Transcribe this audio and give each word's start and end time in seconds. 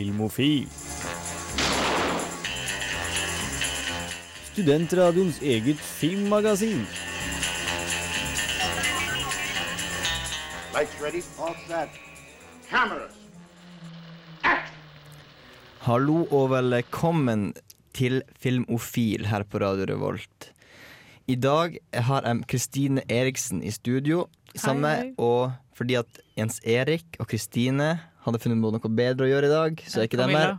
Filmofil. 0.00 0.64
Studentradioens 4.48 5.42
eget 5.44 5.76
filmmagasin. 5.76 6.86
Ready, 10.72 11.20
all 11.36 11.56
set. 11.66 12.00
Cameras. 12.70 13.12
Hallo 15.84 16.24
og 16.30 16.48
velkommen 16.54 17.50
til 17.92 18.22
Filmofil 18.40 19.28
her 19.28 19.44
på 19.44 19.60
Radio 19.60 19.84
Revolt. 19.92 20.52
I 21.28 21.36
dag 21.36 21.76
har 21.92 22.24
jeg 22.24 22.46
Kristine 22.48 23.04
Eriksen 23.04 23.60
i 23.60 23.70
studio 23.70 24.30
sammen 24.54 24.80
med 24.80 25.12
og 25.20 25.52
fordi 25.76 26.00
at 26.00 26.24
Jens 26.38 26.62
Erik 26.64 27.20
og 27.20 27.28
Kristine 27.28 27.98
hadde 28.26 28.40
funnet 28.42 28.62
på 28.64 28.72
noe 28.74 28.92
bedre 29.02 29.26
å 29.26 29.30
gjøre 29.30 29.48
i 29.50 29.54
dag, 29.54 29.82
så 29.88 30.02
er 30.02 30.08
ikke 30.08 30.20
de 30.20 30.28
her. 30.34 30.56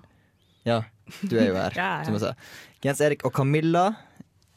Ja, 0.68 0.80
du 1.26 1.36
er 1.38 1.50
jo 1.52 1.58
her, 1.58 1.76
Ja, 1.80 1.90
ja. 2.02 2.06
som 2.08 2.18
jeg 2.18 2.24
sa. 2.24 2.34
Jens 2.86 3.02
Erik 3.06 3.26
og 3.28 3.34
Camilla, 3.38 3.86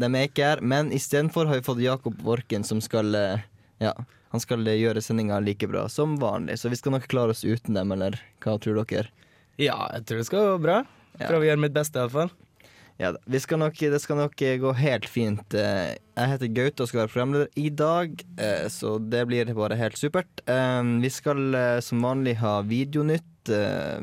de 0.01 0.09
er 0.11 0.29
ikke 0.29 0.51
her, 0.55 0.63
men 0.65 0.91
istedenfor 0.95 1.49
har 1.51 1.61
vi 1.61 1.67
fått 1.67 1.83
Jakob 1.85 2.19
Vorken, 2.25 2.65
som 2.67 2.81
skal 2.85 3.15
eh, 3.19 3.45
Ja, 3.83 3.93
han 4.35 4.43
skal 4.43 4.67
eh, 4.67 4.79
gjøre 4.81 5.03
sendinga 5.05 5.39
like 5.45 5.69
bra 5.71 5.87
som 5.93 6.17
vanlig, 6.21 6.59
så 6.61 6.73
vi 6.73 6.79
skal 6.81 6.97
nok 6.97 7.09
klare 7.11 7.37
oss 7.37 7.45
uten 7.45 7.77
dem, 7.77 7.93
eller 7.95 8.17
hva 8.45 8.57
tror 8.59 8.81
dere? 8.83 9.13
Ja, 9.61 9.77
jeg 9.95 10.09
tror 10.09 10.19
det 10.23 10.27
skal 10.29 10.49
gå 10.49 10.57
bra. 10.65 10.81
Ja. 11.21 11.29
Prøve 11.29 11.45
å 11.45 11.49
gjøre 11.53 11.63
mitt 11.63 11.77
beste, 11.77 12.01
iallfall. 12.03 12.33
Ja, 12.97 13.09
da. 13.13 13.19
vi 13.27 13.41
skal 13.43 13.59
nok, 13.59 13.75
det 13.91 13.99
skal 14.01 14.17
nok 14.21 14.37
gå 14.39 14.73
helt 14.79 15.09
fint. 15.11 15.55
Eh, 15.59 15.97
Jeg 16.15 16.31
heter 16.31 16.47
Gaute 16.55 16.85
og 16.85 16.89
skal 16.89 17.01
være 17.03 17.11
programleder 17.11 17.49
i 17.59 17.69
dag, 17.75 18.13
eh, 18.39 18.69
så 18.71 18.99
det 19.03 19.25
blir 19.27 19.51
bare 19.57 19.75
helt 19.81 19.99
supert. 19.99 20.45
Eh, 20.47 20.83
Vi 21.03 21.11
skal 21.11 21.55
eh, 21.59 21.81
som 21.83 22.01
vanlig 22.07 22.37
ha 22.39 22.61
videonytt, 22.63 23.51
eh, 23.51 23.99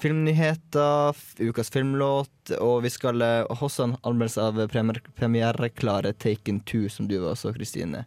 filmnyheter, 0.00 1.12
ukas 1.44 1.70
filmlåt, 1.70 2.54
og 2.58 2.82
vi 2.82 2.90
skal 2.90 3.20
eh, 3.22 3.44
også 3.52 3.84
ha 3.84 3.88
en 3.90 3.96
anmeldelse 4.02 4.40
av 4.48 4.62
premier- 4.72 5.02
premiereklare 5.14 6.12
Taken 6.16 6.60
2, 6.64 6.88
som 6.88 7.06
du 7.08 7.18
var 7.20 7.34
også, 7.36 7.52
Kristine. 7.54 8.06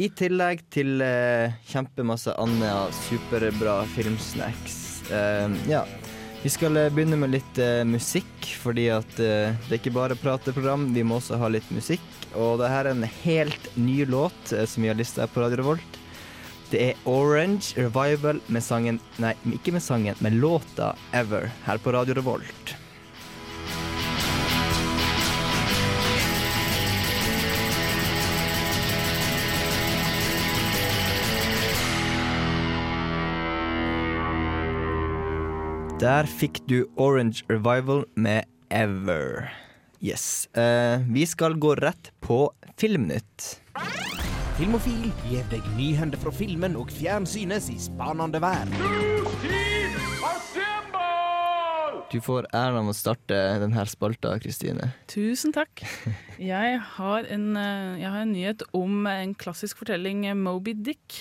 I 0.00 0.08
tillegg 0.16 0.62
til 0.72 1.00
eh, 1.04 1.52
kjempemasse 1.68 2.32
annet 2.40 2.94
superbra 3.04 3.82
filmsnacks. 3.96 5.02
Eh, 5.12 5.50
ja. 5.68 5.84
Vi 6.42 6.48
skal 6.48 6.76
eh, 6.76 6.88
begynne 6.88 7.18
med 7.20 7.34
litt 7.34 7.58
uh, 7.60 7.82
musikk, 7.84 8.46
fordi 8.62 8.86
at 8.94 9.10
uh, 9.20 9.52
det 9.66 9.74
er 9.74 9.76
ikke 9.76 9.92
bare 9.92 10.16
prateprogram, 10.16 10.86
vi 10.94 11.04
må 11.04 11.18
også 11.20 11.36
ha 11.36 11.50
litt 11.52 11.68
musikk. 11.74 12.04
Og 12.32 12.62
det 12.62 12.70
her 12.72 12.88
er 12.88 12.96
en 12.96 13.04
helt 13.26 13.68
ny 13.76 14.06
låt 14.08 14.54
uh, 14.56 14.64
som 14.64 14.80
vi 14.80 14.88
har 14.88 14.96
lista 14.96 15.28
på 15.28 15.44
Radio 15.44 15.60
Revolt. 15.60 16.00
Det 16.70 16.80
er 16.80 17.04
Orange 17.04 17.74
Revival 17.76 18.40
med 18.48 18.64
sangen 18.64 19.02
Nei, 19.20 19.34
ikke 19.52 19.74
med 19.76 19.84
sangen, 19.84 20.16
med 20.24 20.38
låta 20.40 20.94
Ever 21.12 21.50
her 21.66 21.82
på 21.82 21.92
Radio 21.92 22.16
Revolt. 22.16 22.79
Der 36.00 36.24
fikk 36.24 36.62
du 36.64 36.86
Orange 36.96 37.42
Revival 37.50 38.06
med 38.16 38.42
Ever. 38.70 39.50
Yes. 40.00 40.48
Eh, 40.56 41.00
vi 41.12 41.26
skal 41.26 41.58
gå 41.60 41.74
rett 41.74 42.08
på 42.24 42.46
Filmnytt. 42.80 43.60
Filmofil 44.56 45.10
gir 45.28 45.44
deg 45.52 45.66
nyhender 45.76 46.16
fra 46.22 46.32
filmen 46.32 46.78
og 46.80 46.88
fjernsynets 46.96 47.68
i 47.68 47.76
spanende 47.84 48.40
vær. 48.40 48.72
Du 52.10 52.16
får 52.18 52.48
æren 52.50 52.80
av 52.80 52.88
å 52.90 52.94
starte 52.96 53.36
denne 53.62 53.84
spalta, 53.86 54.32
Kristine. 54.42 54.88
Tusen 55.10 55.52
takk. 55.54 55.84
Jeg 56.40 56.78
har, 56.96 57.26
en, 57.30 57.44
eh, 57.54 58.00
jeg 58.00 58.10
har 58.10 58.24
en 58.24 58.32
nyhet 58.32 58.64
om 58.74 59.06
en 59.06 59.34
klassisk 59.38 59.78
fortelling, 59.78 60.24
eh, 60.26 60.34
Moby 60.34 60.74
Dick, 60.74 61.20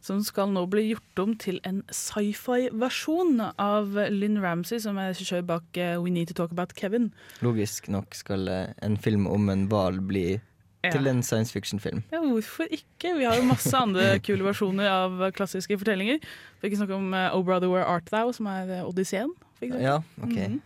som 0.00 0.22
skal 0.22 0.52
nå 0.52 0.62
bli 0.70 0.92
gjort 0.92 1.22
om 1.24 1.34
til 1.34 1.58
en 1.64 1.82
sci-fi-versjon 1.90 3.40
av 3.58 3.98
Lynn 4.14 4.38
Ramsey, 4.38 4.78
som 4.78 4.98
er 4.98 5.10
regissør 5.10 5.42
bak 5.48 5.76
eh, 5.76 5.96
We 5.98 6.14
Need 6.14 6.30
to 6.30 6.38
Talk 6.38 6.54
About 6.54 6.76
Kevin. 6.78 7.10
Logisk 7.42 7.88
nok 7.90 8.14
skal 8.14 8.46
en 8.48 8.96
film 8.96 9.26
om 9.26 9.50
en 9.50 9.66
hval 9.66 9.98
bli 10.06 10.38
Ja. 10.84 10.92
til 10.94 11.08
en 11.10 11.22
science 11.26 11.50
fiction-film. 11.52 12.04
Ja, 12.12 12.20
hvorfor 12.22 12.68
ikke? 12.70 13.10
Vi 13.18 13.24
har 13.26 13.34
jo 13.34 13.42
masse 13.48 13.72
andre 13.76 14.12
kule 14.26 14.44
versjoner 14.46 14.86
av 14.86 15.24
klassiske 15.34 15.74
fortellinger. 15.80 16.20
For 16.60 16.68
ikke 16.68 16.78
snakke 16.78 16.94
om 16.94 17.08
uh, 17.16 17.34
Oh 17.34 17.42
Brother 17.42 17.66
Where 17.72 17.82
Art 17.84 18.06
Thou, 18.12 18.30
som 18.36 18.46
er 18.46 18.70
eh, 18.76 18.84
Odysseen. 18.86 19.32
Ja, 19.62 19.96
okay. 20.22 20.28
OK. 20.28 20.38
Mhm. 20.38 20.60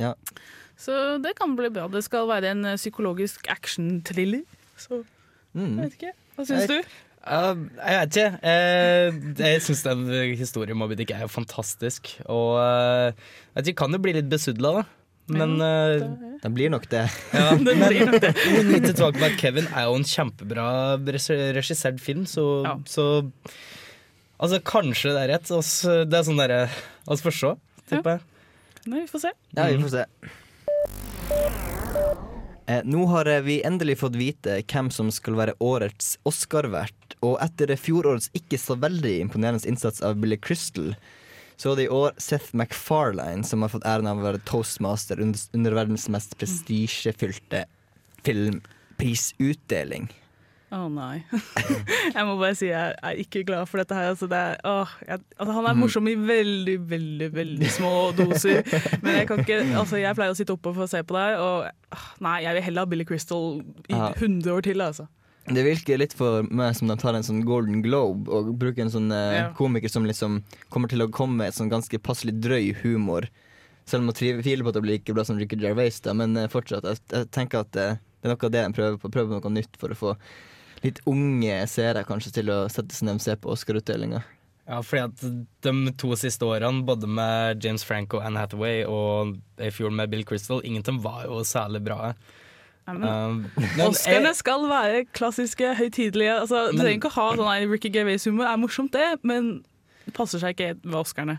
Ja. 0.00 0.14
Så 0.80 1.18
det 1.20 1.34
kan 1.36 1.52
bli 1.58 1.68
bra. 1.68 1.84
Det 1.92 2.00
skal 2.06 2.24
være 2.30 2.54
en 2.54 2.64
eh, 2.64 2.78
psykologisk 2.80 3.50
action-thriller. 3.52 4.46
Så 4.80 5.02
jeg 5.02 5.08
Mm. 5.52 5.76
vet 5.82 5.94
ikke. 5.98 6.12
Hva 6.38 6.44
syns 6.46 6.68
du? 6.70 6.76
Uh, 7.26 7.66
jeg 7.84 7.96
vet 8.00 8.16
ikke. 8.16 8.28
Uh, 8.40 9.40
jeg 9.42 9.62
syns 9.66 9.80
den 9.82 10.04
historien 10.38 10.72
om 10.72 10.78
Moby 10.80 10.94
Dick 10.96 11.10
er 11.10 11.26
fantastisk. 11.28 12.14
Og 12.30 12.54
uh, 12.56 13.10
jeg 13.10 13.56
vet 13.58 13.66
ikke, 13.72 13.80
kan 13.82 13.92
jo 13.92 13.98
bli 14.00 14.14
litt 14.16 14.30
besudla, 14.30 14.70
da. 14.78 14.84
Men 15.30 15.56
uh, 15.62 16.36
Det 16.42 16.50
blir 16.54 16.72
nok 16.72 16.86
det. 16.90 17.04
ja, 17.36 17.52
det 17.54 17.76
We 18.54 18.62
Need 18.66 18.88
to 18.88 18.94
Talk 18.96 19.18
About 19.20 19.36
Kevin 19.40 19.68
er 19.70 19.88
jo 19.88 19.98
en 19.98 20.06
kjempebra 20.08 20.66
regissert 21.06 22.00
film, 22.02 22.26
så, 22.26 22.46
Ja. 22.66 22.78
så 22.88 23.06
Altså, 24.40 24.56
kanskje 24.64 25.12
det 25.12 25.22
er 25.26 25.32
rett. 25.34 25.50
Altså, 25.52 25.98
det 26.08 26.16
er 26.16 26.24
sånn 26.24 26.40
derre 26.40 26.60
Vi 26.72 27.12
oss 27.12 27.20
få 27.20 27.32
se, 27.34 27.50
tipper 27.90 28.16
jeg. 28.16 28.22
Nei, 28.88 29.02
vi 29.02 29.10
får 29.10 29.26
se. 29.26 29.32
Ja, 29.52 29.66
vi 29.68 29.82
får 29.82 29.92
se. 29.98 30.04
Eh, 32.70 32.80
nå 32.86 33.04
har 33.10 33.28
eh, 33.28 33.42
vi 33.44 33.58
endelig 33.66 33.98
fått 34.00 34.16
vite 34.16 34.60
hvem 34.70 34.88
som 34.94 35.10
skal 35.12 35.36
være 35.36 35.56
årets 35.60 36.14
Oscar-vert. 36.28 37.16
Og 37.26 37.36
etter 37.42 37.74
fjorårets 37.76 38.30
ikke 38.36 38.56
så 38.60 38.76
veldig 38.80 39.16
imponerende 39.26 39.66
innsats 39.68 40.00
av 40.06 40.16
Billy 40.22 40.38
Crystal, 40.40 40.94
så 41.60 41.72
er 41.72 41.76
det 41.76 41.84
i 41.88 41.92
år 41.92 42.14
Seth 42.16 42.54
MacFarlane 42.56 43.44
som 43.44 43.60
har 43.60 43.68
fått 43.72 43.84
æren 43.84 44.08
av 44.08 44.16
å 44.22 44.24
være 44.24 44.40
toastmaster 44.48 45.20
under, 45.20 45.42
under 45.56 45.76
verdens 45.76 46.06
mest 46.12 46.32
prestisjefylte 46.40 47.66
filmprisutdeling. 48.24 50.08
Å 50.70 50.84
nei. 50.86 51.24
jeg 52.14 52.24
må 52.28 52.36
bare 52.38 52.54
si 52.54 52.68
jeg 52.68 52.94
er 52.94 53.18
ikke 53.18 53.42
glad 53.48 53.66
for 53.66 53.82
dette 53.82 53.96
her. 53.96 54.12
Altså, 54.12 54.28
det 54.30 54.38
er, 54.38 54.58
åh, 54.70 54.92
jeg, 55.02 55.18
altså, 55.34 55.54
han 55.56 55.66
er 55.66 55.78
morsom 55.80 56.06
i 56.06 56.14
veldig, 56.14 56.76
veldig 56.92 57.28
veldig 57.34 57.70
små 57.74 57.90
doser. 58.14 58.62
Men 59.02 59.18
jeg 59.18 59.26
kan 59.28 59.42
ikke 59.42 59.58
Altså, 59.66 59.98
jeg 59.98 60.14
pleier 60.16 60.30
å 60.30 60.38
sitte 60.38 60.54
oppe 60.54 60.70
for 60.76 60.86
å 60.86 60.90
se 60.90 61.02
på 61.02 61.16
det 61.16 61.24
her, 61.26 61.42
og 61.42 62.22
nei, 62.22 62.36
jeg 62.46 62.54
vil 62.56 62.66
heller 62.68 62.86
ha 62.86 62.92
Billy 62.92 63.06
Crystal 63.08 63.58
i 63.90 63.98
Ja. 63.98 64.12
100 64.14 64.54
år 64.54 64.62
til, 64.68 64.84
altså. 64.86 65.10
Det 65.48 65.62
virker 65.64 65.98
litt 65.98 66.12
for 66.14 66.44
meg 66.52 66.76
som 66.76 66.90
de 66.90 66.96
tar 67.00 67.16
en 67.16 67.24
sånn 67.26 67.40
Golden 67.48 67.80
Globe 67.82 68.28
og 68.30 68.52
bruker 68.60 68.84
en 68.84 68.92
sånn 68.92 69.08
eh, 69.10 69.36
Ja. 69.40 69.46
komiker 69.56 69.88
som 69.90 70.04
liksom 70.06 70.42
kommer 70.68 70.88
til 70.92 71.02
å 71.02 71.08
komme 71.10 71.36
med 71.40 71.48
et 71.48 71.54
sånn 71.58 71.70
ganske 71.72 71.98
passelig 71.98 72.36
drøy 72.44 72.74
humor. 72.82 73.26
Selv 73.86 74.04
om 74.04 74.12
jeg 74.12 74.42
tviler 74.44 74.62
på 74.62 74.68
at 74.70 74.74
det 74.76 74.82
blir 74.84 74.92
like 74.98 75.14
bra 75.16 75.24
som 75.24 75.38
Ricky 75.40 75.56
Gervais, 75.58 75.98
da, 76.04 76.12
men 76.14 76.36
eh, 76.36 76.46
fortsatt. 76.52 76.84
Jeg, 76.84 77.00
jeg 77.10 77.30
tenker 77.34 77.64
at 77.64 77.74
eh, 77.80 77.96
det 78.20 78.28
er 78.28 78.34
noe 78.34 78.46
av 78.46 78.52
det 78.52 78.64
de 78.66 78.74
prøver 78.76 78.98
på. 79.00 79.10
Prøver 79.10 79.40
noe 79.40 79.50
nytt 79.56 79.80
for 79.80 79.90
å 79.90 79.96
få 79.98 80.12
litt 80.84 81.00
unge 81.10 81.56
seere 81.68 82.04
kanskje 82.06 82.32
til 82.38 82.52
å 82.52 82.60
sette 82.70 82.94
seg 82.94 83.08
ned 83.08 83.18
og 83.18 83.24
se 83.24 83.34
på 83.40 83.50
Oscar-utdelinga. 83.52 84.22
Ja, 84.70 84.78
fordi 84.86 85.02
at 85.08 85.24
de 85.66 85.92
to 85.98 86.12
siste 86.20 86.46
årene, 86.46 86.84
både 86.86 87.08
med 87.10 87.64
James 87.64 87.82
Franco 87.82 88.20
og 88.20 88.26
Anne 88.28 88.38
Hathaway 88.44 88.84
og 88.86 89.34
i 89.58 89.72
fjor 89.74 89.90
med 89.90 90.12
Bill 90.12 90.22
Crystal, 90.28 90.60
ingen 90.62 90.84
av 90.84 90.92
dem 90.92 91.00
var 91.02 91.24
jo 91.26 91.40
særlig 91.42 91.80
bra. 91.88 92.12
Oscarene 93.88 94.30
jeg- 94.32 94.36
skal 94.40 94.66
være 94.70 95.04
klassiske, 95.16 95.74
høytidelige. 95.78 96.34
Altså, 96.42 96.66
du 96.70 96.76
Men- 96.76 96.84
trenger 96.86 96.98
ikke 97.00 97.10
å 97.12 97.16
ha 97.18 97.26
sånn 97.36 97.70
Ricky 97.70 97.90
Gervais-humor, 97.94 98.44
Det 98.44 98.52
er 98.52 98.62
morsomt 98.66 98.92
det, 98.92 99.08
men 99.22 99.62
det 100.06 100.14
passer 100.16 100.38
seg 100.42 100.56
ikke 100.56 100.70
ved 100.84 100.98
Oscarene. 101.00 101.38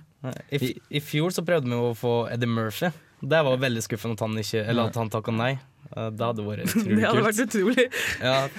I, 0.54 0.76
I 0.92 1.00
fjor 1.02 1.32
så 1.34 1.42
prøvde 1.44 1.66
vi 1.68 1.76
å 1.76 1.94
få 1.98 2.30
Eddie 2.32 2.48
Murphy. 2.48 2.92
Det 3.22 3.44
var 3.46 3.58
veldig 3.58 3.82
skuffende 3.86 4.14
at 4.18 4.22
han, 4.26 4.38
ikke, 4.42 4.64
eller 4.68 4.90
at 4.90 4.96
han 4.98 5.10
takka 5.10 5.32
nei. 5.34 5.60
Uh, 5.96 6.10
Det 6.10 6.24
hadde 6.26 6.44
vært 6.46 6.64
utrolig 6.66 6.86
kult. 6.86 6.98
Det 6.98 7.08
hadde 7.10 7.24
vært 7.28 7.42
utrolig. 7.46 7.86
Ja. 8.30 8.50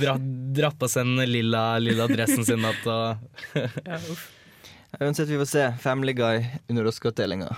Dra, 0.00 0.14
dratt 0.58 0.78
på 0.80 0.88
seg 0.90 1.04
den 1.06 1.28
lilla, 1.30 1.78
lilla 1.78 2.06
dressen 2.10 2.44
sin 2.44 2.64
at, 2.68 2.82
og 2.86 3.16
Ja, 3.86 3.96
uff. 4.10 4.26
Uansett, 5.00 5.28
vi 5.30 5.38
får 5.40 5.48
se. 5.48 5.62
Family 5.80 6.12
Guy 6.12 6.42
under 6.68 6.84
Oscar-utdelinga. 6.90 7.52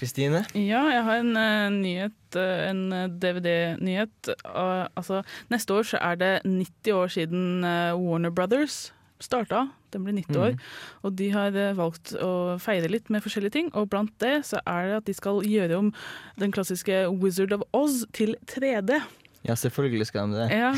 Kristine? 0.00 0.44
Ja, 0.56 0.80
jeg 0.88 1.02
har 1.04 1.20
en 1.20 1.34
uh, 1.36 1.68
nyhet, 1.74 2.36
eh, 2.38 2.62
en 2.70 2.86
eh, 2.96 3.10
DVD-nyhet. 3.20 4.32
Uh, 4.46 4.86
altså, 4.96 5.20
neste 5.52 5.76
år 5.76 5.84
så 5.92 6.00
er 6.00 6.16
det 6.20 6.32
90 6.46 6.96
år 6.96 7.12
siden 7.12 7.66
uh, 7.66 7.92
Warner 8.00 8.32
Brothers 8.32 8.94
starta. 9.20 9.66
Den 9.92 10.06
blir 10.06 10.16
90 10.16 10.40
år. 10.40 10.56
Og 11.04 11.12
de 11.18 11.28
har 11.34 11.56
valgt 11.76 12.14
å 12.16 12.56
feire 12.62 12.88
litt 12.88 13.10
med 13.12 13.20
forskjellige 13.20 13.52
ting. 13.58 13.68
Og 13.76 13.90
blant 13.92 14.14
det 14.22 14.46
så 14.48 14.62
er 14.64 14.86
det 14.88 14.98
at 15.02 15.08
de 15.10 15.14
skal 15.18 15.42
gjøre 15.44 15.76
om 15.76 15.90
den 16.40 16.54
klassiske 16.54 17.02
Wizard 17.20 17.52
of 17.52 17.66
Oz 17.76 18.06
til 18.16 18.32
3D. 18.48 18.96
Ja, 19.44 19.56
selvfølgelig 19.58 20.06
skal 20.08 20.30
de 20.30 20.40
det. 20.40 20.48
Ja, 20.56 20.70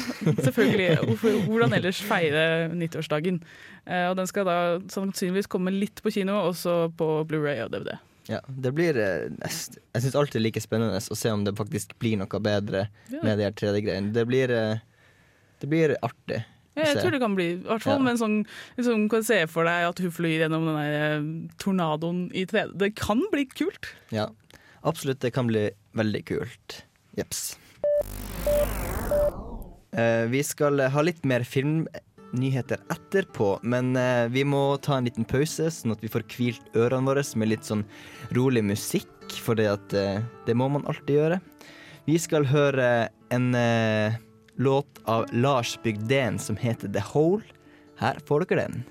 selvfølgelig. 0.49 1.19
Hvordan 1.47 1.77
ellers 1.79 2.03
feire 2.03 2.73
90-årsdagen? 2.73 3.45
og 3.87 4.17
den 4.17 4.29
skal 4.31 4.47
da 4.47 4.59
sannsynligvis 4.91 5.51
komme 5.51 5.75
litt 5.75 6.03
på 6.03 6.11
kino, 6.15 6.41
og 6.49 6.57
så 6.59 6.87
på 6.99 7.13
Blu-ray 7.29 7.63
og 7.63 7.75
DVD. 7.75 8.01
Ja, 8.31 8.39
det 8.47 8.71
blir 8.77 8.95
eh, 9.03 9.29
Jeg 9.43 10.03
syns 10.05 10.15
alltid 10.15 10.43
like 10.45 10.61
spennende 10.63 11.01
å 11.01 11.17
se 11.19 11.31
om 11.35 11.43
det 11.45 11.57
faktisk 11.59 11.97
blir 11.99 12.17
noe 12.21 12.41
bedre 12.41 12.85
Ja. 13.11 13.23
med 13.25 13.39
de 13.39 13.45
her 13.49 13.53
3D-greiene. 13.59 14.13
Det 14.15 14.27
blir 14.29 14.51
eh, 14.51 14.79
Det 15.61 15.69
blir 15.71 15.97
artig. 16.03 16.45
Ja, 16.75 16.87
jeg 16.89 17.03
tror 17.03 17.11
det 17.13 17.21
kan 17.21 17.35
bli, 17.37 17.49
i 17.53 17.57
hvert 17.67 17.83
fall 17.85 17.99
Ja. 17.99 18.03
med 18.07 18.15
en 18.15 18.21
sånn 18.23 18.37
liksom, 18.79 19.09
Kan 19.11 19.23
se 19.27 19.43
for 19.47 19.65
deg 19.69 19.89
at 19.91 19.99
hun 20.01 20.11
flyr 20.15 20.47
gjennom 20.47 20.65
den 20.71 20.79
eh, 20.87 21.51
tornadoen 21.59 22.31
i 22.33 22.47
3D. 22.47 22.79
Det 22.79 22.95
kan 22.97 23.21
bli 23.33 23.45
kult. 23.51 23.91
Ja, 24.15 24.29
absolutt. 24.83 25.21
Det 25.21 25.33
kan 25.35 25.47
bli 25.51 25.67
veldig 25.99 26.25
kult. 26.31 26.85
Jepps. 27.19 27.59
Eh, 29.93 30.25
vi 30.33 30.41
skal 30.43 30.81
ha 30.95 31.03
litt 31.05 31.25
mer 31.29 31.45
filmnyheter 32.33 32.79
etterpå, 32.91 33.61
men 33.63 33.97
eh, 33.97 34.29
vi 34.29 34.45
må 34.45 34.77
ta 34.79 34.97
en 34.97 35.05
liten 35.05 35.25
pause, 35.25 35.71
sånn 35.71 35.93
at 35.93 36.03
vi 36.03 36.09
får 36.09 36.25
hvilt 36.33 36.77
ørene 36.77 37.07
våre 37.07 37.23
med 37.37 37.49
litt 37.49 37.65
sånn 37.65 37.85
rolig 38.33 38.63
musikk, 38.65 39.09
for 39.43 39.55
det, 39.55 39.69
eh, 39.95 40.55
må 40.55 40.69
man 40.69 40.87
alltid 40.87 41.17
gjøre. 41.17 41.41
Vi 42.07 42.19
skal 42.19 42.45
høre 42.45 43.09
en 43.31 43.55
eh, 43.55 44.17
låt 44.57 45.01
av 45.05 45.27
Lars 45.33 45.79
Bygden 45.83 46.39
som 46.39 46.57
heter 46.57 46.89
The 46.89 47.01
Hole. 47.01 47.43
Her 47.99 48.19
får 48.27 48.47
dere 48.49 48.67
den. 48.67 48.85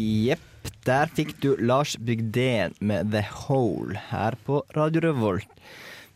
Jepp, 0.00 0.68
der 0.88 1.10
fikk 1.12 1.34
du 1.42 1.54
Lars 1.60 1.96
Bygden 2.00 2.72
med 2.80 3.10
The 3.12 3.20
Hole 3.44 4.00
her 4.10 4.36
på 4.46 4.62
Radio 4.76 5.02
Revolt. 5.04 5.48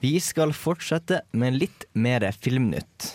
Vi 0.01 0.17
skal 0.21 0.55
fortsette 0.57 1.21
med 1.37 1.59
litt 1.61 1.85
mer 1.93 2.25
filmnytt. 2.33 3.11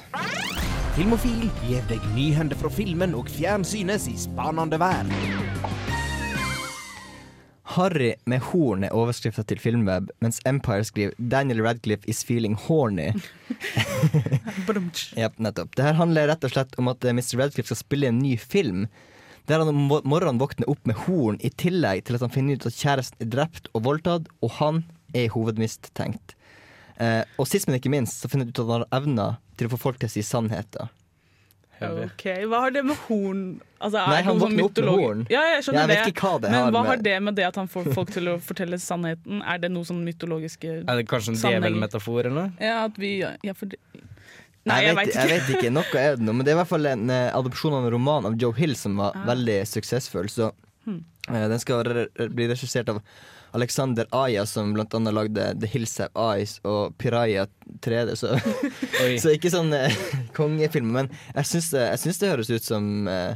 Filmofil 0.94 1.48
gir 1.66 1.86
deg 1.90 2.06
nyhender 2.14 2.60
fra 2.60 2.70
filmen 2.74 3.16
og 3.18 3.30
fjernsynets 3.34 4.08
i 4.12 4.16
spanende 4.20 4.78
verden. 4.82 5.14
Harry 7.70 8.16
med 8.26 8.42
horn 8.50 8.86
er 8.88 8.96
overskrifta 8.98 9.44
til 9.46 9.62
Filmweb, 9.62 10.10
mens 10.26 10.42
Empire 10.50 10.86
skriver 10.86 11.14
'Daniel 11.18 11.62
Radcliffe 11.66 12.10
is 12.10 12.24
feeling 12.26 12.58
horny'. 12.68 13.14
Ja, 15.18 15.30
nettopp. 15.38 15.76
Det 15.76 15.86
her 15.86 15.98
handler 15.98 16.30
rett 16.30 16.44
og 16.46 16.52
slett 16.54 16.76
om 16.82 16.90
at 16.92 17.06
eh, 17.06 17.14
Mr. 17.14 17.38
Radcliffe 17.40 17.70
skal 17.70 17.80
spille 17.80 18.10
en 18.10 18.20
ny 18.22 18.36
film. 18.38 18.88
Der 19.50 19.64
han 19.64 19.72
om 19.72 19.80
mo- 19.90 20.04
morgenen 20.06 20.38
våkner 20.42 20.70
opp 20.70 20.86
med 20.86 20.96
horn, 21.08 21.40
i 21.42 21.50
tillegg 21.50 22.04
til 22.06 22.16
at 22.20 22.22
han 22.26 22.30
finner 22.34 22.60
ut 22.60 22.68
at 22.70 22.78
kjæresten 22.78 23.26
er 23.26 23.32
drept 23.34 23.70
og 23.74 23.82
voldtatt, 23.88 24.28
og 24.46 24.52
han 24.60 24.84
er 25.18 25.32
hovedmistenkt. 25.34 26.36
Eh, 27.02 27.24
og 27.40 27.48
sist, 27.50 27.66
men 27.68 27.80
ikke 27.80 27.90
minst, 27.94 28.22
så 28.22 28.30
finner 28.30 28.46
han 28.46 28.54
ut 28.54 28.60
at 28.62 28.70
han 28.70 28.84
har 28.86 29.02
evner 29.02 29.38
til 29.58 29.68
å 29.70 29.74
få 29.74 29.80
folk 29.82 30.00
til 30.02 30.10
å 30.12 30.14
si 30.14 30.22
sannheter. 30.28 30.92
Ok, 31.80 32.26
Hva 32.52 32.58
har 32.66 32.74
det 32.76 32.82
med 32.84 32.98
horn 33.08 33.44
altså, 33.80 34.02
er 34.02 34.10
Nei, 34.12 34.22
han 34.28 34.36
sånn 34.36 34.42
våkner 34.52 34.66
opp 34.66 34.80
med 34.84 34.90
horn. 35.00 35.22
Ja, 35.32 35.44
jeg 35.54 35.62
skjønner 35.64 35.80
Jeg 35.86 35.88
vet 35.94 36.02
det. 36.04 36.12
ikke 36.12 36.26
hva 36.28 36.42
det 36.44 36.50
Men 36.52 36.58
har 36.60 36.72
hva 36.76 36.82
med- 36.84 36.90
har 36.92 36.98
det 37.06 37.14
med 37.24 37.36
det 37.40 37.46
at 37.48 37.56
han 37.56 37.70
får 37.72 37.88
folk 37.96 38.12
til 38.12 38.28
å 38.28 38.34
fortelle 38.50 38.76
sannheten? 38.84 39.40
Er 39.48 39.62
det 39.64 39.70
noe 39.72 39.88
sånn 39.88 40.02
mytologiske 40.04 40.74
Er 40.84 41.00
det 41.00 41.06
kanskje 41.08 41.38
en 41.38 41.40
djevelmetafor 41.40 42.26
eller? 42.28 42.52
Ja, 42.60 42.82
at 42.90 43.00
vi 43.00 43.14
ja, 43.24 43.54
for 43.56 43.72
det... 43.72 43.80
Nei, 44.68 44.82
jeg, 44.84 44.96
vet, 44.98 45.14
jeg 45.16 45.30
vet 45.32 45.50
ikke. 45.56 45.70
Noe 45.72 45.96
er 45.98 46.18
det 46.20 46.26
nå. 46.28 46.34
Men 46.36 46.44
det 46.46 46.52
er 46.52 46.58
i 46.58 46.60
hvert 46.60 46.68
fall 46.74 46.86
en 46.86 47.10
eh, 47.10 47.30
adopsjon 47.38 47.74
av 47.78 47.86
en 47.88 47.94
roman 47.94 48.26
av 48.28 48.36
Joe 48.42 48.52
Hill 48.58 48.76
som 48.76 48.98
var 49.00 49.16
Ah. 49.16 49.26
veldig 49.32 49.62
suksessfull. 49.68 50.28
Så 50.30 50.52
Hmm. 50.86 51.04
eh, 51.30 51.48
den 51.48 51.60
skal 51.60 51.84
bli 51.84 52.48
regissert 52.48 52.90
av 52.90 53.02
Alexander 53.54 54.06
Aya, 54.14 54.46
som 54.46 54.74
blant 54.74 54.94
annet 54.94 55.14
lagde 55.14 55.60
The 55.60 55.68
Hills 55.68 55.98
Have 55.98 56.12
Eyes 56.16 56.60
og 56.64 56.96
Piraya 56.98 57.48
3D. 57.82 58.16
Så, 58.16 58.30
så 59.24 59.34
ikke 59.34 59.50
sånn 59.50 59.74
eh, 59.74 59.90
kongefilm. 60.38 60.92
Men 60.92 61.10
jeg 61.36 61.46
syns 61.46 61.72
jeg 61.74 62.00
syns 62.04 62.20
det 62.20 62.30
høres 62.36 62.50
ut 62.54 62.64
som 62.64 63.08
eh, 63.08 63.36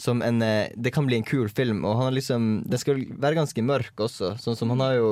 som 0.00 0.22
en 0.24 0.40
eh, 0.42 0.70
Det 0.76 0.92
kan 0.94 1.04
bli 1.06 1.16
en 1.20 1.24
kul 1.28 1.48
film. 1.52 1.84
Og 1.84 1.96
han 1.98 2.08
har 2.08 2.12
liksom 2.16 2.62
Den 2.70 2.78
skal 2.80 3.02
være 3.20 3.36
ganske 3.42 3.60
mørk 3.62 3.92
også. 4.00 4.38
Sånn 4.40 4.56
som 4.56 4.70
han 4.72 4.80
har 4.80 4.94
jo 4.96 5.10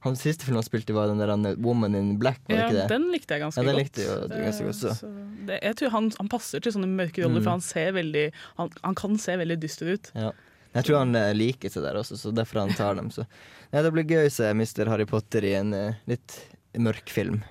Han 0.00 0.16
siste 0.16 0.46
filmen 0.46 0.62
han 0.62 0.64
spilte, 0.64 0.94
var 0.96 1.10
den 1.12 1.18
der 1.20 1.56
Woman 1.60 1.94
in 1.94 2.14
Black, 2.18 2.38
var 2.48 2.56
det 2.56 2.60
Ja, 2.60 2.68
ikke 2.68 2.76
det? 2.78 2.88
den 2.88 3.10
likte 3.12 3.34
jeg 3.36 3.42
ganske 3.42 3.60
Ja, 3.60 3.66
den 3.68 3.76
likte 3.76 4.00
jeg 4.00 4.08
godt. 4.22 4.30
ganske 4.44 4.64
godt, 4.64 4.78
så. 4.80 4.94
Så 4.96 5.10
det, 5.46 5.58
jeg 5.62 5.76
tror 5.76 5.90
han, 5.90 6.10
han 6.18 6.28
passer 6.32 6.60
til 6.64 6.72
sånne 6.72 6.88
mørke 6.88 7.20
roller, 7.24 7.40
Mm. 7.40 7.44
for 7.44 7.50
han 7.50 7.60
ser 7.60 7.92
veldig 7.92 8.32
han, 8.56 8.70
han 8.82 8.94
kan 8.94 9.18
se 9.18 9.36
veldig 9.36 9.58
dyster 9.60 9.92
ut. 9.92 10.10
Ja. 10.14 10.30
Jeg 10.72 10.84
tror 10.86 10.98
han 11.02 11.14
eh, 11.18 11.32
liker 11.34 11.68
seg 11.68 11.82
der 11.82 11.96
også, 12.00 12.16
så 12.16 12.32
derfor 12.32 12.60
han 12.62 12.72
tar 12.78 12.94
dem. 12.94 13.10
Så. 13.10 13.26
Ja, 13.72 13.82
det 13.82 13.92
blir 13.92 14.04
gøy 14.06 14.26
å 14.28 14.32
se 14.32 14.48
Mr. 14.54 14.86
Harry 14.88 15.04
Potter 15.04 15.44
i 15.44 15.54
en 15.58 15.74
uh, 15.74 15.92
litt 16.06 16.38
mørk 16.78 17.10
film. 17.10 17.42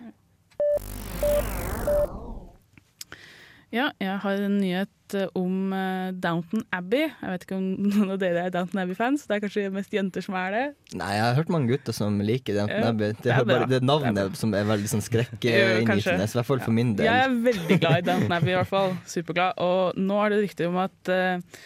Ja, 3.70 3.92
jeg 4.02 4.16
har 4.24 4.40
en 4.42 4.56
nyhet 4.58 5.14
eh, 5.14 5.28
om 5.38 5.74
eh, 5.78 6.10
Downton 6.18 6.64
Abbey. 6.74 7.04
Jeg 7.06 7.34
vet 7.34 7.44
ikke 7.46 7.58
om 7.60 7.68
noen 7.86 8.14
av 8.16 8.22
dere 8.22 8.48
er 8.48 8.54
Downton 8.54 8.82
Abbey-fans. 8.82 9.28
Det 9.30 9.36
er 9.36 9.44
kanskje 9.44 9.66
mest 9.74 9.94
jenter 9.94 10.26
som 10.26 10.38
er 10.40 10.56
det. 10.56 10.64
Nei, 10.98 11.10
jeg 11.14 11.26
har 11.28 11.38
hørt 11.38 11.52
mange 11.54 11.70
gutter 11.70 11.94
som 11.96 12.18
liker 12.26 12.58
Downton 12.58 12.82
Ja, 12.82 12.94
Abbey. 12.96 13.14
Det, 13.14 13.28
det 13.28 13.36
er 13.36 13.46
bare, 13.46 13.68
det 13.70 13.78
er 13.78 13.84
Det 13.84 13.90
navnet 13.92 14.22
er 14.24 14.40
som 14.40 14.56
er 14.58 14.66
veldig 14.72 14.90
sånn 14.90 15.04
Jo, 15.04 15.10
skrekkinngytende, 15.10 16.26
i 16.26 16.40
hvert 16.40 16.50
fall 16.50 16.64
for 16.66 16.78
min 16.80 16.96
del. 16.98 17.10
Jeg 17.12 17.28
er 17.28 17.38
veldig 17.46 17.78
glad 17.84 18.02
i 18.02 18.08
Downton 18.10 18.36
Abbey, 18.40 18.56
i 18.56 18.58
hvert 18.58 18.72
fall. 18.74 18.98
Superglad. 19.14 19.62
Og 19.62 20.02
nå 20.02 20.18
er 20.24 20.34
det 20.34 20.42
rykter 20.48 20.72
om 20.72 20.82
at 20.82 21.14
uh, 21.14 21.62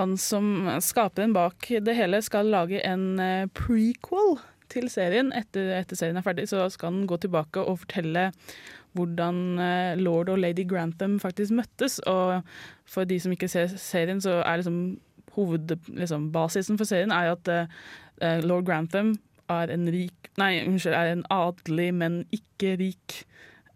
han 0.00 0.16
som 0.20 0.48
skaper 0.82 1.26
den 1.26 1.36
bak 1.36 1.68
det 1.84 1.98
hele, 1.98 2.24
skal 2.24 2.48
lage 2.56 2.80
en 2.88 3.10
uh, 3.20 3.44
prequel 3.52 4.38
til 4.72 4.88
serien. 4.92 5.28
Etter, 5.36 5.74
etter 5.76 6.00
serien 6.00 6.16
er 6.16 6.24
ferdig, 6.24 6.48
så 6.50 6.64
skal 6.72 6.92
han 6.92 7.04
gå 7.10 7.20
tilbake 7.20 7.62
og 7.62 7.82
fortelle 7.84 8.30
hvordan 8.94 9.58
eh, 9.58 9.98
lord 9.98 10.30
og 10.32 10.38
lady 10.38 10.66
Grantham 10.68 11.18
faktisk 11.20 11.54
møttes. 11.58 11.98
Og 12.10 12.42
for 12.86 13.04
de 13.08 13.18
som 13.20 13.34
ikke 13.34 13.50
ser 13.50 13.74
serien, 13.80 14.20
så 14.22 14.40
er 14.42 14.62
liksom 14.62 14.98
hovedbasisen 15.34 15.98
liksom, 16.62 16.78
for 16.78 16.88
serien 16.88 17.12
er 17.14 17.32
at 17.32 17.48
uh, 18.22 18.38
lord 18.46 18.66
Grantham 18.68 19.16
er 19.50 19.72
en 19.74 19.88
rik 19.90 20.30
Nei, 20.34 20.64
unnskyld, 20.66 20.96
er 20.98 21.12
en 21.12 21.26
adelig, 21.30 21.92
men 21.94 22.14
ikke 22.34 22.72
rik 22.80 23.20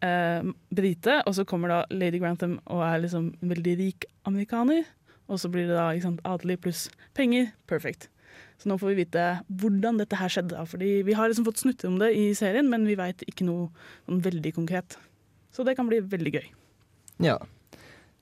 uh, 0.02 0.42
brite. 0.74 1.20
Og 1.22 1.36
så 1.38 1.44
kommer 1.46 1.70
da 1.70 1.76
Lady 1.94 2.18
Grantham 2.18 2.56
og 2.66 2.82
er 2.82 3.04
liksom 3.04 3.28
en 3.38 3.52
veldig 3.52 3.76
rik 3.78 4.08
amerikaner. 4.26 4.82
Og 5.30 5.38
så 5.38 5.46
blir 5.52 5.68
det 5.68 5.76
da 5.76 5.92
sant, 6.02 6.18
adelig 6.26 6.58
pluss 6.64 6.88
penger. 7.14 7.52
Perfect. 7.70 8.08
Så 8.58 8.66
nå 8.66 8.74
får 8.80 8.90
vi 8.90 9.04
vite 9.04 9.26
hvordan 9.60 10.00
dette 10.02 10.18
her 10.18 10.34
skjedde. 10.34 10.66
Fordi 10.66 10.90
vi 11.06 11.14
har 11.14 11.30
liksom 11.30 11.46
fått 11.46 11.62
snutter 11.62 11.92
om 11.92 12.00
det 12.02 12.10
i 12.18 12.32
serien, 12.34 12.66
men 12.66 12.88
vi 12.90 12.98
veit 12.98 13.22
ikke 13.28 13.46
noe 13.46 13.68
sånn 14.08 14.24
veldig 14.24 14.56
konkret. 14.58 14.98
Så 15.58 15.64
det 15.66 15.72
kan 15.74 15.88
bli 15.90 15.98
veldig 16.06 16.30
gøy. 16.36 16.44
Ja. 17.18 17.32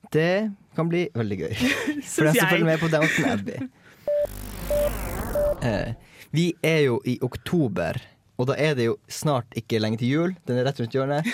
Det 0.09 0.51
kan 0.73 0.87
bli 0.89 1.03
veldig 1.13 1.35
gøy. 1.43 1.51
For 2.15 2.25
den 2.25 2.33
som 2.33 2.49
følger 2.49 2.65
med 2.65 2.79
på 2.81 2.89
Downton 2.89 3.29
Abbey. 3.35 3.59
Eh, 5.67 5.93
vi 6.37 6.51
er 6.61 6.83
jo 6.85 6.99
i 7.09 7.15
oktober, 7.25 7.97
og 8.37 8.45
da 8.51 8.55
er 8.61 8.75
det 8.77 8.85
jo 8.85 8.93
snart 9.09 9.55
ikke 9.57 9.79
lenge 9.81 9.97
til 9.97 10.11
jul. 10.11 10.35
Den 10.45 10.59
er 10.59 10.67
rett 10.67 10.77
rundt 10.81 10.93
hjørnet. 10.93 11.25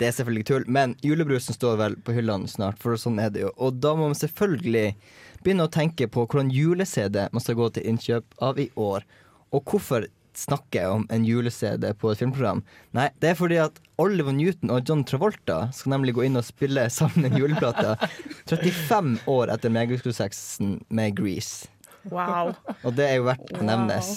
Det 0.00 0.08
er 0.08 0.16
selvfølgelig 0.16 0.46
tull, 0.48 0.66
men 0.66 0.96
julebrusen 1.06 1.54
står 1.54 1.78
vel 1.78 1.94
på 2.02 2.16
hyllene 2.16 2.50
snart, 2.50 2.80
for 2.82 2.98
sånn 2.98 3.20
er 3.22 3.30
det 3.30 3.44
jo. 3.44 3.52
Og 3.62 3.78
da 3.78 3.94
må 3.94 4.08
man 4.10 4.18
selvfølgelig 4.18 4.96
begynne 5.44 5.68
å 5.68 5.72
tenke 5.72 6.10
på 6.10 6.26
hvordan 6.26 6.50
jule-CD 6.50 7.28
man 7.30 7.44
skal 7.44 7.60
gå 7.60 7.70
til 7.76 7.86
innkjøp 7.92 8.42
av 8.42 8.58
i 8.58 8.66
år. 8.74 9.06
Og 9.54 9.70
hvorfor 9.70 10.08
snakker 10.40 10.94
om 10.96 11.06
en 11.12 11.26
jule-CD 11.26 11.90
på 12.00 12.12
et 12.12 12.20
filmprogram? 12.22 12.62
Nei, 12.96 13.08
det 13.22 13.32
er 13.32 13.38
fordi 13.38 13.58
at 13.62 13.76
Oliver 14.00 14.34
Newton 14.34 14.72
og 14.72 14.88
John 14.88 15.04
Travolta 15.06 15.66
skal 15.76 15.94
nemlig 15.96 16.16
gå 16.16 16.24
inn 16.28 16.40
og 16.40 16.46
spille 16.46 16.86
sammen 16.92 17.28
en 17.28 17.36
juleplate 17.38 17.96
35 18.50 19.20
år 19.30 19.52
etter 19.54 19.74
megasuksessen 19.74 20.78
med 20.88 21.18
Grease. 21.20 21.68
Wow. 22.08 22.54
Og 22.80 22.94
det 22.96 23.06
er 23.06 23.18
jo 23.18 23.26
verdt 23.28 23.52
å 23.58 23.64
nevnes. 23.66 24.10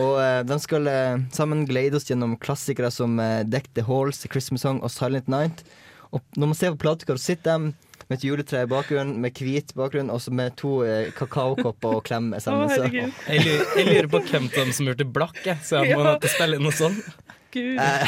Og 0.00 0.14
uh, 0.16 0.40
de 0.48 0.58
skal 0.64 0.88
uh, 0.88 1.22
sammen 1.34 1.66
glede 1.68 1.98
oss 1.98 2.08
gjennom 2.08 2.38
klassikere 2.40 2.88
som 2.94 3.18
uh, 3.20 3.42
Deck 3.44 3.68
the 3.76 3.84
Halls, 3.84 4.24
Christmas 4.32 4.64
Song 4.64 4.80
og 4.80 4.92
Silent 4.94 5.28
Night. 5.32 5.64
Og 6.12 6.24
når 6.36 6.52
man 6.52 6.58
ser 6.58 6.72
på 6.74 6.82
platecover, 6.84 7.20
så 7.20 7.32
sitter 7.32 7.58
de 7.60 7.91
med 8.08 8.18
et 8.18 8.24
juletre 8.26 8.62
i 8.62 8.70
bakgrunnen, 8.70 9.18
med 9.22 9.34
hvit 9.38 9.74
bakgrunn, 9.78 10.10
og 10.10 10.20
så 10.20 10.32
med 10.32 10.56
to 10.56 10.82
eh, 10.86 11.10
kakaokopper 11.16 11.98
og 11.98 12.04
klem 12.04 12.32
sammen. 12.42 12.68
så. 12.70 12.84
Jeg 12.92 13.44
lurer, 13.44 13.76
jeg 13.76 13.86
lurer 13.90 14.08
på 14.08 14.20
hvem 14.30 14.48
av 14.50 14.56
dem 14.58 14.72
som 14.72 14.86
gjorde 14.90 15.06
blakk, 15.12 15.38
jeg, 15.44 15.58
så 15.62 15.82
jeg 15.84 15.96
må 15.96 16.04
Ja. 16.04 16.12
nødt 16.16 16.28
spille 16.30 16.56
inn 16.56 16.62
noe 16.62 16.72
sånt. 16.72 17.04
Gud. 17.52 17.76
Jeg 17.76 18.06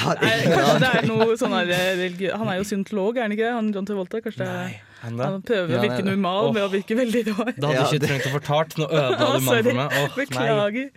kanskje 0.48 0.78
det 0.80 0.88
er 0.96 1.06
noe 1.06 1.34
sånn 1.36 1.52
her 1.52 1.66
religi- 1.68 2.30
Han 2.32 2.48
er 2.48 2.56
jo 2.56 2.64
syntolog, 2.64 3.18
er 3.18 3.26
han 3.26 3.32
ikke 3.34 3.44
det? 3.44 3.52
Han 3.52 3.66
John 3.74 3.84
Travolta? 3.84 4.20
Kanskje 4.24 4.40
er, 4.48 4.80
Han 5.02 5.18
han 5.20 5.42
prøver 5.44 5.68
å 5.68 5.80
virke 5.82 5.98
nei, 5.98 6.00
nei. 6.00 6.14
normal 6.14 6.46
Åh. 6.48 6.54
med 6.54 6.62
å 6.64 6.70
virke 6.72 6.96
veldig 6.96 7.24
rar. 7.28 7.52
Da 7.60 7.68
hadde 7.68 7.90
du 7.90 7.98
ikke 7.98 8.06
trengt 8.08 8.24
å 8.30 8.32
fortalt. 8.40 8.78
Nå 8.80 8.86
ødela 8.88 9.36
du 9.36 9.44
mannen 9.44 9.64
for 9.68 9.74
meg. 9.74 9.90
Nei. 9.92 10.08
Beklager. 10.16 10.90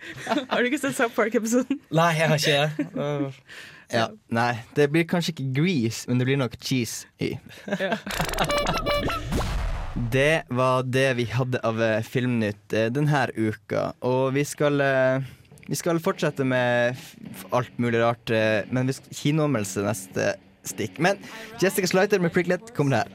Har 0.48 0.62
du 0.64 0.70
ikke 0.70 0.80
sett 0.80 0.96
South 0.96 1.12
Park-episoden? 1.14 1.78
nei, 1.92 2.08
jeg 2.16 2.28
har 2.32 2.38
ikke 2.38 2.88
det. 2.96 3.44
Ja, 3.88 4.08
nei, 4.28 4.52
det 4.76 4.90
blir 4.92 5.06
kanskje 5.08 5.32
ikke 5.32 5.62
grease, 5.62 6.04
men 6.08 6.20
det 6.20 6.28
blir 6.28 6.40
nok 6.40 6.58
cheese 6.60 7.08
i. 7.24 7.36
Det 9.98 10.42
var 10.48 10.84
det 10.86 11.08
vi 11.18 11.24
hadde 11.26 11.58
av 11.66 11.80
eh, 11.82 12.04
Filmnytt 12.06 12.72
eh, 12.72 12.86
denne 12.94 13.24
uka. 13.34 13.88
Og 14.06 14.30
vi 14.36 14.44
skal, 14.46 14.78
eh, 14.80 15.26
vi 15.66 15.74
skal 15.74 15.98
fortsette 15.98 16.46
med 16.46 16.94
alt 17.50 17.74
mulig 17.82 17.98
rart, 18.04 18.30
men 18.70 18.86
vi 18.86 18.94
skal 18.94 19.18
kinoanmeldelse 19.20 19.82
neste 19.82 20.30
stikk. 20.62 21.00
Men 21.02 21.18
Jessica 21.58 21.90
Slater 21.90 22.22
med 22.22 22.32
Pricklet 22.32 22.70
kommer 22.76 23.02
her. 23.02 23.10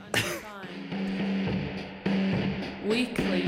Weekly. 2.83 3.47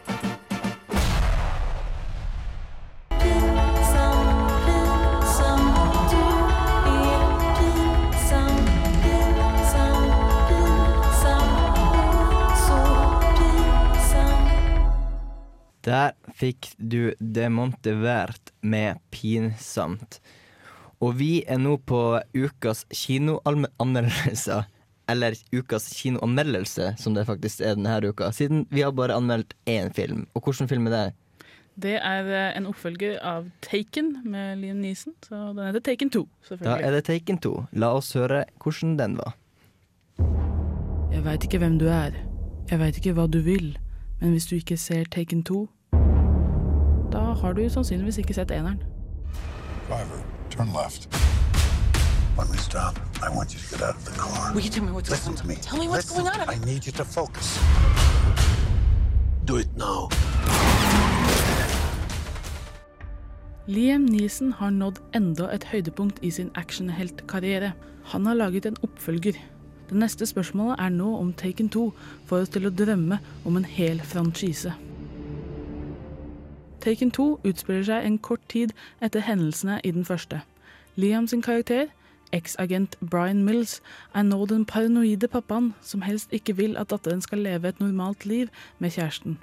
Der 15.81 16.13
fikk 16.37 16.75
du 16.77 17.13
Det 17.17 17.47
Monte 17.49 17.95
Vert 18.03 18.51
med 18.61 18.99
Pinsamt. 19.09 20.19
Og 21.01 21.15
vi 21.17 21.41
er 21.49 21.57
nå 21.57 21.79
på 21.89 22.21
ukas 22.37 22.85
kinoanmeldelser. 22.93 24.67
Eller 25.09 25.33
ukas 25.51 25.89
kinoanmeldelse, 25.97 26.93
som 27.01 27.17
det 27.17 27.25
faktisk 27.27 27.63
er 27.65 27.73
denne 27.75 27.97
uka. 28.05 28.29
Siden 28.31 28.67
vi 28.69 28.85
har 28.85 28.93
bare 28.93 29.17
anmeldt 29.17 29.57
én 29.65 29.89
film. 29.93 30.27
Og 30.35 30.45
hvilken 30.45 30.69
film 30.69 30.87
er 30.87 30.97
det? 30.97 31.03
Det 31.81 31.97
er 31.97 32.27
eh, 32.29 32.57
en 32.59 32.67
oppfølger 32.69 33.17
av 33.25 33.49
Taken 33.65 34.19
med 34.27 34.59
Liam 34.61 34.81
Neeson. 34.83 35.15
Så 35.25 35.39
den 35.55 35.65
heter 35.65 35.81
Taken 35.89 36.11
2, 36.13 36.25
Da 36.61 36.77
er 36.77 36.91
det 36.93 37.05
Taken 37.09 37.39
2. 37.41 37.53
La 37.73 37.93
oss 37.97 38.13
høre 38.13 38.43
hvordan 38.61 38.97
den 38.99 39.17
var. 39.17 39.33
Jeg 41.11 41.25
veit 41.25 41.47
ikke 41.47 41.63
hvem 41.63 41.79
du 41.81 41.87
er. 41.89 42.13
Jeg 42.69 42.79
veit 42.79 42.99
ikke 43.01 43.15
hva 43.17 43.25
du 43.31 43.41
vil. 43.43 43.73
Men 44.21 44.31
hvis 44.31 44.45
du 44.45 44.55
ikke 44.55 44.77
ser 44.77 45.03
Taken 45.11 45.43
2, 45.43 45.69
da 47.11 47.19
har 47.41 47.53
du 47.53 47.69
sannsynligvis 47.69 48.17
ikke 48.17 48.33
sett 48.33 48.51
eneren. 48.51 48.83
Driver, 49.89 50.19
turn 50.49 50.67
left. 50.67 51.09
When 52.37 52.47
we 52.51 52.57
stop, 52.57 52.99
I 53.25 53.35
want 53.37 53.53
you 53.53 53.59
to 53.59 53.67
get 53.75 53.81
out 53.81 53.95
of 53.95 54.05
the 54.05 54.13
car. 54.19 54.53
Will 54.53 54.63
you 54.65 54.69
tell 54.71 54.83
me 54.85 54.91
what's 54.91 55.09
Listen 55.09 55.33
going 55.33 55.41
to 55.41 55.47
me. 55.47 55.55
Tell 55.55 55.79
me 55.79 55.87
what's 55.87 56.09
Listen. 56.09 56.25
going 56.25 56.49
on. 56.49 56.55
I 56.55 56.65
need 56.65 56.85
you 56.85 56.91
to 56.91 57.05
focus. 57.05 57.59
Do 59.45 59.57
it 59.57 59.69
now. 59.77 60.09
Liam 63.67 64.05
Neeson 64.05 64.53
har 64.53 64.69
nådd 64.69 64.99
enda 65.15 65.49
et 65.53 65.63
høydepunkt 65.63 66.19
i 66.21 66.31
sin 66.31 66.51
actionheltkarriere. 66.55 67.73
Han 68.13 68.25
har 68.25 68.33
laget 68.33 68.65
en 68.65 68.77
oppfølger. 68.83 69.33
Det 69.91 69.99
neste 69.99 70.25
spørsmålet 70.25 70.79
er 70.79 70.89
nå 70.89 71.09
om 71.19 71.33
Taken 71.33 71.67
2 71.69 71.81
får 72.25 72.45
oss 72.45 72.49
til 72.53 72.63
å 72.63 72.69
drømme 72.71 73.17
om 73.45 73.57
en 73.59 73.65
hel 73.67 73.97
franchise. 74.07 74.71
Taken 76.79 77.11
2 77.11 77.25
utspiller 77.43 77.83
seg 77.89 78.05
en 78.07 78.15
kort 78.17 78.45
tid 78.47 78.71
etter 79.03 79.25
hendelsene 79.27 79.81
i 79.83 79.91
den 79.91 80.07
første. 80.07 80.39
Liam 80.95 81.27
sin 81.27 81.43
karakter, 81.43 81.91
eksagent 82.31 82.95
Brian 83.01 83.43
Mills, 83.43 83.81
er 84.15 84.23
nå 84.23 84.45
den 84.47 84.63
paranoide 84.65 85.27
pappaen 85.27 85.73
som 85.83 86.07
helst 86.07 86.31
ikke 86.31 86.55
vil 86.55 86.79
at 86.79 86.89
datteren 86.95 87.21
skal 87.21 87.43
leve 87.43 87.67
et 87.67 87.83
normalt 87.83 88.23
liv 88.25 88.47
med 88.79 88.95
kjæresten. 88.95 89.35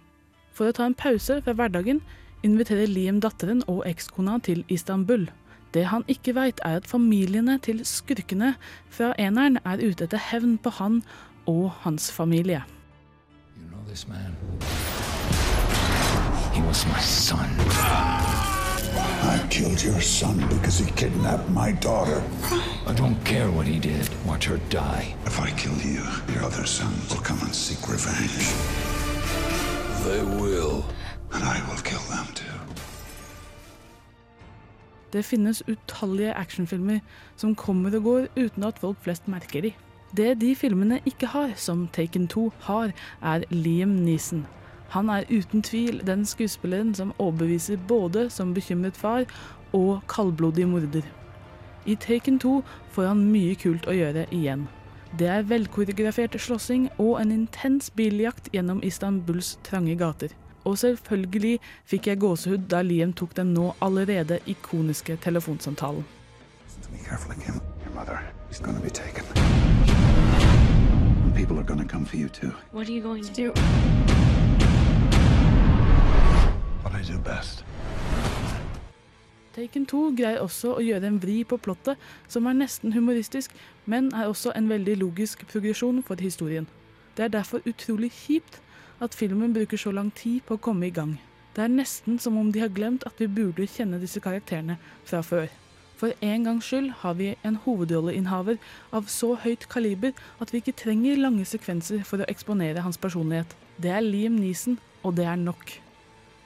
For 0.57 0.73
å 0.73 0.73
ta 0.73 0.88
en 0.88 0.97
pause 0.97 1.43
fra 1.45 1.52
hverdagen 1.52 2.00
inviterer 2.43 2.88
Liam 2.88 3.21
datteren 3.21 3.61
og 3.69 3.85
ekskona 3.85 4.40
til 4.49 4.64
Istanbul. 4.73 5.28
Det 5.75 5.84
han 5.87 6.04
ikke 6.08 6.34
veit, 6.34 6.60
er 6.64 6.80
at 6.80 6.87
familiene 6.88 7.58
til 7.58 7.84
skurkene 7.84 8.54
fra 8.90 9.12
eneren 9.18 9.58
er 9.64 9.82
ute 9.84 10.08
etter 10.08 10.20
hevn 10.30 10.56
på 10.58 10.70
han 10.80 11.02
og 11.46 11.70
hans 11.84 12.12
familie. 12.12 12.62
You 13.58 13.68
know 13.68 13.82
this 13.88 14.08
man? 14.08 14.37
He 16.54 16.62
was 16.66 16.87
my 16.87 17.00
son. 17.00 17.48
I 19.22 19.38
killed 19.50 19.82
your 19.84 20.00
son 20.00 20.38
because 20.48 20.78
he 20.78 20.90
kidnapped 20.96 21.50
my 21.50 21.72
daughter. 21.72 22.22
I 22.87 22.94
don't 22.94 23.22
care 23.25 23.50
what 23.50 23.66
he 23.66 23.78
did. 23.78 24.08
Watch 24.26 24.46
her 24.48 24.58
die. 24.70 25.14
If 25.26 25.38
I 25.38 25.50
kill 25.50 25.78
you, 25.84 26.02
your 26.32 26.44
other 26.44 26.66
sons 26.66 27.10
will 27.10 27.22
come 27.22 27.40
and 27.42 27.54
seek 27.54 27.88
revenge. 27.88 28.48
They 30.04 30.22
will. 30.40 30.84
And 31.32 31.44
I 31.44 31.60
will 31.68 31.82
kill 31.82 32.00
them 32.10 32.26
too. 32.34 32.58
Det 35.12 35.25
finnes 35.25 35.62
utallige 35.69 36.35
actionfilmer 36.37 37.00
som 37.37 37.55
kommer 37.55 37.95
og 37.97 38.03
går 38.03 38.27
uten 38.37 38.65
at 38.65 38.79
folk 38.79 39.00
flest 39.03 39.29
merker 39.29 39.65
de. 39.65 39.73
Det 40.17 40.41
de 40.41 40.55
filmene 40.57 41.00
ikke 41.07 41.27
har, 41.27 41.53
som 41.57 41.88
Taken 41.93 42.29
2 42.29 42.53
har, 42.61 42.93
er 43.23 43.45
Liam 43.50 43.88
Neeson. 43.88 44.47
Han 44.88 45.09
er 45.09 45.29
uten 45.31 45.62
tvil 45.62 46.00
den 46.07 46.25
skuespilleren 46.25 46.95
som 46.95 47.12
overbeviser 47.19 47.77
både 47.88 48.31
som 48.31 48.55
bekymret 48.55 48.97
far 48.97 49.25
og 49.73 50.00
kaldblodig 50.09 50.69
morder. 50.69 51.03
I 51.87 51.95
Taken 51.95 52.38
2 52.38 52.62
får 52.91 53.07
han 53.07 53.25
mye 53.33 53.55
kult 53.55 53.88
å 53.88 53.97
gjøre 53.97 54.27
igjen. 54.33 54.67
Det 55.19 55.29
er 55.29 55.47
velkoreografert 55.49 56.37
slåssing 56.41 56.88
og 56.99 57.21
en 57.21 57.33
intens 57.33 57.91
biljakt 57.91 58.49
gjennom 58.53 58.83
Istanbuls 58.85 59.57
trange 59.65 59.97
gater. 59.97 60.35
Og 60.68 60.78
selvfølgelig 60.78 61.60
fikk 61.88 62.06
jeg 62.06 62.18
gåsehud 62.20 62.66
da 62.68 62.82
Liam 62.84 63.12
tok 63.16 63.30
den 63.37 63.54
nå 63.56 63.70
allerede 63.80 64.37
ikoniske 64.46 65.16
telefonsamtalen. 65.25 66.04
Taken 79.54 79.87
2 79.87 80.04
greier 80.20 80.44
også 80.44 80.76
å 80.76 80.84
gjøre 80.84 81.08
en 81.08 81.20
vri 81.22 81.40
på 81.48 81.56
plottet 81.56 81.96
som 82.28 82.46
er 82.46 82.60
nesten 82.60 82.92
humoristisk, 82.92 83.56
men 83.87 84.12
er 84.12 84.28
også 84.28 84.52
en 84.52 84.68
veldig 84.68 85.00
logisk 85.00 85.48
progresjon 85.48 86.04
for 86.04 86.20
historien. 86.20 86.68
Det 87.16 87.25
er 87.25 87.38
derfor 87.40 87.64
utrolig 87.64 88.12
kjipt 88.12 88.60
at 89.00 89.14
filmen 89.14 89.55
bruker 89.55 89.78
så 89.78 89.93
lang 89.95 90.11
tid 90.14 90.43
på 90.47 90.57
å 90.57 90.62
komme 90.62 90.88
i 90.88 90.95
gang. 90.95 91.17
Det 91.55 91.64
er 91.64 91.73
nesten 91.73 92.19
som 92.23 92.37
om 92.38 92.52
de 92.52 92.61
har 92.62 92.71
glemt 92.75 93.07
at 93.09 93.19
vi 93.19 93.26
burde 93.26 93.67
kjenne 93.67 93.99
disse 94.02 94.21
karakterene 94.23 94.78
fra 95.05 95.23
før. 95.26 95.49
For 95.99 96.14
en 96.23 96.45
gangs 96.47 96.69
skyld 96.71 96.93
har 97.00 97.17
vi 97.19 97.33
en 97.43 97.59
hovedrolleinnehaver 97.64 98.61
av 98.95 99.09
så 99.11 99.33
høyt 99.43 99.67
kaliber 99.73 100.14
at 100.38 100.52
vi 100.52 100.61
ikke 100.62 100.76
trenger 100.78 101.19
lange 101.19 101.47
sekvenser 101.49 102.05
for 102.07 102.23
å 102.23 102.28
eksponere 102.31 102.85
hans 102.85 103.00
personlighet. 103.02 103.57
Det 103.83 103.90
er 103.90 104.07
Liam 104.07 104.38
Neeson, 104.38 104.78
og 105.02 105.17
det 105.19 105.26
er 105.26 105.37
nok. 105.37 105.81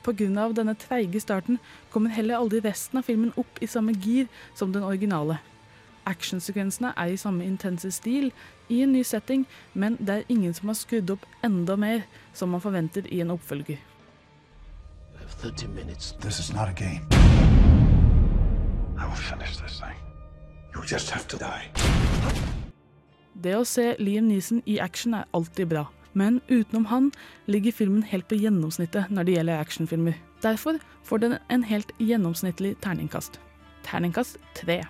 Pga. 0.03 0.49
denne 0.57 0.75
treige 0.75 1.21
starten 1.21 1.59
kommer 1.91 2.11
heller 2.11 2.41
aldri 2.41 2.61
resten 2.65 2.99
av 2.99 3.05
filmen 3.05 3.33
opp 3.37 3.61
i 3.61 3.67
samme 3.67 3.93
gir 3.93 4.27
som 4.55 4.73
den 4.73 4.83
originale. 4.83 5.39
Actionsekvensene 6.07 6.95
er 6.97 7.13
i 7.13 7.21
samme 7.21 7.45
intense 7.45 7.91
stil, 7.91 8.33
i 8.73 8.83
en 8.83 8.93
ny 8.97 9.03
setting, 9.05 9.47
men 9.75 9.97
det 10.01 10.15
er 10.15 10.29
ingen 10.33 10.55
som 10.57 10.73
har 10.73 10.79
skrudd 10.81 11.11
opp 11.15 11.27
enda 11.45 11.77
mer, 11.77 12.07
som 12.33 12.53
man 12.55 12.65
forventer 12.65 13.07
i 13.13 13.21
en 13.21 13.35
oppfølger. 13.37 13.79
This 16.21 16.39
is 16.39 16.53
not 16.53 16.69
a 16.69 16.73
game. 16.73 17.03
I 18.97 19.05
will 19.05 19.17
finish 19.17 19.57
this 19.57 19.81
thing. 19.81 19.97
You 20.75 20.83
just 20.83 21.11
have 21.11 21.27
to 21.29 21.37
die. 21.37 21.69
Det 23.43 23.57
å 23.57 23.65
se 23.67 23.97
Liam 23.99 24.29
Neeson 24.31 24.63
i 24.67 24.79
action 24.79 25.17
er 25.19 25.27
alltid 25.35 25.67
bra, 25.73 25.87
men 26.15 26.41
utenom 26.49 26.87
han 26.93 27.11
ligger 27.51 27.73
filmen 27.75 28.05
helt 28.07 28.29
på 28.29 28.39
gjennomsnittet 28.39 29.11
når 29.11 29.27
det 29.27 29.37
gjelder 29.37 29.65
actionfilmer. 29.65 30.19
Derfor 30.43 30.79
får 31.03 31.25
den 31.25 31.39
en 31.51 31.65
helt 31.67 31.93
gjennomsnittlig 31.99 32.77
terningkast. 32.85 33.41
Terningkast 33.89 34.39
tre. 34.55 34.83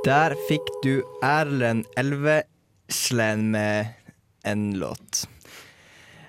Der 0.00 0.32
fikk 0.48 0.64
du 0.80 1.02
Erlend 1.20 1.84
Elveslen 2.00 3.50
med 3.52 3.90
en 4.48 4.70
låt. 4.80 5.26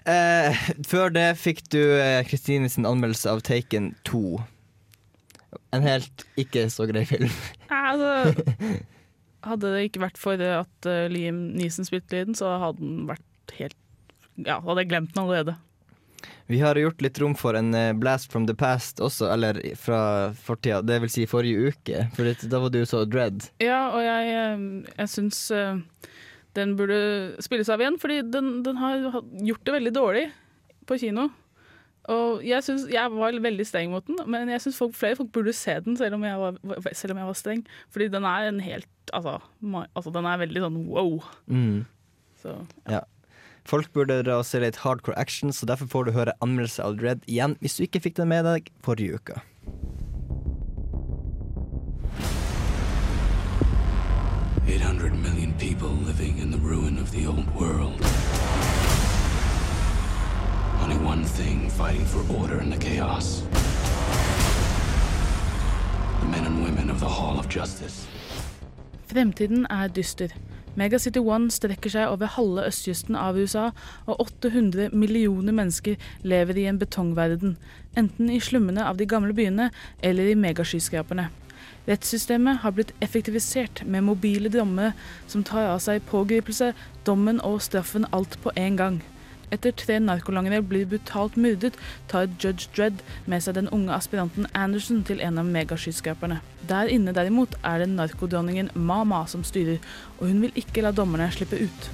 Eh, 0.03 0.57
før 0.83 1.13
det 1.15 1.37
fikk 1.39 1.61
du 1.71 1.79
eh, 1.79 2.19
Kristine 2.27 2.67
sin 2.67 2.87
anmeldelse 2.89 3.31
av 3.31 3.39
Taken 3.47 3.93
2. 4.09 4.41
En 5.71 5.87
helt 5.87 6.25
ikke 6.41 6.65
så 6.73 6.83
grei 6.89 7.05
film. 7.07 7.31
Altså, 7.71 8.43
hadde 9.47 9.71
det 9.71 9.85
ikke 9.87 10.03
vært 10.03 10.19
for 10.19 10.43
at 10.51 10.89
eh, 10.91 11.07
Liam 11.13 11.39
Neeson 11.55 11.87
spilte 11.87 12.19
lyden, 12.19 12.35
så 12.35 12.57
hadde 12.59 12.83
den 12.83 13.05
vært 13.07 13.55
helt 13.55 13.79
Ja, 14.35 14.59
hadde 14.59 14.83
jeg 14.83 14.91
glemt 14.91 15.15
den 15.15 15.23
allerede. 15.23 15.55
Vi 16.51 16.59
har 16.59 16.75
gjort 16.75 17.01
litt 17.03 17.19
rom 17.21 17.31
for 17.39 17.55
en 17.55 17.71
eh, 17.77 17.93
blast 17.95 18.31
from 18.31 18.43
the 18.49 18.55
past 18.57 18.99
også, 18.99 19.29
eller 19.31 19.59
fra 19.79 20.01
fortida. 20.35 20.81
Det 20.83 20.97
vil 21.05 21.11
si 21.13 21.23
forrige 21.29 21.71
uke, 21.71 22.07
for 22.17 22.47
da 22.51 22.59
var 22.59 22.73
du 22.73 22.81
så 22.87 23.05
dread. 23.07 23.45
Ja, 23.63 23.85
og 23.95 24.03
jeg, 24.03 24.33
eh, 24.35 24.65
jeg 24.97 25.11
syns 25.13 25.39
eh, 25.55 25.79
den 26.59 26.73
burde 26.79 26.97
spilles 27.43 27.71
av 27.71 27.79
igjen, 27.79 27.99
fordi 28.01 28.19
den, 28.33 28.57
den 28.65 28.81
har 28.81 29.21
gjort 29.47 29.63
det 29.63 29.77
veldig 29.77 29.93
dårlig 29.95 30.25
på 30.89 30.99
kino. 30.99 31.29
Og 32.11 32.43
jeg, 32.43 32.65
synes, 32.65 32.87
jeg 32.91 33.13
var 33.13 33.39
veldig 33.45 33.65
streng 33.69 33.93
mot 33.93 34.05
den, 34.07 34.19
men 34.33 34.49
jeg 34.51 34.63
syns 34.63 34.81
flere 34.97 35.15
folk 35.19 35.31
burde 35.35 35.53
se 35.55 35.77
den, 35.85 35.95
selv 35.99 36.17
om, 36.17 36.25
var, 36.25 36.57
selv 36.97 37.13
om 37.13 37.21
jeg 37.21 37.29
var 37.29 37.37
streng. 37.37 37.63
Fordi 37.93 38.09
den 38.11 38.27
er 38.27 38.49
en 38.49 38.63
helt 38.63 38.89
Altså, 39.11 39.41
altså 39.97 40.11
den 40.15 40.27
er 40.29 40.37
veldig 40.39 40.61
sånn 40.63 40.75
wow. 40.87 41.17
Mm. 41.51 41.81
Så 42.39 42.53
Ja. 42.87 43.01
Folk 43.65 43.93
burde 43.93 44.23
dra 44.25 44.39
og 44.41 44.47
se 44.47 44.59
litt 44.59 44.81
hardcore 44.83 45.17
action, 45.17 45.53
så 45.53 45.69
derfor 45.69 45.87
får 45.91 46.07
du 46.07 46.11
høre 46.17 46.37
anmeldelse 46.41 46.83
av 46.83 46.97
Dread 46.99 47.23
igjen 47.27 47.57
hvis 47.61 47.77
du 47.77 47.85
ikke 47.85 48.03
fikk 48.07 48.19
den 48.19 48.31
med 48.33 48.45
deg 48.49 48.73
forrige 48.83 49.21
uke. 49.21 49.41
People 55.61 55.89
living 55.89 56.39
in 56.39 56.49
the 56.49 56.57
ruin 56.57 56.97
of 56.97 57.11
the 57.11 57.27
old 57.27 57.47
world. 57.55 58.01
Only 60.81 60.97
one 60.97 61.23
thing 61.23 61.69
fighting 61.69 62.03
for 62.03 62.21
order 62.33 62.59
in 62.59 62.71
the 62.71 62.77
chaos. 62.77 63.43
The 66.21 66.25
men 66.25 66.45
and 66.45 66.63
women 66.63 66.89
of 66.89 66.99
the 66.99 67.07
Hall 67.07 67.37
of 67.39 67.47
Justice. 67.47 68.07
Fremtiden 69.07 69.67
er 69.69 69.87
dyster. 69.87 70.27
Megacity 70.79 71.19
One 71.19 71.51
strekker 71.51 71.91
seg 71.91 72.07
over 72.07 72.31
halve 72.37 72.63
østkysten 72.69 73.17
av 73.19 73.35
USA, 73.35 73.69
og 74.07 74.21
800 74.23 74.93
millioner 74.95 75.55
mennesker 75.55 75.99
lever 76.23 76.61
i 76.61 76.65
en 76.71 76.79
betongverden, 76.79 77.57
enten 77.99 78.31
i 78.31 78.39
slummene 78.39 78.85
av 78.87 78.99
de 79.01 79.07
gamle 79.09 79.35
byene 79.35 79.69
eller 79.99 80.31
i 80.31 80.37
megaskyskraperne. 80.39 81.27
Rettssystemet 81.89 82.61
har 82.61 82.75
blitt 82.77 82.93
effektivisert 83.01 83.83
med 83.85 84.05
mobile 84.07 84.51
dommer 84.53 84.93
som 85.27 85.43
tar 85.43 85.73
av 85.73 85.81
seg 85.83 86.05
pågripelse, 86.07 86.71
dommen 87.05 87.41
og 87.43 87.59
straffen 87.65 88.05
alt 88.13 88.37
på 88.43 88.53
en 88.55 88.77
gang. 88.77 89.01
Etter 89.51 89.73
tre 89.75 89.97
narkolangere 89.99 90.61
blir 90.63 90.85
brutalt 90.87 91.35
myrdet, 91.35 91.75
tar 92.07 92.29
Judge 92.39 92.69
Dredd 92.75 93.01
med 93.27 93.43
seg 93.43 93.57
den 93.57 93.67
unge 93.75 93.91
aspiranten 93.91 94.47
Anderson 94.55 95.01
til 95.03 95.19
en 95.19 95.41
av 95.41 95.49
megaskyskaperne. 95.49 96.39
Der 96.69 96.87
inne 96.87 97.11
derimot 97.11 97.57
er 97.63 97.83
det 97.83 97.89
narkodronningen 97.91 98.71
Mama 98.75 99.25
som 99.27 99.43
styrer, 99.43 99.83
og 100.19 100.29
hun 100.31 100.39
vil 100.45 100.55
ikke 100.55 100.85
la 100.85 100.93
dommerne 100.95 101.27
slippe 101.35 101.59
ut. 101.59 101.91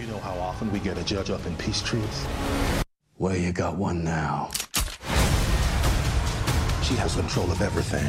You 0.00 0.06
know 0.08 0.18
how 0.18 0.40
often 0.40 0.72
we 0.72 0.80
get 0.80 0.96
a 0.96 1.04
judge 1.04 1.30
up 1.30 1.46
in 1.46 1.54
peace 1.56 1.82
trees? 1.82 2.24
Well, 3.18 3.36
you 3.36 3.52
got 3.52 3.76
one 3.76 4.02
now. 4.02 4.48
She 6.82 6.96
has 6.96 7.14
control 7.14 7.50
of 7.52 7.60
everything. 7.60 8.08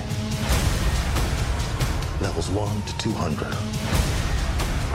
Levels 2.22 2.50
1 2.50 2.82
to 2.88 2.98
200. 2.98 3.95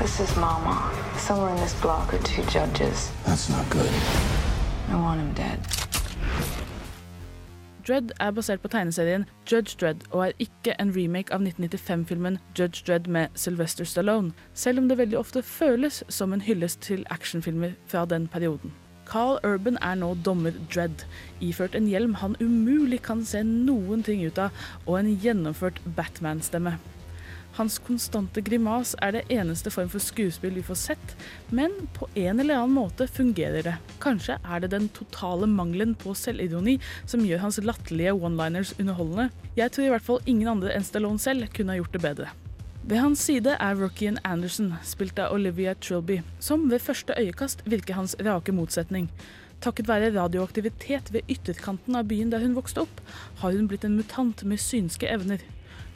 This 0.01 0.19
is 0.21 0.37
Mama. 0.37 0.91
Somewhere 1.19 1.51
in 1.51 1.57
this 1.57 1.75
block 1.75 2.15
are 2.15 2.23
two 2.23 2.43
judges. 2.45 3.11
That's 3.27 3.51
not 3.51 3.69
good. 3.69 3.91
I 4.89 4.95
want 4.95 5.21
him 5.21 5.35
dead. 5.35 5.59
Dredd 7.85 8.13
er 8.21 8.31
basert 8.33 8.63
på 8.63 8.71
tegneserien 8.73 9.27
Judge 9.51 9.77
Dredd 9.81 10.07
og 10.11 10.23
er 10.27 10.33
ikke 10.41 10.73
en 10.81 10.95
remake 10.97 11.35
av 11.37 11.45
1995-filmen 11.45 12.39
Judge 12.59 12.81
Dredd 12.87 13.11
med 13.13 13.29
Sylvester 13.35 13.85
Stallone, 13.85 14.33
selv 14.55 14.81
om 14.81 14.89
det 14.89 14.97
veldig 14.99 15.19
ofte 15.19 15.43
føles 15.43 16.01
som 16.09 16.33
en 16.33 16.45
hyllest 16.49 16.81
til 16.87 17.05
actionfilmer 17.11 17.75
fra 17.87 18.07
den 18.09 18.29
perioden. 18.29 18.73
Carl 19.05 19.37
Urban 19.45 19.77
er 19.83 20.01
nå 20.01 20.15
dommer 20.25 20.57
Dredd, 20.73 21.05
iført 21.41 21.77
en 21.77 21.93
hjelm 21.93 22.17
han 22.23 22.39
umulig 22.41 23.03
kan 23.05 23.21
se 23.25 23.45
noen 23.45 24.01
ting 24.09 24.25
ut 24.25 24.41
av, 24.41 24.65
og 24.87 25.03
en 25.03 25.13
gjennomført 25.21 25.85
Batman-stemme. 25.97 26.79
Hans 27.57 27.79
konstante 27.83 28.43
grimas 28.47 28.93
er 29.03 29.17
det 29.17 29.25
eneste 29.35 29.73
form 29.75 29.89
for 29.91 30.03
skuespill 30.03 30.55
vi 30.55 30.65
får 30.65 30.79
sett, 30.79 31.15
men 31.51 31.73
på 31.97 32.07
en 32.15 32.39
eller 32.41 32.61
annen 32.61 32.77
måte 32.77 33.09
fungerer 33.11 33.67
det. 33.67 33.75
Kanskje 34.03 34.39
er 34.45 34.63
det 34.63 34.71
den 34.75 34.87
totale 34.95 35.49
mangelen 35.51 35.97
på 35.99 36.15
selvironi 36.15 36.77
som 37.11 37.25
gjør 37.27 37.43
hans 37.47 37.59
latterlige 37.65 38.15
one-liners 38.15 38.73
underholdende. 38.79 39.31
Jeg 39.59 39.75
tror 39.75 39.89
i 39.89 39.91
hvert 39.97 40.07
fall 40.07 40.23
ingen 40.31 40.53
andre 40.55 40.77
enn 40.77 40.87
Stallone 40.87 41.21
selv 41.21 41.51
kunne 41.57 41.75
ha 41.75 41.83
gjort 41.83 41.99
det 41.99 42.05
bedre. 42.07 42.31
Ved 42.81 43.03
hans 43.03 43.21
side 43.27 43.59
er 43.61 43.77
rookien 43.77 44.17
Anderson, 44.25 44.73
spilt 44.87 45.19
av 45.21 45.35
Olivia 45.35 45.75
Trilby, 45.77 46.23
som 46.41 46.71
ved 46.71 46.81
første 46.81 47.15
øyekast 47.19 47.67
virker 47.69 47.99
hans 47.99 48.17
rake 48.25 48.55
motsetning. 48.57 49.11
Takket 49.61 49.91
være 49.91 50.15
radioaktivitet 50.15 51.11
ved 51.13 51.29
ytterkanten 51.29 51.99
av 51.99 52.09
byen 52.09 52.31
der 52.33 52.41
hun 52.41 52.57
vokste 52.57 52.87
opp, 52.87 53.03
har 53.43 53.53
hun 53.53 53.69
blitt 53.69 53.85
en 53.85 53.99
mutant 54.01 54.47
med 54.49 54.63
synske 54.63 55.11
evner. 55.13 55.43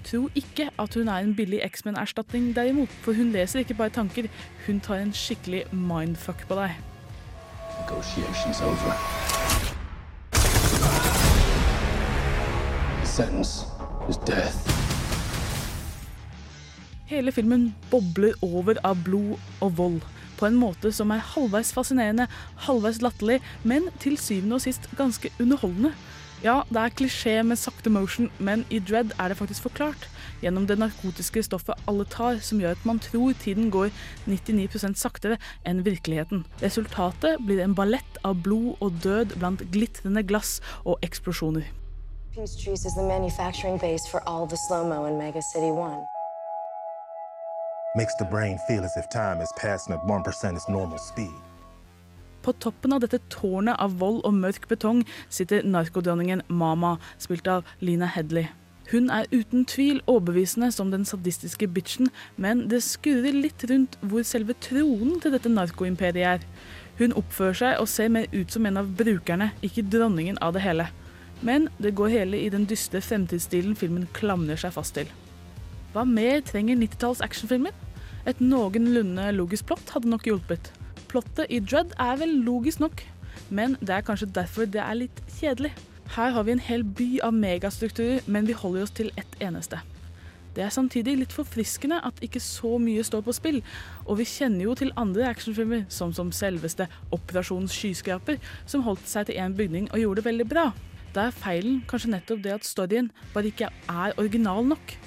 Tro 0.04 0.28
ikke 0.36 0.68
at 0.78 0.94
hun 0.94 1.08
er 1.08 1.24
en 1.24 1.34
billig 1.34 1.62
X-Men-erstatning 1.64 2.50
derimot, 2.56 2.88
for 3.00 3.16
hun 3.16 3.30
leser 3.32 3.58
ikke 3.64 3.74
bare 3.74 3.88
tanker, 3.88 4.26
hun 4.66 4.80
tar 4.80 5.00
en 5.00 5.12
skikkelig 5.16 5.62
mindfuck 5.72 6.44
på 6.48 6.58
deg. 6.58 6.74
Hele 17.08 17.32
filmen 17.32 17.74
bobler 17.90 18.36
over 18.42 18.76
av 18.84 19.00
blod 19.06 19.38
og 19.60 19.76
vold, 19.78 20.00
på 20.36 20.50
en 20.50 20.58
måte 20.60 20.92
som 20.92 21.12
er 21.16 21.24
halvveis 21.32 21.72
fascinerende, 21.72 22.26
halvveis 22.66 23.00
latterlig, 23.00 23.40
men 23.62 23.88
til 24.04 24.18
syvende 24.20 24.60
og 24.60 24.66
sist 24.66 24.90
ganske 25.00 25.32
underholdende. 25.40 25.94
Ja, 26.42 26.62
det 26.68 26.80
er 26.80 26.92
klisjé 26.92 27.42
med 27.46 27.56
sakte 27.56 27.90
motion, 27.90 28.30
men 28.38 28.64
i 28.70 28.80
Dread 28.82 29.14
er 29.20 29.30
det 29.30 29.38
faktisk 29.38 29.62
forklart. 29.62 30.08
Gjennom 30.42 30.66
det 30.66 30.76
narkotiske 30.78 31.42
stoffet 31.46 31.78
alle 31.88 32.04
tar, 32.04 32.40
som 32.44 32.60
gjør 32.60 32.74
at 32.76 32.84
man 32.84 32.98
tror 33.00 33.32
tiden 33.40 33.70
går 33.72 33.92
99% 34.26 34.98
saktere 35.00 35.38
enn 35.64 35.84
virkeligheten. 35.86 36.44
Resultatet 36.62 37.40
blir 37.46 37.62
en 37.64 37.76
ballett 37.78 38.18
av 38.24 38.42
blod 38.44 38.76
og 38.84 38.98
død 39.04 39.38
blant 39.38 39.64
glitrende 39.72 40.24
glass 40.26 40.58
og 40.84 40.98
eksplosjoner. 41.06 41.70
Peace 42.34 42.56
Trees 42.58 42.84
is 42.84 42.94
the 42.94 43.06
manufacturing 43.06 43.78
base 43.78 44.08
for 44.10 44.20
all 44.28 44.46
the 44.46 44.56
slow-mo 44.66 45.06
in 45.06 45.16
Mega 45.16 45.40
City 45.40 45.70
1. 45.70 46.04
Makes 47.96 48.16
the 48.18 48.24
brain 48.24 48.58
feel 48.66 48.84
as 48.84 48.96
if 48.96 49.08
time 49.08 49.40
is 49.40 49.52
passing 49.56 49.94
at 49.94 50.00
1% 50.02 50.56
its 50.56 50.68
normal 50.68 50.98
speed. 50.98 51.53
På 52.44 52.52
toppen 52.52 52.92
av 52.92 53.00
dette 53.00 53.22
tårnet 53.32 53.80
av 53.80 53.96
vold 54.02 54.20
og 54.28 54.36
mørk 54.36 54.68
betong 54.68 55.00
sitter 55.32 55.64
narkodronningen 55.64 56.44
Mama, 56.48 56.98
spilt 57.16 57.48
av 57.48 57.64
Lina 57.80 58.10
Hedley. 58.12 58.50
Hun 58.90 59.08
er 59.08 59.24
uten 59.32 59.64
tvil 59.64 60.02
overbevisende 60.04 60.68
som 60.74 60.90
den 60.92 61.06
sadistiske 61.08 61.70
bitchen, 61.72 62.10
men 62.36 62.66
det 62.68 62.82
skurrer 62.84 63.32
litt 63.32 63.64
rundt 63.70 63.96
hvor 64.04 64.26
selve 64.28 64.56
tronen 64.60 65.16
til 65.24 65.32
dette 65.32 65.48
narkoimperiet 65.48 66.34
er. 66.34 66.44
Hun 67.00 67.16
oppfører 67.16 67.56
seg 67.62 67.80
og 67.80 67.88
ser 67.90 68.12
mer 68.12 68.28
ut 68.34 68.52
som 68.52 68.68
en 68.68 68.82
av 68.82 68.92
brukerne, 68.98 69.50
ikke 69.64 69.86
dronningen 69.88 70.36
av 70.44 70.52
det 70.54 70.66
hele. 70.66 70.90
Men 71.40 71.70
det 71.80 71.96
går 71.96 72.12
hele 72.12 72.44
i 72.44 72.52
den 72.52 72.68
dystre 72.68 73.00
fremtidsstilen 73.04 73.74
filmen 73.76 74.06
klamrer 74.16 74.60
seg 74.60 74.76
fast 74.76 74.98
til. 75.00 75.08
Hva 75.96 76.04
mer 76.04 76.44
trenger 76.44 76.76
90-talls 76.76 77.24
actionfilmer? 77.24 77.72
Et 78.28 78.40
noenlunde 78.40 79.32
logisk 79.36 79.72
plott 79.72 79.96
hadde 79.96 80.12
nok 80.12 80.28
hjulpet. 80.28 80.70
Plottet 81.14 81.46
i 81.46 81.60
Dread 81.62 81.92
er 82.02 82.16
vel 82.18 82.32
logisk 82.42 82.80
nok, 82.82 83.04
men 83.54 83.76
det 83.78 83.92
er 83.94 84.02
kanskje 84.02 84.26
derfor 84.34 84.66
det 84.66 84.80
er 84.82 84.96
litt 84.98 85.20
kjedelig. 85.36 85.70
Her 86.16 86.32
har 86.34 86.42
vi 86.42 86.50
en 86.56 86.62
hel 86.66 86.82
by 86.82 87.06
av 87.22 87.36
megastrukturer, 87.38 88.24
men 88.26 88.48
vi 88.48 88.56
holder 88.58 88.82
oss 88.82 88.94
til 88.98 89.12
ett 89.20 89.36
eneste. 89.38 89.78
Det 90.56 90.64
er 90.66 90.74
samtidig 90.74 91.14
litt 91.20 91.36
forfriskende 91.36 92.00
at 92.02 92.18
ikke 92.18 92.42
så 92.42 92.80
mye 92.82 93.06
står 93.06 93.22
på 93.28 93.36
spill, 93.38 93.60
og 94.08 94.18
vi 94.18 94.26
kjenner 94.26 94.66
jo 94.66 94.74
til 94.82 94.90
andre 94.98 95.30
actionfilmer, 95.30 95.86
som 95.86 96.10
som 96.10 96.34
selveste 96.34 96.88
Operasjon 97.14 97.70
skyskraper, 97.70 98.42
som 98.66 98.82
holdt 98.82 99.06
seg 99.06 99.30
til 99.30 99.38
én 99.38 99.54
bygning 99.54 99.86
og 99.92 100.02
gjorde 100.02 100.22
det 100.22 100.28
veldig 100.32 100.50
bra. 100.50 100.68
Da 101.14 101.28
er 101.28 101.42
feilen 101.46 101.84
kanskje 101.86 102.10
nettopp 102.16 102.42
det 102.42 102.58
at 102.58 102.66
storyen 102.66 103.14
bare 103.30 103.54
ikke 103.54 103.70
er 103.70 104.18
original 104.18 104.66
nok. 104.66 104.98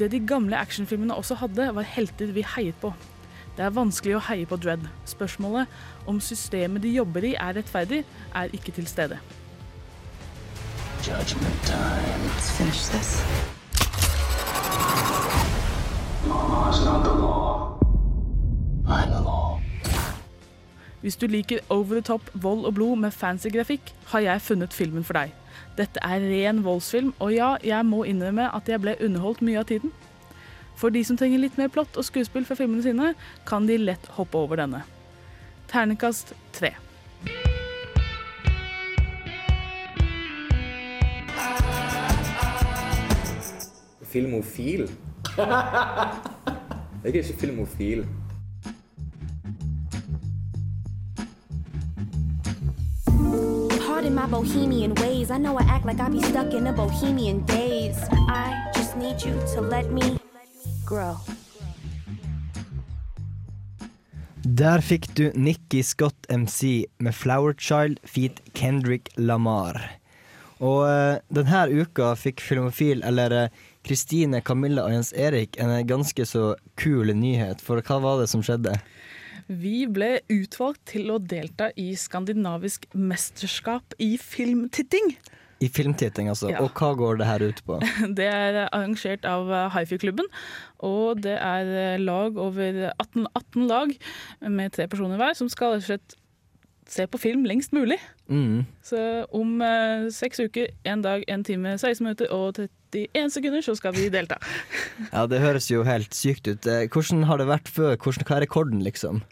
Det 0.00 0.14
de 0.16 0.24
gamle 0.24 0.56
actionfilmene 0.56 1.12
også 1.12 1.42
hadde, 1.44 1.74
var 1.76 1.92
helter 1.96 2.32
vi 2.32 2.48
heiet 2.56 2.80
på. 2.80 2.96
Det 3.56 3.64
er 3.66 3.74
vanskelig 3.76 4.16
å 4.16 4.24
heie 4.30 4.48
på 4.48 4.56
Dread. 4.56 4.86
Spørsmålet 5.04 5.68
om 6.08 6.20
systemet 6.24 6.82
de 6.84 6.94
jobber 6.96 7.26
i 7.28 7.34
er 7.36 7.58
rettferdig, 7.58 8.00
er 8.34 8.52
ikke 8.56 8.72
til 8.72 8.86
stede. 8.88 9.18
Judgment 11.04 11.60
time. 11.66 12.28
Let's 12.30 12.48
finish 12.56 12.88
this. 12.88 13.20
Mama 16.26 16.70
not 16.84 17.04
the 17.04 17.10
law. 17.10 17.78
I'm 18.86 19.10
the 19.10 19.20
law. 19.20 19.60
Hvis 21.00 21.16
du 21.16 21.26
liker 21.26 21.58
over 21.68 21.94
the 21.94 22.00
top 22.00 22.30
vold 22.34 22.64
og 22.64 22.74
blod 22.74 22.96
med 22.96 23.10
fancy 23.10 23.48
grafikk, 23.52 23.94
har 24.06 24.20
jeg 24.20 24.40
funnet 24.40 24.72
filmen 24.72 25.04
for 25.04 25.12
deg. 25.12 25.32
Dette 25.76 26.00
er 26.02 26.20
ren 26.20 26.64
voldsfilm, 26.64 27.12
og 27.18 27.34
ja, 27.34 27.56
jeg 27.64 27.86
må 27.86 28.04
innrømme 28.04 28.48
at 28.54 28.68
jeg 28.68 28.80
ble 28.80 28.96
underholdt 29.04 29.42
mye 29.42 29.58
av 29.58 29.68
tiden. 29.68 29.92
For 30.76 30.90
de 30.90 31.04
som 31.04 31.16
trenger 31.16 31.38
litt 31.42 31.58
mer 31.60 31.70
plott 31.72 31.96
og 31.96 32.06
skuespill 32.06 32.46
fra 32.48 32.56
filmene 32.58 32.82
sine, 32.82 33.12
kan 33.46 33.68
de 33.68 33.78
lett 33.78 34.06
hoppe 34.16 34.38
over 34.38 34.58
denne. 34.62 34.82
Ternekast 35.70 36.34
tre. 36.52 36.74
Filmofil? 44.12 44.90
Jeg 47.02 47.08
er 47.08 47.14
ikke 47.14 47.38
filmofil. 47.38 48.04
In 54.02 54.16
my 54.16 54.26
bohemian 54.26 54.94
ways. 54.96 55.30
I 55.30 55.38
know 55.38 55.56
I 55.56 55.62
act 55.62 55.86
like 55.86 56.00
I 56.00 56.08
be 56.08 56.20
stuck 56.20 56.52
in 56.54 56.66
a 56.66 56.72
bohemian 56.72 57.44
days. 57.46 57.96
I 58.10 58.72
just 58.74 58.96
need 58.96 59.22
you 59.22 59.32
to 59.54 59.60
let 59.60 59.92
me 59.92 60.18
grow. 60.86 61.18
Der 64.42 64.82
fikk 64.82 65.06
du 65.14 65.30
Nikki 65.38 65.82
Scott 65.86 66.26
MC 66.28 66.86
med 66.98 67.14
Flower 67.14 67.54
Child 67.58 68.00
feat 68.04 68.40
Kendrick 68.58 69.08
Lamar. 69.16 69.78
Og 70.62 70.82
eh, 70.86 71.20
denne 71.34 71.62
uka 71.70 72.12
fikk 72.18 72.42
Filmofil, 72.42 73.02
eller 73.06 73.34
eh, 73.34 73.62
Kristine, 73.86 74.42
Camilla 74.42 74.84
og 74.86 74.94
Jens 74.94 75.12
Erik, 75.14 75.58
en 75.62 75.70
eh, 75.74 75.86
ganske 75.86 76.26
så 76.26 76.52
kul 76.78 77.14
nyhet. 77.18 77.62
For 77.62 77.82
hva 77.82 77.98
var 78.02 78.22
det 78.22 78.28
som 78.30 78.42
skjedde? 78.46 78.76
Vi 79.46 79.84
ble 79.90 80.20
utvalgt 80.30 80.84
til 80.92 81.10
å 81.10 81.18
delta 81.18 81.72
i 81.78 81.92
skandinavisk 81.98 82.86
mesterskap 82.94 83.94
i 84.02 84.14
filmtitting. 84.18 85.16
I 85.62 85.68
filmtitting, 85.70 86.30
altså. 86.32 86.50
Ja. 86.50 86.62
Og 86.64 86.74
hva 86.78 86.92
går 86.98 87.20
det 87.20 87.28
her 87.28 87.44
ut 87.46 87.62
på? 87.68 87.78
Det 88.18 88.26
er 88.26 88.64
arrangert 88.66 89.26
av 89.28 89.52
Hifi-klubben, 89.76 90.26
og 90.82 91.22
det 91.22 91.36
er 91.38 92.00
lag 92.02 92.38
over 92.40 92.88
18, 92.96 93.28
18 93.38 93.68
lag 93.70 93.94
med 94.50 94.74
tre 94.74 94.88
personer 94.90 95.20
hver, 95.20 95.38
som 95.38 95.50
skal 95.52 95.76
rett 95.76 95.84
og 95.84 95.90
slett 95.92 96.18
se 96.92 97.06
på 97.08 97.20
film 97.20 97.44
lengst 97.48 97.72
mulig. 97.72 97.98
Mm. 98.28 98.64
Så 98.84 98.98
om 99.34 99.60
eh, 99.64 100.08
seks 100.14 100.42
uker, 100.42 100.72
én 100.88 101.02
dag, 101.04 101.24
én 101.30 101.44
time, 101.46 101.76
16 101.78 102.04
minutter 102.04 102.32
og 102.34 102.58
31 102.92 103.32
sekunder, 103.36 103.64
så 103.64 103.74
skal 103.78 103.94
vi 103.96 104.08
delta. 104.12 104.38
Ja, 105.10 105.26
det 105.30 105.40
høres 105.42 105.70
jo 105.70 105.84
helt 105.86 106.14
sykt 106.16 106.48
ut. 106.50 106.66
Eh, 106.66 106.88
Hvordan 106.92 107.24
har 107.30 107.40
det 107.40 107.48
vært 107.50 107.70
før? 107.72 107.96
Hvordan, 107.96 108.26
hva 108.28 108.38
er 108.38 108.46
rekorden, 108.46 108.82
liksom? 108.84 109.22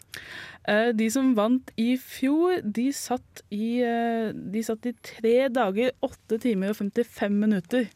Eh, 0.69 0.91
De 0.93 1.07
som 1.09 1.31
vant 1.35 1.71
i 1.81 1.95
fjor, 1.97 2.59
de 2.61 2.91
satt 2.93 3.41
i, 3.49 3.81
eh, 3.81 4.31
de 4.33 4.61
satt 4.63 4.85
i 4.85 4.93
tre 5.01 5.47
dager, 5.49 5.91
åtte 6.05 6.37
timer 6.43 6.69
og 6.73 6.77
55 6.77 7.31
minutter. 7.41 7.87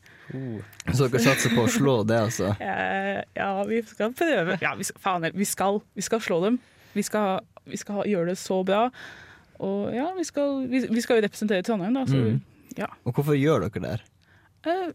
Så 0.94 1.06
dere 1.12 1.22
satser 1.22 1.54
på 1.54 1.66
å 1.68 1.70
slå 1.70 2.00
det, 2.10 2.18
altså? 2.30 2.56
Eh, 2.62 3.22
Ja, 3.36 3.52
vi 3.70 3.82
skal 3.86 4.14
prøve. 4.18 4.58
Ja, 4.62 4.74
vi 4.76 4.84
skal, 4.88 5.02
faen, 5.04 5.28
vi 5.36 5.46
skal, 5.46 5.82
vi 5.96 6.02
skal 6.02 6.20
slå 6.26 6.40
dem. 6.46 6.58
Vi 6.96 7.04
skal, 7.06 7.44
vi 7.70 7.78
skal 7.78 8.04
gjøre 8.10 8.32
det 8.34 8.38
så 8.42 8.64
bra. 8.66 8.88
Og 9.60 9.94
ja, 9.94 10.10
vi 10.18 10.24
skal, 10.28 10.66
vi, 10.68 11.02
skal 11.02 11.20
jo 11.22 11.26
representere 11.28 11.64
Trondheim, 11.64 11.94
da. 11.94 12.06
Så, 12.10 12.18
Mm. 12.18 12.42
ja. 12.78 12.88
Og 13.06 13.14
hvorfor 13.14 13.38
gjør 13.38 13.68
dere 13.70 13.82
det? 13.84 13.92
her? 13.92 14.04
Eh, 14.66 14.92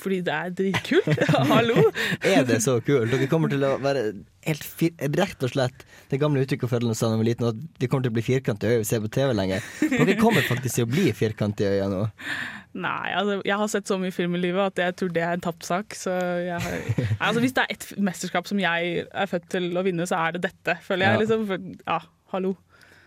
fordi 0.00 0.20
det 0.26 0.32
er 0.34 0.54
dritkult. 0.56 1.22
Hallo! 1.52 1.88
Er 2.26 2.44
det 2.48 2.60
så 2.64 2.78
kult? 2.84 3.10
Dere 3.12 3.28
kommer 3.30 3.52
til 3.52 3.64
å 3.66 3.76
være 3.82 4.08
helt 4.46 4.66
fir 4.78 4.92
rett 5.18 5.42
og 5.42 5.50
slett 5.50 5.82
det 6.10 6.20
gamle 6.22 6.44
uttrykket 6.44 6.70
foreldrene 6.70 6.94
sa 6.94 7.08
da 7.08 7.16
vi 7.16 7.24
var 7.24 7.28
liten, 7.30 7.48
at 7.50 7.80
de 7.80 7.88
kommer 7.90 8.06
til 8.06 8.12
å 8.12 8.16
bli 8.18 8.24
firkantige 8.26 8.76
øyet 8.76 8.84
vi 8.84 8.88
ser 8.90 9.02
på 9.02 9.10
TV 9.16 9.32
lenger. 9.34 9.64
Dere 9.90 10.18
kommer 10.20 10.46
faktisk 10.46 10.78
til 10.78 10.86
å 10.86 10.90
bli 10.92 11.08
firkantige 11.16 11.72
øyet 11.74 11.92
nå. 11.92 12.04
Nei, 12.86 13.08
altså, 13.16 13.38
jeg 13.48 13.56
har 13.56 13.72
sett 13.72 13.88
så 13.88 13.96
mye 14.00 14.12
film 14.12 14.36
i 14.36 14.42
livet 14.42 14.74
at 14.74 14.82
jeg 14.84 14.98
tror 15.00 15.14
det 15.16 15.24
er 15.24 15.38
en 15.38 15.44
tapt 15.46 15.64
sak. 15.66 15.96
Har, 16.04 16.66
altså, 17.16 17.40
hvis 17.40 17.56
det 17.56 17.64
er 17.64 17.72
ett 17.72 17.88
mesterskap 17.96 18.50
som 18.50 18.60
jeg 18.60 19.06
er 19.06 19.30
født 19.30 19.48
til 19.56 19.70
å 19.72 19.84
vinne, 19.86 20.06
så 20.08 20.20
er 20.26 20.36
det 20.36 20.44
dette, 20.50 20.76
føler 20.84 21.08
jeg. 21.08 21.16
Ja. 21.16 21.22
Liksom. 21.24 21.46
For, 21.48 21.70
ja, 21.88 21.98
hallo. 22.34 22.52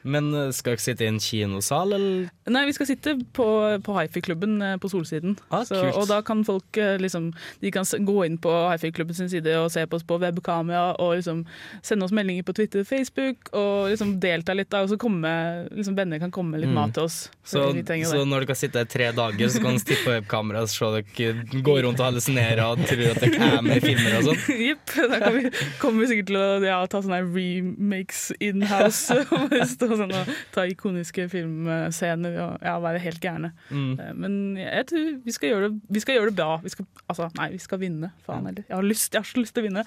Men 0.03 0.29
eh, 0.33 0.49
skal 0.55 0.75
dere 0.77 0.83
sitte 0.83 1.03
i 1.03 1.09
en 1.11 1.19
kinosal, 1.19 1.93
eller? 1.97 2.29
Nei, 2.49 2.61
vi 2.69 2.73
skal 2.77 2.87
sitte 2.87 3.13
på, 3.35 3.45
på 3.83 3.95
hifi-klubben 3.97 4.61
eh, 4.63 4.75
på 4.81 4.89
Solsiden. 4.91 5.35
Ah, 5.51 5.65
så, 5.67 5.81
og 5.91 6.07
da 6.09 6.21
kan 6.25 6.43
folk 6.47 6.77
eh, 6.79 6.95
liksom 7.01 7.29
De 7.61 7.71
kan 7.75 7.83
gå 8.07 8.15
inn 8.25 8.37
på 8.41 8.53
hifi-klubben 8.71 9.17
sin 9.17 9.29
side 9.29 9.53
og 9.59 9.67
se 9.73 9.83
på 9.89 9.99
oss 9.99 10.05
på 10.07 10.17
webkamera 10.21 10.95
og 11.03 11.17
liksom 11.19 11.43
sende 11.85 12.07
oss 12.07 12.13
meldinger 12.15 12.45
på 12.47 12.55
Twitter 12.57 12.81
og 12.85 12.87
Facebook 12.89 13.51
og 13.51 13.89
liksom 13.91 14.15
delta 14.23 14.55
litt. 14.55 14.69
da 14.71 14.81
Og 14.85 14.93
så 14.93 14.97
komme, 15.01 15.29
liksom 15.75 15.97
venner 15.99 16.19
kan 16.23 16.31
komme 16.31 16.57
litt 16.57 16.69
Mm. 16.69 16.75
mat 16.77 16.91
til 16.93 17.03
oss. 17.07 17.15
Så, 17.43 17.63
så 18.05 18.19
når 18.29 18.43
dere 18.45 18.55
sitter 18.55 18.83
i 18.85 18.89
tre 18.89 19.07
dager, 19.17 19.49
så 19.49 19.57
kan 19.63 19.73
dere 19.73 19.81
stikke 19.81 20.03
på 20.05 20.11
webkamera 20.13 20.61
og 20.61 20.69
se 20.69 20.89
dere 20.99 21.61
gå 21.65 21.75
rundt 21.81 21.99
og 21.99 22.05
hallusinere 22.05 22.67
og 22.69 22.83
tro 22.85 23.07
at 23.09 23.21
dere 23.23 23.47
er 23.57 23.63
med 23.65 23.79
i 23.79 23.83
filmer 23.87 24.19
og 24.19 24.27
sånn? 24.27 24.43
Jepp. 24.69 24.93
Da 25.09 25.19
kan 25.23 25.33
vi, 25.39 25.49
kommer 25.81 26.03
vi 26.03 26.09
sikkert 26.11 26.29
til 26.29 26.37
å 26.37 26.47
ja, 26.67 26.77
ta 26.91 27.01
sånne 27.01 27.23
remakes 27.25 28.27
in-house. 28.39 29.17
og 29.91 29.97
sånn 30.01 30.13
og 30.15 30.29
ta 30.55 30.65
ikoniske 30.69 31.27
filmscener 31.31 32.37
og 32.45 32.65
ja, 32.65 32.75
være 32.83 33.01
helt 33.03 33.19
gærne. 33.23 33.51
Mm. 33.69 33.91
Eh, 33.99 34.13
Men 34.15 34.37
jeg 34.59 34.85
tror 34.91 35.09
vi 35.25 35.35
skal 35.35 35.53
gjøre 35.53 35.69
det, 35.69 35.81
vi 35.97 36.03
skal 36.05 36.19
gjøre 36.19 36.31
det 36.31 36.37
bra. 36.41 36.51
Vi 36.63 36.73
skal, 36.75 36.87
altså, 37.07 37.29
nei, 37.39 37.49
vi 37.55 37.61
skal 37.63 37.81
vinne. 37.83 38.11
Faen 38.27 38.45
heller. 38.49 38.65
Jeg 38.69 38.95
jeg 39.09 39.21
har 39.21 39.29
så 39.33 39.41
lyst 39.43 39.53
til 39.57 39.63
å 39.65 39.69
vinne. 39.69 39.85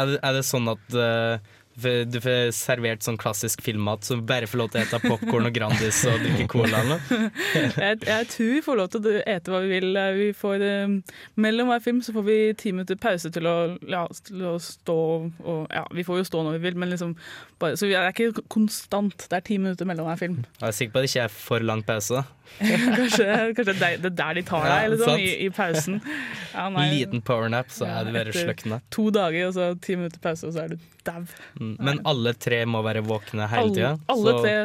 Er 0.00 0.06
det, 0.08 0.20
er 0.24 0.32
det 0.38 0.44
sånn 0.48 0.70
at 0.72 0.94
f- 0.96 1.38
du 1.74 2.18
får 2.20 2.50
servert 2.52 3.02
sånn 3.04 3.16
klassisk 3.20 3.62
filmmat, 3.64 4.04
så 4.04 4.18
bare 4.20 4.46
får 4.50 4.60
lov 4.60 4.70
til 4.72 4.82
å 4.82 4.84
ete 4.84 5.00
popkorn 5.06 5.48
og 5.48 5.54
Grandis 5.56 6.02
og 6.10 6.18
drikke 6.20 6.46
cola? 6.52 6.82
Jeg, 7.52 8.02
jeg 8.04 8.28
tror 8.32 8.50
vi 8.52 8.60
får 8.64 8.78
lov 8.78 8.90
til 8.92 9.08
å 9.08 9.14
ete 9.32 9.52
hva 9.52 9.60
vi 9.64 9.70
vil. 9.72 9.96
Vi 10.18 10.28
får, 10.36 10.64
eh, 10.66 11.16
mellom 11.40 11.70
hver 11.72 11.82
film 11.84 12.02
så 12.04 12.12
får 12.16 12.26
vi 12.26 12.36
ti 12.60 12.72
minutter 12.74 12.98
pause 13.00 13.30
til 13.32 13.48
å, 13.48 13.56
ja, 13.88 14.04
til 14.28 14.44
å 14.52 14.56
stå 14.62 14.98
og 15.42 15.66
Ja, 15.72 15.84
vi 15.94 16.04
får 16.04 16.20
jo 16.22 16.28
stå 16.28 16.42
når 16.44 16.58
vi 16.58 16.62
vil, 16.66 16.78
men 16.82 16.92
liksom 16.92 17.14
bare, 17.62 17.76
Så 17.80 17.86
vi 17.88 17.94
er 17.96 18.10
ikke 18.12 18.44
konstant. 18.52 19.26
Det 19.30 19.38
er 19.38 19.44
ti 19.46 19.58
minutter 19.58 19.88
mellom 19.88 20.08
hver 20.10 20.20
film. 20.20 20.38
Jeg 20.60 20.68
er 20.68 20.76
sikker 20.76 20.92
på 20.94 21.00
at 21.02 21.06
det 21.06 21.12
ikke 21.12 21.26
er 21.28 21.34
for 21.34 21.64
lang 21.72 21.82
pause. 21.86 22.20
da. 22.20 22.24
kanskje 22.98 23.26
kanskje 23.56 23.74
det, 23.80 23.90
det 24.02 24.10
er 24.10 24.16
der 24.18 24.34
de 24.34 24.42
tar 24.44 24.66
Ja, 24.66 24.74
deg, 24.82 24.90
liksom, 24.92 25.12
sant. 25.12 25.22
i, 25.22 25.46
i 25.46 25.48
pausen. 25.56 26.00
Ja, 26.52 26.66
nei. 26.74 26.88
Liten 26.92 27.22
powernap, 27.24 27.70
så 27.72 27.86
er 27.88 28.08
det 28.08 28.12
bare 28.16 28.34
Etter. 28.34 28.82
To 28.92 29.06
dager, 29.14 29.46
og 29.48 29.54
så 29.56 29.70
ti 29.80 29.96
minutter 29.96 30.20
pause, 30.22 30.50
og 30.50 30.56
så 30.56 30.66
er 30.66 30.74
du 30.74 30.88
dau. 31.06 31.22
Mm. 31.62 31.84
Men 31.90 32.00
alle 32.08 32.34
tre 32.34 32.64
må 32.68 32.82
være 32.86 33.04
våkne 33.06 33.48
hele 33.52 33.74
tida. 33.74 33.92
Alle, 34.12 34.34
alle 34.38 34.40
tre 34.42 34.56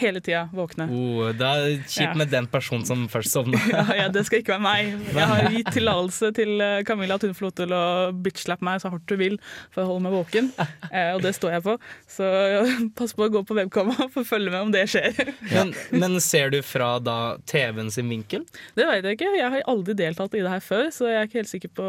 hele 0.00 0.20
tida 0.20 0.48
våkne. 0.54 0.86
Oh, 0.90 1.28
det 1.36 1.46
er 1.46 1.64
kjipt 1.84 2.00
Ja. 2.06 2.14
med 2.16 2.30
den 2.32 2.46
personen 2.50 2.86
som 2.86 3.06
først 3.08 3.34
sovner. 3.34 3.60
Ja, 3.70 3.84
ja, 3.96 4.08
det 4.08 4.24
skal 4.26 4.40
ikke 4.40 4.56
være 4.56 4.64
meg. 4.64 4.94
Jeg 5.14 5.28
har 5.28 5.50
gitt 5.52 5.70
tillatelse 5.74 6.30
til 6.36 6.60
eh, 6.64 6.82
Camilla 6.88 7.18
at 7.18 7.26
hun 7.26 7.34
får 7.36 7.46
lov 7.46 7.52
til 7.60 7.74
å 7.76 7.82
bitchlappe 8.24 8.64
meg 8.66 8.80
så 8.82 8.90
hardt 8.92 9.12
hun 9.12 9.20
vil 9.20 9.36
for 9.70 9.82
å 9.84 9.90
holde 9.90 10.04
meg 10.06 10.16
våken, 10.16 10.50
eh, 10.92 11.12
og 11.14 11.22
det 11.24 11.34
står 11.36 11.56
jeg 11.58 11.66
på. 11.66 11.76
Så 12.10 12.24
ja, 12.24 12.64
pass 12.98 13.14
på 13.16 13.26
å 13.28 13.32
gå 13.36 13.44
på 13.46 13.56
webkamera 13.60 14.08
å 14.08 14.24
følge 14.26 14.54
med 14.54 14.60
om 14.68 14.74
det 14.74 14.86
skjer. 14.90 15.34
Men, 15.52 15.74
men 15.92 16.18
ser 16.24 16.52
du 16.54 16.60
fra 16.66 16.94
da 17.02 17.36
TV-en 17.50 17.92
sin 17.92 18.10
vinkel? 18.10 18.46
Det 18.78 18.88
vet 18.88 19.04
jeg 19.04 19.20
ikke. 19.20 19.32
Jeg 19.38 19.54
har 19.56 19.68
aldri 19.70 19.96
deltatt 19.98 20.34
i 20.38 20.44
det 20.44 20.50
her 20.56 20.64
før, 20.64 20.88
så 20.94 21.10
jeg 21.10 21.20
er 21.20 21.28
ikke 21.30 21.42
helt 21.42 21.54
sikker 21.54 21.74
på 21.76 21.88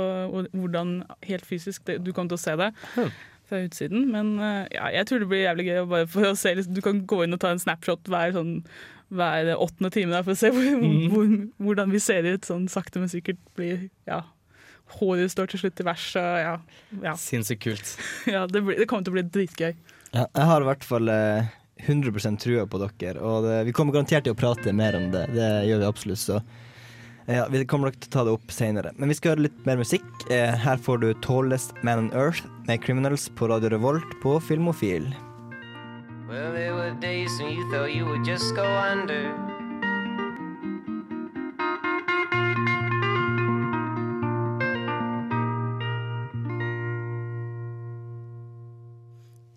hvordan 0.51 0.95
helt 1.27 1.47
fysisk 1.47 1.85
det, 1.87 2.01
du 2.05 2.11
kommer 2.13 2.35
til 2.35 2.39
å 2.39 2.45
se 2.45 2.57
det. 2.59 2.71
Fra 3.51 3.59
utsiden, 3.65 4.07
Men 4.13 4.33
eh, 4.39 4.65
ja, 4.77 4.87
jeg 4.95 5.09
tror 5.09 5.23
det 5.23 5.27
blir 5.27 5.43
jævlig 5.43 5.67
gøy. 5.67 5.77
å 5.83 5.87
Bare 5.91 6.09
for 6.09 6.31
å 6.31 6.35
se, 6.39 6.55
liksom, 6.55 6.75
du 6.77 6.83
kan 6.85 7.01
gå 7.03 7.23
inn 7.25 7.35
og 7.35 7.41
ta 7.43 7.51
en 7.51 7.61
snapshot 7.61 8.07
hver, 8.11 8.31
sånn, 8.37 8.53
hver 9.11 9.53
åttende 9.57 9.91
time 9.91 10.15
der, 10.15 10.23
for 10.23 10.35
å 10.35 10.39
se 10.39 10.53
hvor, 10.55 10.69
mm. 10.79 11.07
hvor, 11.11 11.33
hvordan 11.67 11.91
vi 11.91 12.03
ser 12.03 12.27
ut. 12.29 12.47
Sånn 12.47 12.69
sakte, 12.71 13.03
men 13.03 13.11
sikkert 13.11 13.41
blir 13.59 13.89
ja, 14.09 14.23
Håret 14.91 15.31
står 15.31 15.51
til 15.51 15.65
slutt 15.65 15.79
i 15.79 15.87
vers. 15.87 16.05
Ja, 16.15 16.55
ja. 17.03 17.15
Sinnssykt 17.19 17.63
kult. 17.63 17.95
ja 18.33 18.45
det, 18.47 18.63
blir, 18.65 18.79
det 18.79 18.87
kommer 18.91 19.07
til 19.07 19.13
å 19.13 19.19
bli 19.19 19.27
dritgøy. 19.27 19.75
Ja, 20.11 20.25
jeg 20.25 20.47
har 20.49 20.63
i 20.63 20.67
hvert 20.67 20.83
fall 20.83 21.11
eh, 21.11 21.51
100% 21.87 22.41
trua 22.43 22.65
på 22.67 22.81
dere, 22.81 23.19
og 23.23 23.47
det, 23.47 23.61
vi 23.69 23.75
kommer 23.75 23.95
garantert 23.95 24.27
til 24.27 24.35
å 24.35 24.39
prate 24.39 24.73
mer 24.75 24.97
om 24.99 25.07
det. 25.13 25.27
Det 25.35 25.51
gjør 25.69 25.83
vi 25.83 25.87
absolutt, 25.87 26.23
så 26.23 26.39
eh, 26.39 26.70
ja, 27.31 27.47
Vi 27.49 27.65
kommer 27.65 27.89
nok 27.89 27.99
til 27.99 28.09
å 28.09 28.13
ta 28.13 28.23
det 28.27 28.33
opp 28.35 28.51
senere. 28.51 28.91
Men 28.97 29.11
vi 29.11 29.15
skal 29.17 29.35
høre 29.35 29.47
litt 29.47 29.65
mer 29.65 29.79
musikk. 29.79 30.07
Eh, 30.29 30.55
her 30.63 30.77
får 30.77 31.01
du 31.01 31.13
'Tallest 31.13 31.73
Man 31.83 31.99
on 31.99 32.11
Earth' 32.11 32.45
med 32.67 32.81
'Criminals' 32.81 33.29
på 33.35 33.47
Radio 33.49 33.69
Revolt 33.69 34.19
på 34.21 34.39
Filmofil. 34.41 35.13
Well, 36.27 36.51
there 36.53 36.73
were 36.73 36.91
days 37.01 37.31
when 37.39 37.53
you 37.53 37.69
thought 37.71 37.93
you 37.93 38.05
would 38.05 38.25
just 38.25 38.55
go 38.55 38.63
under. 38.63 39.31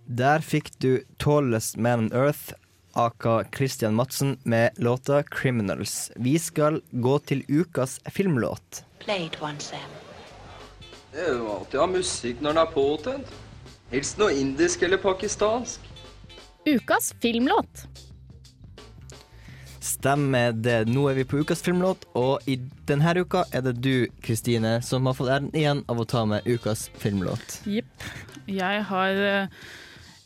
Der 0.06 0.38
fikk 0.38 0.70
du 0.78 1.02
'Tallest 1.18 1.76
Man 1.76 1.98
on 1.98 2.10
Earth' 2.12 2.54
aka 2.94 3.44
Christian 3.56 3.94
Madsen 3.94 4.38
med 4.42 4.70
låta 4.76 5.22
'Criminals'. 5.22 6.10
Vi 6.16 6.38
skal 6.38 6.80
gå 6.90 7.18
til 7.18 7.44
ukas 7.48 8.00
filmlåt. 8.06 8.84
Play 8.98 9.26
it 9.26 9.42
once, 9.42 9.70
Sam. 9.70 9.90
Det 11.12 11.20
er 11.28 11.36
jo 11.38 11.50
alltid 11.52 11.78
å 11.78 11.84
ha 11.84 11.86
musikk 11.86 12.40
når 12.40 12.56
den 12.56 12.62
er 12.62 12.70
påtent. 12.74 13.34
Helst 13.92 14.18
noe 14.18 14.34
indisk 14.34 14.82
eller 14.82 14.98
pakistansk. 14.98 15.80
Ukas 16.66 17.12
filmlåt. 17.22 17.84
Stemmer 19.84 20.52
det. 20.56 20.86
Nå 20.88 21.04
er 21.10 21.18
vi 21.18 21.26
på 21.28 21.42
ukas 21.44 21.60
filmlåt, 21.62 22.06
og 22.16 22.46
i 22.48 22.56
denne 22.88 23.12
uka 23.20 23.44
er 23.52 23.66
det 23.66 23.76
du, 23.84 24.08
Kristine, 24.24 24.78
som 24.82 25.06
har 25.06 25.16
fått 25.18 25.28
æren 25.28 25.50
igjen 25.52 25.84
av 25.92 26.00
å 26.00 26.06
ta 26.08 26.24
med 26.24 26.46
ukas 26.48 26.88
filmlåt. 27.02 27.60
Jepp. 27.68 28.06
Jeg 28.48 28.82
har 28.88 29.20
eh, 29.28 29.60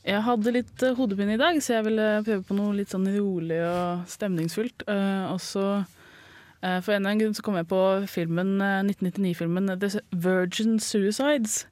Jeg 0.08 0.24
hadde 0.24 0.54
litt 0.54 0.82
eh, 0.86 0.96
hodepine 0.96 1.34
i 1.36 1.40
dag, 1.40 1.58
så 1.60 1.74
jeg 1.76 1.84
ville 1.90 2.04
prøve 2.24 2.44
på 2.48 2.56
noe 2.56 2.76
litt 2.78 2.92
sånn 2.94 3.04
rolig 3.12 3.58
og 3.60 4.06
stemningsfullt. 4.08 4.86
Uh, 4.88 5.34
og 5.34 5.40
så 5.44 5.64
uh, 5.82 6.78
for 6.80 6.94
en 6.94 7.02
eller 7.02 7.10
annen 7.10 7.20
grunn 7.20 7.36
så 7.36 7.44
kom 7.44 7.58
jeg 7.58 7.68
på 7.68 7.80
filmen, 8.08 8.54
uh, 8.62 8.80
1999-filmen 8.86 9.74
The 9.82 10.00
Virgin 10.16 10.78
Suicides, 10.80 11.66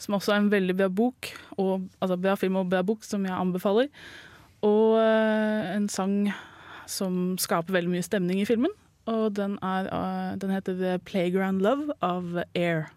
som 0.00 0.16
også 0.16 0.32
er 0.32 0.40
en 0.40 0.48
veldig 0.54 0.78
bra 0.80 0.88
bok, 0.88 1.34
og, 1.58 1.84
altså 2.00 2.16
bra 2.16 2.38
film 2.40 2.56
og 2.62 2.72
bra 2.72 2.80
bok, 2.86 3.04
som 3.04 3.28
jeg 3.28 3.36
anbefaler. 3.36 3.92
Og 4.64 4.94
en 5.02 5.88
sang 5.90 6.30
som 6.86 7.34
skaper 7.42 7.74
veldig 7.74 7.90
mye 7.90 8.04
stemning 8.06 8.38
i 8.38 8.46
filmen. 8.46 8.70
Og 9.10 9.32
den, 9.34 9.56
er, 9.58 9.88
den 10.38 10.52
heter 10.54 10.76
The 10.78 10.92
Playground 11.02 11.64
Love 11.66 11.96
av 11.98 12.44
Air. 12.54 12.92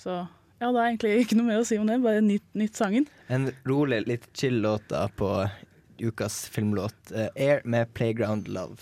Så 0.00 0.22
ja, 0.62 0.70
det 0.70 0.78
er 0.80 0.86
egentlig 0.86 1.12
ikke 1.26 1.36
noe 1.36 1.50
mer 1.50 1.60
å 1.60 1.66
si 1.68 1.76
om 1.76 1.88
det, 1.90 2.00
bare 2.00 2.24
nytt, 2.24 2.48
nytt 2.56 2.80
sangen. 2.80 3.04
En 3.32 3.50
rolig, 3.64 4.06
litt 4.06 4.28
chill 4.36 4.60
låt 4.60 4.92
på 5.16 5.48
ukas 5.98 6.48
filmlåt. 6.48 7.12
uh, 7.14 7.26
Air 7.36 7.60
med 7.64 7.94
'Playground 7.94 8.48
Love'. 8.48 8.78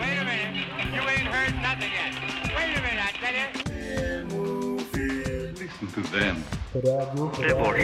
Wait 0.00 0.18
a 0.18 0.24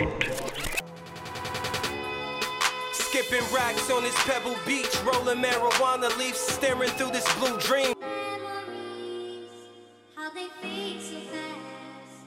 minute. 0.00 0.73
Skipping 3.14 3.46
racks 3.54 3.86
on 3.92 4.02
this 4.02 4.16
pebble 4.24 4.56
beach, 4.66 4.92
rolling 5.04 5.40
marijuana 5.40 6.10
leaves, 6.18 6.40
staring 6.40 6.90
through 6.96 7.12
this 7.12 7.24
blue 7.38 7.56
dream. 7.60 7.94
How 10.16 10.30
they 10.34 10.48
fade 10.60 11.00
so 11.00 11.20
fast. 11.30 12.26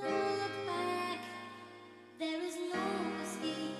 Look 0.00 0.66
back, 0.66 1.18
there 2.18 2.42
is 2.42 2.56
no 2.72 2.80
escape. 3.24 3.76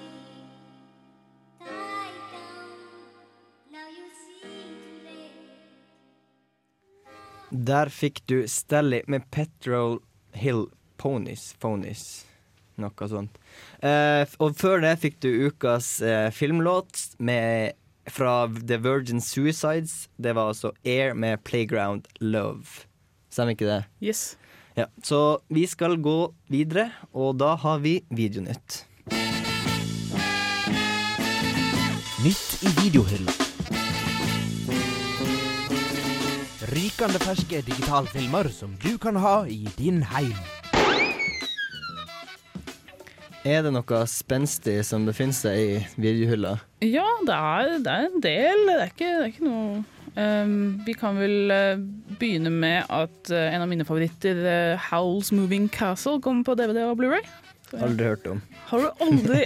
Die 1.61 2.13
down, 2.35 2.69
now 3.73 3.89
you 3.89 4.07
see 4.27 4.43
too. 5.01 5.31
Der 7.51 7.89
fikk 7.89 8.27
du 8.27 8.47
Stelly 8.47 9.03
med 9.07 9.31
Petrol 9.31 10.03
Hill 10.33 10.71
Ponies. 10.99 11.55
Ponies. 11.59 12.27
Noe 12.83 13.09
sånt. 13.11 13.39
Eh, 13.85 14.25
og 14.43 14.57
før 14.59 14.83
det 14.83 14.97
fikk 15.03 15.21
du 15.23 15.29
ukas 15.47 16.01
eh, 16.03 16.31
filmlåt 16.35 17.17
med, 17.23 17.77
fra 18.11 18.49
The 18.51 18.81
Virgin 18.83 19.23
Suicides. 19.23 20.09
Det 20.19 20.35
var 20.35 20.51
altså 20.53 20.73
Air 20.85 21.15
med 21.15 21.45
Playground 21.47 22.09
Love. 22.21 22.87
Stemmer 23.31 23.55
ikke 23.55 23.71
det? 23.71 23.85
Yes. 24.03 24.35
Ja, 24.75 24.89
Så 25.03 25.39
vi 25.55 25.67
skal 25.71 26.01
gå 26.03 26.35
videre, 26.51 26.91
og 27.15 27.39
da 27.39 27.55
har 27.55 27.79
vi 27.79 28.01
Videonytt. 28.11 28.83
Nytt 32.25 32.65
i 32.65 32.71
videohylla. 32.81 33.33
Rykende 36.75 37.21
ferske 37.23 37.61
digitalfilmer 37.63 38.49
som 38.51 38.75
du 38.83 38.97
kan 38.99 39.17
ha 39.21 39.45
i 39.47 39.69
din 39.79 40.03
heim. 40.11 40.35
Er 43.45 43.61
det 43.61 43.75
noe 43.75 43.99
spenstig 44.09 44.79
som 44.89 45.05
befinner 45.05 45.37
seg 45.37 45.59
i 45.61 45.81
videohylla? 46.01 46.55
Ja, 46.81 47.05
det 47.29 47.35
er, 47.37 47.75
det 47.85 47.93
er 47.93 48.07
en 48.09 48.23
del. 48.25 48.63
Det 48.71 48.77
er 48.79 48.89
ikke, 48.89 49.11
det 49.11 49.27
er 49.27 49.33
ikke 49.35 49.49
noe 49.49 49.83
um, 50.17 50.55
Vi 50.87 50.95
kan 50.97 51.19
vel 51.21 51.53
eh, 51.53 51.83
begynne 52.21 52.53
med 52.53 52.89
at 52.89 53.33
eh, 53.35 53.51
en 53.53 53.65
av 53.67 53.69
mine 53.69 53.85
favoritter, 53.85 54.41
uh, 54.49 54.87
Howl's 54.89 55.29
Moving 55.37 55.69
Castle, 55.69 56.23
kommer 56.25 56.47
på 56.49 56.57
DVD 56.57 56.87
og 56.89 56.97
Blu-ray. 57.03 57.21
Har 57.75 57.81
du 57.81 57.93
Aldri 57.93 58.07
hørt 58.07 58.27
om. 58.31 58.41
Har 58.69 58.79
du 58.79 59.05
aldri 59.05 59.41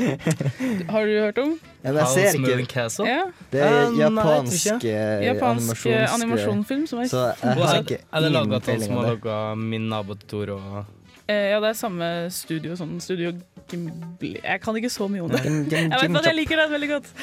Har 0.92 1.06
du 1.06 1.14
hørt 1.20 1.38
om? 1.38 1.56
Ja, 1.82 1.92
Howl's 1.92 2.38
Moving 2.38 2.66
Castle? 2.70 3.06
Ja. 3.08 3.24
Det 3.50 3.62
er 3.62 3.78
Eh, 3.78 3.88
tror 3.88 3.98
japansk 4.02 4.66
uh, 4.84 4.90
eh, 4.92 5.24
Japansk 5.26 5.87
eh, 5.87 6.14
animasjonsfilm 6.14 6.87
som 6.87 7.02
er 7.02 7.11
Så 7.11 7.24
jeg 7.42 7.58
har 7.64 7.82
ikke 7.82 7.98
er 8.04 8.26
det 8.26 8.30
laga 8.34 8.61
av 8.61 8.70
han 8.70 8.82
som 8.84 8.96
har 9.00 9.11
laga 9.11 9.40
Min 9.58 9.88
nabo 9.88 10.14
Totoro? 10.14 10.84
Eh, 11.28 11.50
Ja, 11.52 11.61
det 11.61 11.68
er 11.74 11.76
samme 11.76 12.06
studio. 12.32 12.76
Sånn 12.76 12.98
studio 13.04 13.34
Ghibli. 13.70 14.33
Jeg 14.42 14.61
kan 14.64 14.76
ikke 14.81 14.90
så 14.92 15.09
mye 15.12 15.22
om 15.26 15.31
det. 15.33 15.44
Jeg 15.76 15.88
vet 15.92 16.18
at 16.22 16.28
jeg 16.31 16.37
liker 16.38 16.61
den 16.64 16.74
veldig 16.74 16.90
godt. 16.96 17.14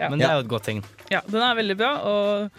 Ja. 0.00 0.08
Men 0.08 0.18
det 0.22 0.28
er 0.30 0.36
jo 0.38 0.44
et 0.46 0.52
godt 0.52 0.64
tegn. 0.70 0.84
Ja, 1.12 1.20
den 1.28 1.42
er 1.44 1.56
veldig 1.58 1.76
bra, 1.76 1.90
og 2.08 2.50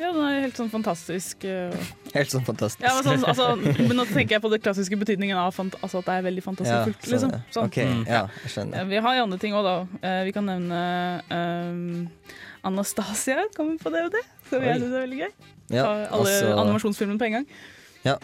ja, 0.00 0.08
den 0.10 0.22
er 0.26 0.40
helt 0.42 0.56
sånn 0.58 0.68
fantastisk. 0.72 1.44
eh, 1.46 1.72
Helt 2.12 2.32
sånn 2.32 2.44
fantastisk. 2.44 2.82
Ja, 2.84 2.92
men, 2.96 3.06
sånn, 3.06 3.24
altså, 3.28 3.46
men 3.86 3.96
nå 3.96 4.04
tenker 4.10 4.36
jeg 4.36 4.42
på 4.44 4.50
den 4.52 4.60
klassiske 4.64 4.98
betydningen 4.98 5.38
av 5.38 5.52
fant 5.56 5.76
altså 5.80 6.00
at 6.02 6.08
det 6.08 6.16
er 6.18 6.24
veldig 6.26 6.44
fantasifullt. 6.44 7.06
Ja, 7.06 7.12
liksom. 7.12 7.34
sånn, 7.54 7.68
okay, 7.70 7.88
ja, 8.08 8.22
jeg 8.42 8.52
skjønner. 8.56 8.88
Vi 8.90 9.00
har 9.06 9.20
andre 9.22 9.38
ting 9.40 9.54
òg, 9.56 9.68
da. 9.68 9.74
Eh, 10.02 10.20
Vi 10.28 10.34
kan 10.36 10.48
nevne 10.48 10.80
um, 11.30 12.08
Anastasia 12.66 13.44
kommer 13.56 13.78
på 13.80 13.92
DVD, 13.94 14.20
som 14.50 14.64
jeg 14.66 14.80
syns 14.82 14.92
er 14.96 15.04
veldig 15.06 15.20
gøy. 15.22 15.32
Ja, 15.72 15.86
alle 15.86 16.18
altså- 16.18 16.54
animasjonsfilmene 16.60 17.20
på 17.22 17.28
en 17.30 17.36
gang. 17.38 17.46
Ja, 18.04 18.16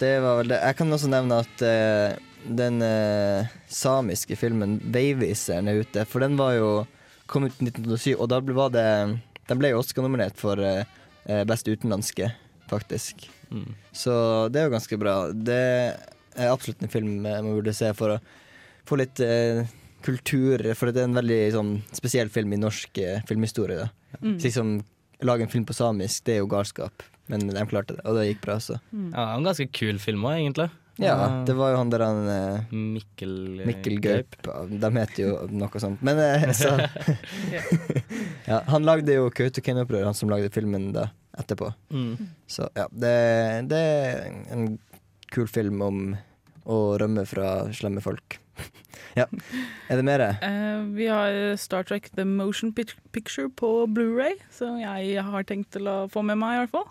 det 0.00 0.12
var 0.24 0.40
vel 0.42 0.50
det. 0.52 0.60
Jeg 0.60 0.76
kan 0.80 0.92
også 0.92 1.08
nevne 1.12 1.38
at 1.44 1.62
eh, 1.64 2.16
den 2.48 2.82
eh, 2.82 3.48
samiske 3.68 4.36
filmen 4.38 4.78
'Veiviseren' 4.80 5.70
er 5.70 5.82
ute. 5.82 6.04
For 6.08 6.22
den 6.24 6.36
var 6.38 6.54
jo 6.56 6.70
kom 7.26 7.46
ut 7.46 7.58
i 7.60 7.68
1907, 7.68 8.14
og 8.16 8.28
da 8.30 8.40
ble, 8.40 8.54
var 8.54 8.70
det 8.74 8.86
Den 9.46 9.60
ble 9.60 9.70
jo 9.70 9.78
Oscar-nominert 9.78 10.38
for 10.38 10.58
eh, 10.58 10.84
best 11.46 11.68
utenlandske, 11.68 12.32
faktisk. 12.70 13.28
Mm. 13.50 13.74
Så 13.94 14.12
det 14.50 14.60
er 14.60 14.66
jo 14.66 14.74
ganske 14.74 14.98
bra. 14.98 15.16
Det 15.30 15.62
er 16.36 16.50
absolutt 16.50 16.82
en 16.82 16.90
film 16.90 17.26
eh, 17.26 17.42
man 17.42 17.54
burde 17.58 17.74
se 17.76 17.92
for 17.94 18.16
å 18.16 18.20
få 18.86 18.98
litt 18.98 19.22
eh, 19.22 19.62
kultur. 20.06 20.62
For 20.74 20.90
det 20.90 21.02
er 21.02 21.10
en 21.10 21.18
veldig 21.20 21.40
sånn, 21.54 21.72
spesiell 21.94 22.32
film 22.32 22.54
i 22.56 22.60
norsk 22.62 23.02
eh, 23.02 23.22
filmhistorie. 23.28 23.84
Da. 23.84 24.18
Mm. 24.22 24.38
Slik 24.42 24.56
som 24.56 24.72
lage 25.24 25.46
en 25.46 25.52
film 25.52 25.66
på 25.68 25.76
samisk, 25.76 26.26
det 26.26 26.36
er 26.36 26.42
jo 26.42 26.50
galskap. 26.50 27.06
Men 27.30 27.48
de 27.48 27.68
klarte 27.70 27.96
det, 27.96 28.04
og 28.06 28.18
det 28.18 28.28
gikk 28.28 28.42
bra. 28.44 28.58
Så. 28.62 28.80
Ja, 28.92 29.30
en 29.32 29.46
ganske 29.46 29.66
kul 29.74 29.98
film 30.02 30.26
òg, 30.26 30.40
egentlig. 30.40 30.68
Ja, 30.96 31.44
det 31.46 31.52
var 31.52 31.74
jo 31.74 31.80
han 31.80 31.90
der 31.92 32.04
han 32.06 32.28
eh, 32.32 32.72
Mikkel, 32.72 33.34
eh, 33.60 33.66
Mikkel 33.68 33.98
Gaup. 34.00 34.36
De 34.70 34.90
heter 34.96 35.22
jo 35.26 35.34
noe 35.52 35.82
sånt. 35.82 36.00
Men 36.06 36.20
eh, 36.22 36.46
så 36.56 36.72
ja, 38.50 38.62
Han 38.70 38.88
lagde 38.88 39.18
jo 39.18 39.28
Kautokeino-opprøret, 39.28 40.08
han 40.08 40.16
som 40.16 40.32
lagde 40.32 40.52
filmen 40.54 40.90
da 40.96 41.10
etterpå. 41.36 41.68
Mm. 41.92 42.32
Så 42.48 42.70
ja, 42.78 42.88
det, 42.90 43.12
det 43.68 43.82
er 43.82 44.24
en 44.54 44.66
kul 45.34 45.48
film 45.50 45.84
om 45.84 46.02
å 46.64 46.80
rømme 46.98 47.26
fra 47.28 47.66
slemme 47.76 48.00
folk. 48.00 48.38
ja. 49.20 49.28
Er 49.92 50.00
det 50.00 50.06
mer? 50.08 50.24
Uh, 50.40 50.88
vi 50.96 51.10
har 51.12 51.36
Star 51.60 51.84
Trek 51.84 52.08
The 52.16 52.24
Motion 52.24 52.72
Picture 52.72 53.50
på 53.52 53.72
Blu-ray, 53.92 54.40
som 54.54 54.80
jeg 54.80 55.20
har 55.28 55.48
tenkt 55.48 55.74
til 55.76 55.92
å 55.92 56.06
få 56.08 56.24
med 56.24 56.40
meg, 56.40 56.56
i 56.56 56.64
hvert 56.64 56.78
fall. 56.78 56.88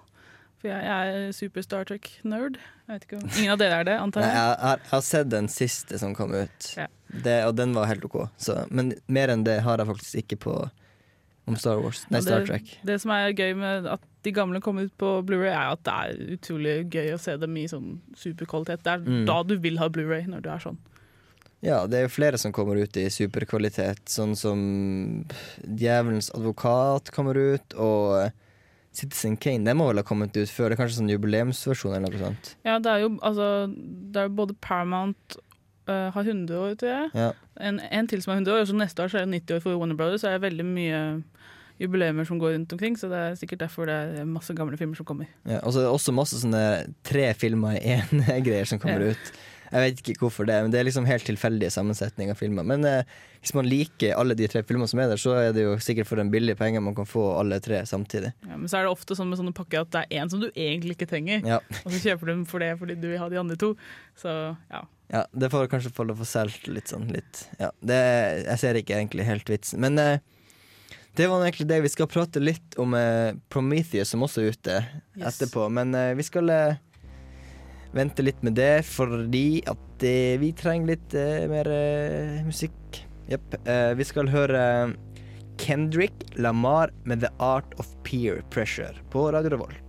For 0.66 0.72
jeg, 0.72 0.86
jeg 0.90 1.16
er 1.28 1.34
super 1.38 1.62
Star 1.62 1.84
Trek-nerd. 1.86 2.56
Jeg 2.90 3.04
Ingen 3.38 3.52
av 3.54 3.60
dere 3.62 3.82
er 3.82 3.86
det, 3.86 3.98
antar 4.02 4.24
Nei, 4.26 4.30
jeg, 4.32 4.38
jeg? 4.50 4.64
har, 4.66 4.80
jeg 4.82 4.90
har 4.96 5.04
sett 5.06 5.30
den 5.30 5.48
siste 5.54 6.00
som 6.02 6.16
kom 6.18 6.34
ut, 6.34 6.72
Ja. 6.78 6.88
det, 7.14 7.36
og 7.46 7.54
den 7.60 7.74
var 7.78 7.86
helt 7.92 8.06
OK. 8.06 8.16
Så, 8.42 8.56
men 8.74 8.96
mer 9.08 9.30
enn 9.34 9.44
det 9.46 9.60
har 9.66 9.78
jeg 9.82 9.88
faktisk 9.92 10.16
ikke 10.24 10.40
på 10.48 10.56
om 11.46 11.56
Star 11.62 11.78
Wars. 11.78 12.02
Nei, 12.10 12.18
Og 12.18 12.26
Star 12.26 12.46
Trek. 12.50 12.72
Det 12.90 12.96
som 13.04 13.12
er 13.14 13.30
gøy 13.38 13.54
med 13.60 13.86
at 13.94 14.02
de 14.26 14.32
gamle 14.34 14.58
kom 14.66 14.80
ut 14.82 14.90
på 14.98 15.12
Blu-ray, 15.28 15.52
er 15.54 15.76
at 15.76 15.84
det 15.86 15.94
er 15.94 16.34
utrolig 16.40 16.76
gøy 16.90 17.12
å 17.14 17.20
se 17.22 17.36
dem 17.38 17.58
i 17.62 17.68
sånn 17.70 18.00
superkvalitet. 18.18 18.82
Det 18.82 18.96
er 18.96 19.06
Mm. 19.06 19.26
da 19.30 19.44
du 19.46 19.54
vil 19.62 19.78
ha 19.78 19.88
Blu-ray, 19.90 20.26
når 20.26 20.42
du 20.42 20.50
er 20.50 20.58
sånn. 20.66 20.78
Ja, 21.62 21.84
det 21.86 21.98
er 22.00 22.02
jo 22.08 22.14
flere 22.14 22.38
som 22.42 22.52
kommer 22.52 22.82
ut 22.82 22.98
i 22.98 23.06
superkvalitet, 23.14 24.02
sånn 24.10 24.34
som 24.38 25.26
Djevelens 25.62 26.32
advokat 26.34 27.12
kommer 27.14 27.38
ut, 27.38 27.74
og 27.78 28.32
Citizen 28.96 29.36
Kane. 29.38 29.66
Den 29.68 29.78
må 29.80 29.88
vel 29.90 30.00
ha 30.02 30.06
kommet 30.08 30.36
ut 30.38 30.50
før? 30.52 30.70
Det 30.72 30.78
er 30.78 30.82
kanskje 30.84 31.00
sånn 31.02 31.12
jubileumsversjon 31.14 31.96
eller 31.98 32.14
noe 32.14 32.22
sånt? 32.22 32.54
Ja, 32.68 32.78
det 32.80 32.92
er 32.94 33.04
jo 33.06 33.10
altså 33.22 33.48
Det 33.74 34.22
er 34.24 34.32
både 34.38 34.56
Paramount 34.64 35.38
uh, 35.90 36.10
har 36.16 36.24
100 36.24 36.56
år, 36.58 36.76
tror 36.80 36.92
jeg. 36.94 37.10
Ja. 37.14 37.32
En, 37.60 37.80
en 37.92 38.08
til 38.12 38.22
som 38.24 38.34
er 38.34 38.42
100 38.42 38.56
år, 38.56 38.64
og 38.66 38.70
så 38.72 38.78
neste 38.80 39.04
år 39.06 39.12
så 39.14 39.20
er 39.22 39.28
det 39.28 39.42
90 39.46 39.58
år 39.60 39.64
for 39.66 39.78
Warner 39.82 39.96
Brothers. 40.00 40.22
Så 40.24 40.30
er 40.32 40.38
det 40.40 40.48
veldig 40.50 40.66
mye 40.68 41.02
jubileumer 41.80 42.24
som 42.24 42.40
går 42.40 42.54
rundt 42.56 42.72
omkring, 42.72 42.96
så 42.96 43.10
det 43.12 43.18
er 43.20 43.34
sikkert 43.36 43.60
derfor 43.66 43.90
det 43.90 43.96
er 44.22 44.28
masse 44.30 44.54
gamle 44.56 44.78
filmer 44.80 44.96
som 44.96 45.06
kommer. 45.08 45.28
Ja, 45.44 45.58
og 45.60 45.74
så 45.76 45.82
er 45.82 45.90
det 45.90 45.92
også 45.92 46.14
masse 46.16 46.40
sånne 46.40 46.62
tre 47.04 47.26
filmer 47.36 47.76
i 47.76 47.98
én 47.98 48.24
greier 48.48 48.70
som 48.70 48.80
kommer 48.80 49.10
Ja. 49.10 49.12
ut. 49.12 49.34
Jeg 49.76 49.84
vet 49.84 50.02
ikke 50.14 50.22
hvorfor 50.24 50.48
det, 50.48 50.56
men 50.64 50.72
det 50.72 50.80
er 50.80 50.86
liksom 50.88 51.04
helt 51.10 51.26
tilfeldig 51.28 51.68
sammensetning 51.74 52.30
av 52.32 52.38
filmer. 52.40 52.64
Men 52.64 52.86
eh, 52.88 53.04
hvis 53.44 53.52
man 53.58 53.68
liker 53.68 54.14
alle 54.16 54.38
de 54.40 54.48
tre 54.48 54.62
filmene 54.64 54.88
som 54.88 55.02
er 55.04 55.10
der, 55.12 55.20
så 55.20 55.34
er 55.36 55.52
det 55.56 55.66
jo 55.66 55.74
sikkert 55.84 56.08
for 56.08 56.22
en 56.24 56.32
billig 56.32 56.56
penge 56.60 56.80
man 56.86 56.96
kan 56.96 57.08
få 57.10 57.26
alle 57.42 57.58
tre 57.60 57.82
samtidig. 57.90 58.32
Ja, 58.48 58.56
men 58.56 58.70
så 58.72 58.80
er 58.80 58.88
det 58.88 58.94
ofte 58.96 59.18
sånn 59.20 59.28
med 59.34 59.42
sånne 59.42 59.52
pakker 59.58 59.84
at 59.84 59.92
det 59.92 60.06
er 60.08 60.22
en 60.24 60.32
som 60.32 60.40
du 60.40 60.48
egentlig 60.54 60.96
ikke 60.96 61.10
trenger, 61.12 61.44
Ja. 61.46 61.60
og 61.84 61.92
så 61.92 62.00
kjøper 62.06 62.32
du 62.32 62.34
den 62.38 62.46
for 62.48 62.64
det 62.64 62.72
fordi 62.80 62.96
du 63.02 63.10
vil 63.12 63.20
ha 63.20 63.28
de 63.34 63.42
andre 63.44 63.58
to. 63.60 63.74
Så 64.16 64.32
ja. 64.72 64.86
Ja, 65.12 65.26
det 65.38 65.52
får 65.54 65.68
kanskje 65.70 65.92
få 65.94 66.08
lov 66.08 66.18
å 66.18 66.24
få 66.24 66.30
solgt 66.32 66.66
litt 66.72 66.90
sånn 66.90 67.12
litt. 67.14 67.44
Ja, 67.62 67.68
det, 67.86 68.00
jeg 68.48 68.58
ser 68.64 68.80
ikke 68.80 68.96
egentlig 68.98 69.28
helt 69.28 69.52
vitsen. 69.52 69.84
Men 69.84 70.00
eh, 70.02 70.24
det 71.20 71.28
var 71.30 71.44
egentlig 71.46 71.68
det. 71.70 71.82
Vi 71.86 71.92
skal 71.94 72.10
prate 72.12 72.42
litt 72.42 72.80
om 72.82 72.96
eh, 72.98 73.36
Prometheus, 73.54 74.10
som 74.16 74.24
også 74.26 74.42
er 74.48 74.56
ute 74.56 74.80
Yes. 75.16 75.30
etterpå. 75.36 75.68
Men 75.72 75.94
eh, 75.96 76.14
vi 76.18 76.26
skal 76.28 76.50
eh, 76.52 76.80
vente 77.96 78.24
litt 78.26 78.44
med 78.44 78.58
det, 78.60 78.84
fordi 78.88 79.64
at 79.72 80.04
eh, 80.04 80.36
vi 80.42 80.52
trenger 80.58 80.94
litt 80.94 81.16
eh, 81.18 81.48
mer 81.52 81.70
eh, 81.72 82.44
musikk. 82.46 83.02
Jepp. 83.32 83.56
Eh, 83.66 83.94
vi 83.98 84.06
skal 84.06 84.30
høre 84.30 84.62
Kendrick 85.58 86.14
Lamar 86.36 86.92
med 87.04 87.24
'The 87.24 87.32
Art 87.40 87.74
of 87.80 87.88
Peer 88.04 88.44
Pressure' 88.52 89.02
på 89.10 89.32
Radio 89.32 89.50
Revolt. 89.56 89.82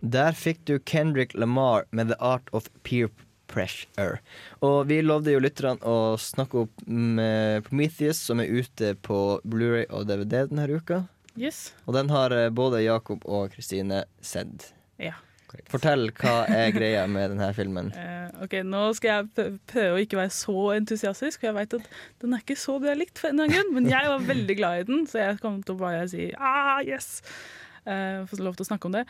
Der 0.00 0.32
fikk 0.32 0.64
du 0.64 0.78
Kendrick 0.78 1.34
Lamar 1.34 1.84
med 1.90 2.08
'The 2.08 2.16
Art 2.20 2.48
of 2.52 2.70
Peer 2.82 3.08
Pressure'. 3.08 3.27
Og 4.64 4.80
vi 4.90 5.00
lovde 5.02 5.34
jo 5.34 5.42
lytterne 5.42 5.78
å 5.82 6.16
snakke 6.20 6.64
opp 6.64 6.82
med 6.86 7.64
Prometheus, 7.68 8.20
som 8.28 8.42
er 8.42 8.50
ute 8.52 8.94
på 9.04 9.38
Blu-ray 9.44 9.88
og 9.88 10.08
DVD 10.10 10.44
denne 10.50 10.68
uka. 10.68 11.04
Yes. 11.38 11.72
Og 11.86 11.94
den 11.94 12.10
har 12.10 12.34
eh, 12.34 12.50
både 12.50 12.82
Jakob 12.82 13.22
og 13.28 13.52
Kristine 13.54 14.02
sett. 14.24 14.72
Ja. 14.98 15.14
Fortell 15.70 16.10
hva 16.18 16.42
er 16.50 16.72
greia 16.76 17.06
med 17.10 17.32
denne 17.32 17.48
filmen. 17.56 17.92
Uh, 17.94 18.44
ok, 18.44 18.58
Nå 18.68 18.82
skal 18.98 19.12
jeg 19.38 19.54
prøve 19.70 19.94
å 19.94 20.02
ikke 20.02 20.18
være 20.20 20.34
så 20.34 20.56
entusiastisk, 20.76 21.40
for 21.40 21.50
jeg 21.50 21.58
vet 21.60 21.78
at 21.78 21.86
den 22.24 22.34
er 22.34 22.42
ikke 22.44 22.58
så 22.58 22.76
bra 22.82 22.96
likt, 22.98 23.16
for 23.20 23.30
en 23.30 23.38
eller 23.38 23.48
annen 23.48 23.56
grunn, 23.56 23.72
men 23.78 23.88
jeg 23.92 24.12
var 24.12 24.26
veldig 24.28 24.58
glad 24.58 24.82
i 24.82 24.90
den, 24.90 25.06
så 25.08 25.22
jeg 25.22 25.40
kom 25.44 25.62
til 25.62 25.78
å 25.78 25.82
bare 25.86 26.04
si 26.10 26.28
ah, 26.36 26.82
yes! 26.84 27.22
Uh, 27.88 28.26
Få 28.28 28.42
lov 28.42 28.58
til 28.58 28.66
å 28.66 28.68
snakke 28.68 28.90
om 28.90 28.98
det. 28.98 29.06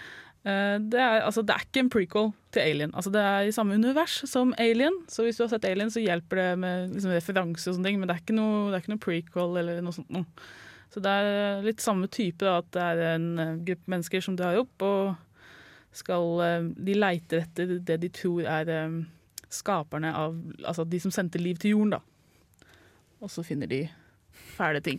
Eh, 0.49 0.77
det, 0.81 1.01
er, 1.01 1.25
altså, 1.27 1.43
det 1.45 1.55
er 1.55 1.65
ikke 1.67 1.83
en 1.83 1.91
prequel 1.93 2.31
til 2.55 2.65
Alien. 2.65 2.95
Altså, 2.97 3.13
det 3.13 3.21
er 3.21 3.49
i 3.49 3.55
samme 3.55 3.77
univers 3.77 4.23
som 4.31 4.55
Alien, 4.59 4.95
så 5.11 5.27
hvis 5.27 5.37
du 5.37 5.45
har 5.45 5.53
sett 5.53 5.67
Alien, 5.69 5.93
så 5.93 6.01
hjelper 6.01 6.41
det 6.41 6.49
med 6.63 6.95
liksom, 6.95 7.13
referanser 7.13 7.73
og 7.73 7.77
sånne 7.77 7.91
ting, 7.91 8.01
men 8.01 8.09
det 8.09 8.17
er 8.17 8.25
ikke 8.25 8.39
noe, 8.39 9.01
prequel 9.03 9.61
eller 9.61 9.83
noe 9.85 9.97
sånt. 9.97 10.11
noe. 10.15 10.25
Så 10.89 11.03
det 11.05 11.13
er 11.13 11.67
litt 11.67 11.85
samme 11.85 12.09
type, 12.09 12.41
da, 12.41 12.63
at 12.63 12.71
det 12.73 12.85
er 12.85 13.03
en 13.13 13.29
eh, 13.43 13.57
gruppe 13.69 13.93
mennesker 13.93 14.25
som 14.25 14.39
drar 14.39 14.57
opp 14.63 14.87
og 14.87 15.17
skal 15.99 16.41
eh, 16.45 16.69
De 16.89 16.95
leiter 16.97 17.43
etter 17.45 17.79
det 17.85 17.99
de 18.01 18.11
tror 18.13 18.47
er 18.49 18.71
eh, 18.73 18.97
skaperne 19.53 20.13
av 20.17 20.37
Altså 20.63 20.87
de 20.89 21.01
som 21.03 21.13
sendte 21.13 21.41
liv 21.41 21.61
til 21.61 21.77
jorden, 21.77 21.99
da. 21.99 22.71
Og 23.21 23.33
så 23.33 23.45
finner 23.45 23.69
de 23.69 23.83
fæle 24.59 24.83
ting. 24.85 24.99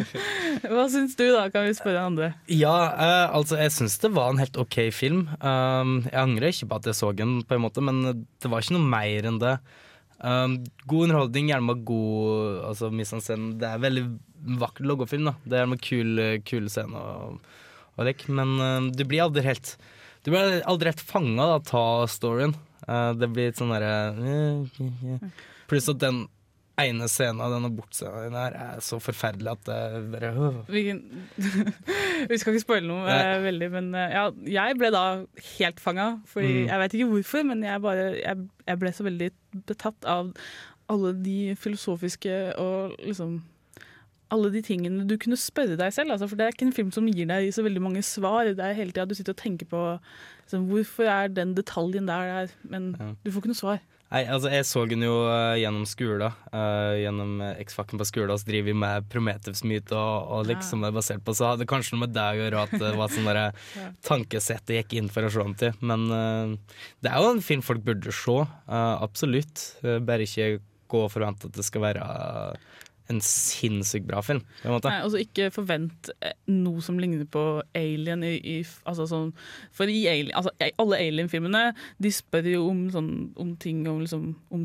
Hva 0.74 0.84
syns 0.92 1.16
du, 1.18 1.24
da? 1.32 1.46
Kan 1.52 1.66
vi 1.68 1.76
spørre 1.76 2.04
andre? 2.10 2.32
Ja, 2.52 2.74
eh, 2.92 3.34
altså 3.34 3.58
jeg 3.60 3.72
syns 3.74 3.96
det 4.02 4.12
var 4.16 4.32
en 4.32 4.42
helt 4.42 4.58
OK 4.60 4.78
film. 4.94 5.26
Um, 5.40 5.96
jeg 6.06 6.20
angrer 6.20 6.52
ikke 6.52 6.68
på 6.70 6.80
at 6.80 6.90
jeg 6.90 6.98
så 6.98 7.10
den, 7.16 7.40
på 7.46 7.56
en 7.56 7.64
måte, 7.64 7.84
men 7.84 8.04
det 8.12 8.50
var 8.50 8.64
ikke 8.64 8.76
noe 8.76 8.92
mer 8.92 9.30
enn 9.30 9.40
det. 9.42 9.56
Um, 10.24 10.60
god 10.88 11.08
underholdning, 11.08 11.50
gjerne 11.50 11.68
med 11.68 11.82
god 11.88 12.62
altså, 12.70 12.92
mise. 12.94 13.20
Det 13.60 13.68
er 13.68 13.82
veldig 13.82 14.04
vakker 14.60 14.88
logofilm. 14.88 15.30
da 15.30 15.34
Det 15.44 15.60
er 15.60 15.68
med 15.68 15.82
kul, 15.84 16.22
kul 16.48 16.70
scene 16.72 17.00
og, 17.00 17.40
og 17.96 18.08
lek, 18.08 18.28
Men 18.28 18.54
uh, 18.60 18.92
du 18.92 19.04
blir 19.08 19.24
aldri 19.26 19.44
helt 19.48 19.76
Du 20.24 20.32
blir 20.32 20.62
aldri 20.64 20.92
helt 20.92 21.04
fanga 21.04 21.50
av 21.56 22.06
storyen. 22.08 22.54
Uh, 22.84 23.12
det 23.16 23.32
blir 23.32 23.50
litt 23.50 23.60
sånn 23.60 23.72
derre 23.72 24.14
Pluss 25.68 25.88
at 25.88 26.00
den 26.02 26.26
ene 26.82 27.06
scenen 27.08 27.38
av 27.44 27.52
denne 27.54 27.68
abortscenen 27.70 28.34
her 28.34 28.54
er 28.58 28.80
så 28.82 28.96
forferdelig 28.98 29.52
at 29.52 29.64
det 29.68 30.10
bare 30.10 30.30
øh. 30.34 30.56
Hvilken 30.66 31.02
Vi 32.30 32.38
skal 32.40 32.54
ikke 32.54 32.64
spoile 32.64 32.88
noe 32.88 33.04
Nei. 33.06 33.38
veldig, 33.44 33.68
men 33.74 33.88
eh, 33.94 34.14
ja, 34.16 34.24
jeg 34.56 34.78
ble 34.80 34.90
da 34.94 35.04
helt 35.58 35.80
fanga. 35.82 36.08
Fordi 36.26 36.52
Mm. 36.64 36.68
Jeg 36.70 36.80
vet 36.82 36.94
ikke 36.98 37.08
hvorfor, 37.12 37.42
men 37.46 37.62
jeg, 37.66 37.80
bare, 37.82 38.04
jeg, 38.18 38.46
jeg 38.66 38.78
ble 38.82 38.92
så 38.96 39.04
veldig 39.06 39.30
betatt 39.68 40.04
av 40.08 40.32
alle 40.90 41.12
de 41.24 41.54
filosofiske 41.56 42.34
og 42.60 42.96
liksom 43.00 43.38
alle 44.34 44.50
de 44.50 44.60
tingene 44.66 45.04
du 45.06 45.14
kunne 45.20 45.36
spørre 45.38 45.76
deg 45.78 45.92
selv. 45.94 46.10
Altså, 46.14 46.26
for 46.28 46.36
Det 46.36 46.44
er 46.46 46.54
ikke 46.56 46.66
en 46.66 46.74
film 46.76 46.90
som 46.94 47.06
gir 47.06 47.28
deg 47.30 47.50
så 47.54 47.62
veldig 47.62 47.82
mange 47.84 48.02
svar. 48.02 48.48
Det 48.50 48.58
er 48.64 48.74
hele 48.74 48.90
tida 48.90 49.04
du 49.06 49.14
sitter 49.14 49.34
og 49.36 49.38
tenker 49.40 49.68
på 49.70 49.82
liksom, 50.44 50.64
hvorfor 50.72 51.06
er 51.06 51.28
den 51.30 51.54
detaljen 51.54 52.08
der 52.10 52.30
der, 52.32 52.54
men 52.64 52.96
Ja. 52.98 53.12
du 53.24 53.30
får 53.30 53.44
ikke 53.44 53.52
noe 53.54 53.62
svar. 53.62 53.78
Nei, 54.14 54.22
altså 54.30 54.50
Jeg 54.52 54.66
så 54.68 54.84
den 54.86 55.02
jo 55.02 55.14
uh, 55.26 55.56
gjennom 55.58 55.86
skolen, 55.90 56.40
Uh, 56.54 56.94
gjennom 57.02 57.40
eh, 57.42 57.56
X-Fakken 57.64 57.98
på 57.98 58.06
skolen. 58.06 58.38
Så 58.38 58.46
driver 58.46 58.68
vi 58.68 58.74
med 58.78 59.08
Prometheus-myte 59.10 59.96
og, 59.98 60.28
og 60.36 60.44
liksom 60.46 60.84
ja. 60.84 60.90
er 60.92 60.94
basert 60.94 61.24
på. 61.26 61.34
Så 61.34 61.48
hadde 61.48 61.66
kanskje 61.66 61.96
noe 61.96 62.04
med 62.04 62.14
deg 62.14 62.38
å 62.38 62.44
gjøre 62.44 62.60
at 62.62 62.74
det 62.78 62.92
var 63.00 63.10
sånn 63.10 63.26
Ja. 63.34 63.88
tankesett 64.06 64.70
jeg 64.70 64.84
gikk 64.84 64.94
inn 65.00 65.08
for 65.10 65.26
å 65.26 65.32
se 65.32 65.42
den 65.42 65.56
til. 65.58 65.74
Men 65.82 66.06
uh, 66.12 66.76
det 67.02 67.10
er 67.10 67.18
jo 67.24 67.32
en 67.32 67.42
film 67.42 67.64
folk 67.66 67.82
burde 67.82 68.14
se. 68.14 68.36
absolutt. 68.70 69.64
Bare 69.82 70.28
ikke 70.28 70.60
gå 70.92 71.02
og 71.08 71.10
forvente 71.10 71.50
at 71.50 71.58
det 71.58 71.66
skal 71.66 71.82
være 71.88 72.06
en 73.12 73.20
sinnssykt 73.20 74.06
bra 74.08 74.22
film. 74.24 74.40
Nei, 74.64 74.96
altså 74.96 75.20
Ikke 75.20 75.50
forvent 75.52 76.10
eh, 76.24 76.32
noe 76.48 76.82
som 76.84 76.98
ligner 77.00 77.26
på 77.28 77.44
Alien. 77.76 78.24
I, 78.24 78.38
i, 78.38 78.56
altså 78.88 79.06
sånn, 79.10 79.32
for 79.74 79.90
i 79.92 80.06
Alien, 80.08 80.32
altså, 80.38 80.54
alle 80.80 81.00
Alien-filmene 81.04 81.66
De 82.00 82.12
spør 82.14 82.48
jo 82.48 82.62
om, 82.70 82.86
sånn, 82.94 83.10
om 83.40 83.54
ting 83.60 83.84
om, 83.90 84.00
liksom, 84.04 84.30
om. 84.48 84.64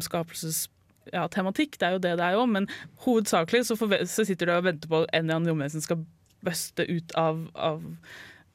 Ja, 1.09 1.25
tematikk, 1.31 1.79
det 1.81 1.87
er 1.87 1.97
jo 1.97 2.01
det 2.03 2.15
det 2.19 2.25
er 2.25 2.37
jo, 2.37 2.45
men 2.45 2.67
hovedsakelig 3.03 3.65
så, 3.67 3.75
så 3.75 4.25
sitter 4.27 4.49
du 4.49 4.55
og 4.55 4.67
venter 4.67 4.91
på 4.91 5.03
en 5.03 5.23
eller 5.23 5.39
annen 5.39 5.51
romvesen 5.51 5.83
skal 5.83 6.03
buste 6.45 6.85
ut 6.87 7.15
av, 7.19 7.41
av 7.57 7.81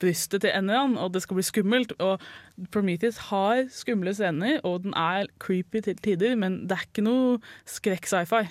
brystet 0.01 0.45
til 0.45 0.53
en 0.53 0.69
eller 0.69 0.81
annen, 0.81 0.99
og 1.01 1.13
det 1.15 1.25
skal 1.25 1.39
bli 1.39 1.47
skummelt. 1.47 1.95
Og 1.99 2.23
Prometheus 2.73 3.19
har 3.31 3.67
skumle 3.75 4.15
scener, 4.17 4.61
og 4.65 4.85
den 4.87 4.97
er 4.97 5.29
creepy 5.43 5.83
til 5.85 5.99
tider, 5.99 6.39
men 6.39 6.63
det 6.69 6.79
er 6.79 6.89
ikke 6.89 7.07
noe 7.07 7.39
skrekk-sci-fi. 7.69 8.47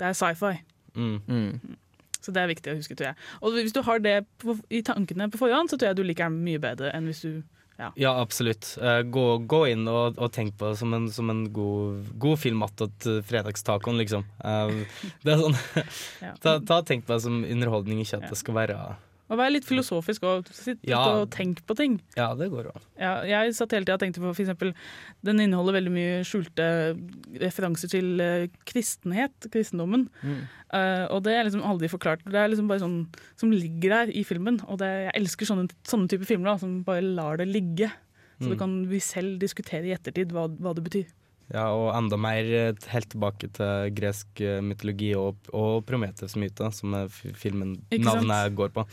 Det 0.00 0.10
er 0.10 0.18
sci-fi. 0.18 0.56
Mm. 0.94 1.76
Så 2.24 2.32
det 2.32 2.40
er 2.40 2.48
viktig 2.48 2.72
å 2.72 2.78
huske, 2.78 2.96
tror 2.96 3.10
jeg. 3.10 3.18
Og 3.44 3.58
hvis 3.58 3.74
du 3.74 3.82
har 3.84 4.00
det 4.00 4.20
på, 4.40 4.56
i 4.72 4.80
tankene 4.86 5.28
på 5.32 5.40
forhånd, 5.42 5.70
så 5.70 5.76
tror 5.76 5.90
jeg 5.90 5.98
du 5.98 6.06
liker 6.06 6.30
den 6.30 6.40
mye 6.46 6.62
bedre 6.62 6.94
enn 6.94 7.10
hvis 7.10 7.24
du 7.26 7.42
ja. 7.74 7.88
Ja, 7.98 8.20
absolutt. 8.20 8.76
Uh, 8.78 9.00
gå, 9.02 9.24
gå 9.50 9.64
inn 9.72 9.88
og, 9.90 10.18
og 10.22 10.30
tenk 10.34 10.54
på 10.60 10.68
det 10.70 10.78
som 10.78 10.94
en, 10.94 11.08
som 11.10 11.30
en 11.32 11.42
god, 11.52 12.04
god 12.22 12.38
film 12.38 12.62
attåt 12.62 13.08
uh, 13.10 13.18
fredagstacoen, 13.26 13.98
liksom. 13.98 14.22
Uh, 14.38 14.84
det 15.26 15.34
er 15.34 15.42
sånn 15.42 15.58
ta, 16.44 16.60
ta 16.62 16.78
Tenk 16.86 17.08
på 17.08 17.16
det 17.16 17.24
som 17.26 17.42
underholdning, 17.42 18.04
ikke 18.04 18.22
at 18.22 18.30
det 18.30 18.38
skal 18.38 18.60
være 18.60 18.78
Og 19.32 19.38
vær 19.40 19.48
litt 19.50 19.64
filosofisk 19.64 20.22
og 20.28 20.48
sitt 20.52 20.78
Ja. 20.84 20.98
og 21.16 21.30
tenk 21.32 21.62
på 21.64 21.74
ting. 21.74 21.94
Ja, 22.16 22.34
det 22.36 22.50
går 22.52 22.66
an. 22.68 22.82
Ja, 23.00 23.12
jeg 23.24 23.54
satt 23.56 23.72
hele 23.72 23.86
tida 23.86 23.94
og 23.96 24.00
tenkte 24.02 24.20
på 24.20 24.34
eksempel 24.36 24.74
Den 25.24 25.40
inneholder 25.40 25.78
veldig 25.80 25.92
mye 25.94 26.18
skjulte 26.28 26.66
referanser 27.40 27.88
til 27.88 28.20
eh, 28.20 28.46
kristenhet, 28.68 29.48
kristendommen. 29.50 30.08
Mm. 30.22 30.42
Uh, 30.74 31.06
og 31.14 31.22
det 31.24 31.32
er 31.38 31.44
liksom 31.46 31.64
aldri 31.64 31.88
forklart. 31.88 32.24
Det 32.26 32.34
er 32.36 32.48
liksom 32.52 32.68
bare 32.68 32.82
sånn 32.82 32.98
som 33.40 33.50
ligger 33.54 33.90
der 33.96 34.12
i 34.12 34.24
filmen. 34.26 34.60
Og 34.68 34.78
det, 34.82 34.90
jeg 35.08 35.16
elsker 35.22 35.46
sånne, 35.48 35.68
sånne 35.88 36.10
typer 36.10 36.26
filmer 36.28 36.52
da, 36.52 36.56
som 36.60 36.82
bare 36.84 37.00
lar 37.02 37.38
det 37.40 37.48
ligge. 37.48 37.90
Så 38.40 38.48
Mm. 38.48 38.50
du 38.50 38.56
kan 38.58 38.72
vi 38.90 38.98
selv 38.98 39.38
diskutere 39.38 39.86
i 39.86 39.94
ettertid 39.94 40.32
hva, 40.34 40.48
hva 40.50 40.74
det 40.74 40.82
betyr. 40.84 41.06
Ja, 41.52 41.66
og 41.76 41.90
enda 41.92 42.16
mer 42.16 42.46
eh, 42.48 42.86
helt 42.94 43.10
tilbake 43.12 43.50
til 43.52 43.90
gresk 43.96 44.40
eh, 44.40 44.62
mytologi 44.64 45.10
og, 45.18 45.36
og 45.52 45.82
Prometheus-myte, 45.88 46.70
som 46.72 46.96
er 46.96 47.12
filmen 47.12 47.76
navnet 47.92 48.56
går 48.56 48.72
på. 48.74 48.86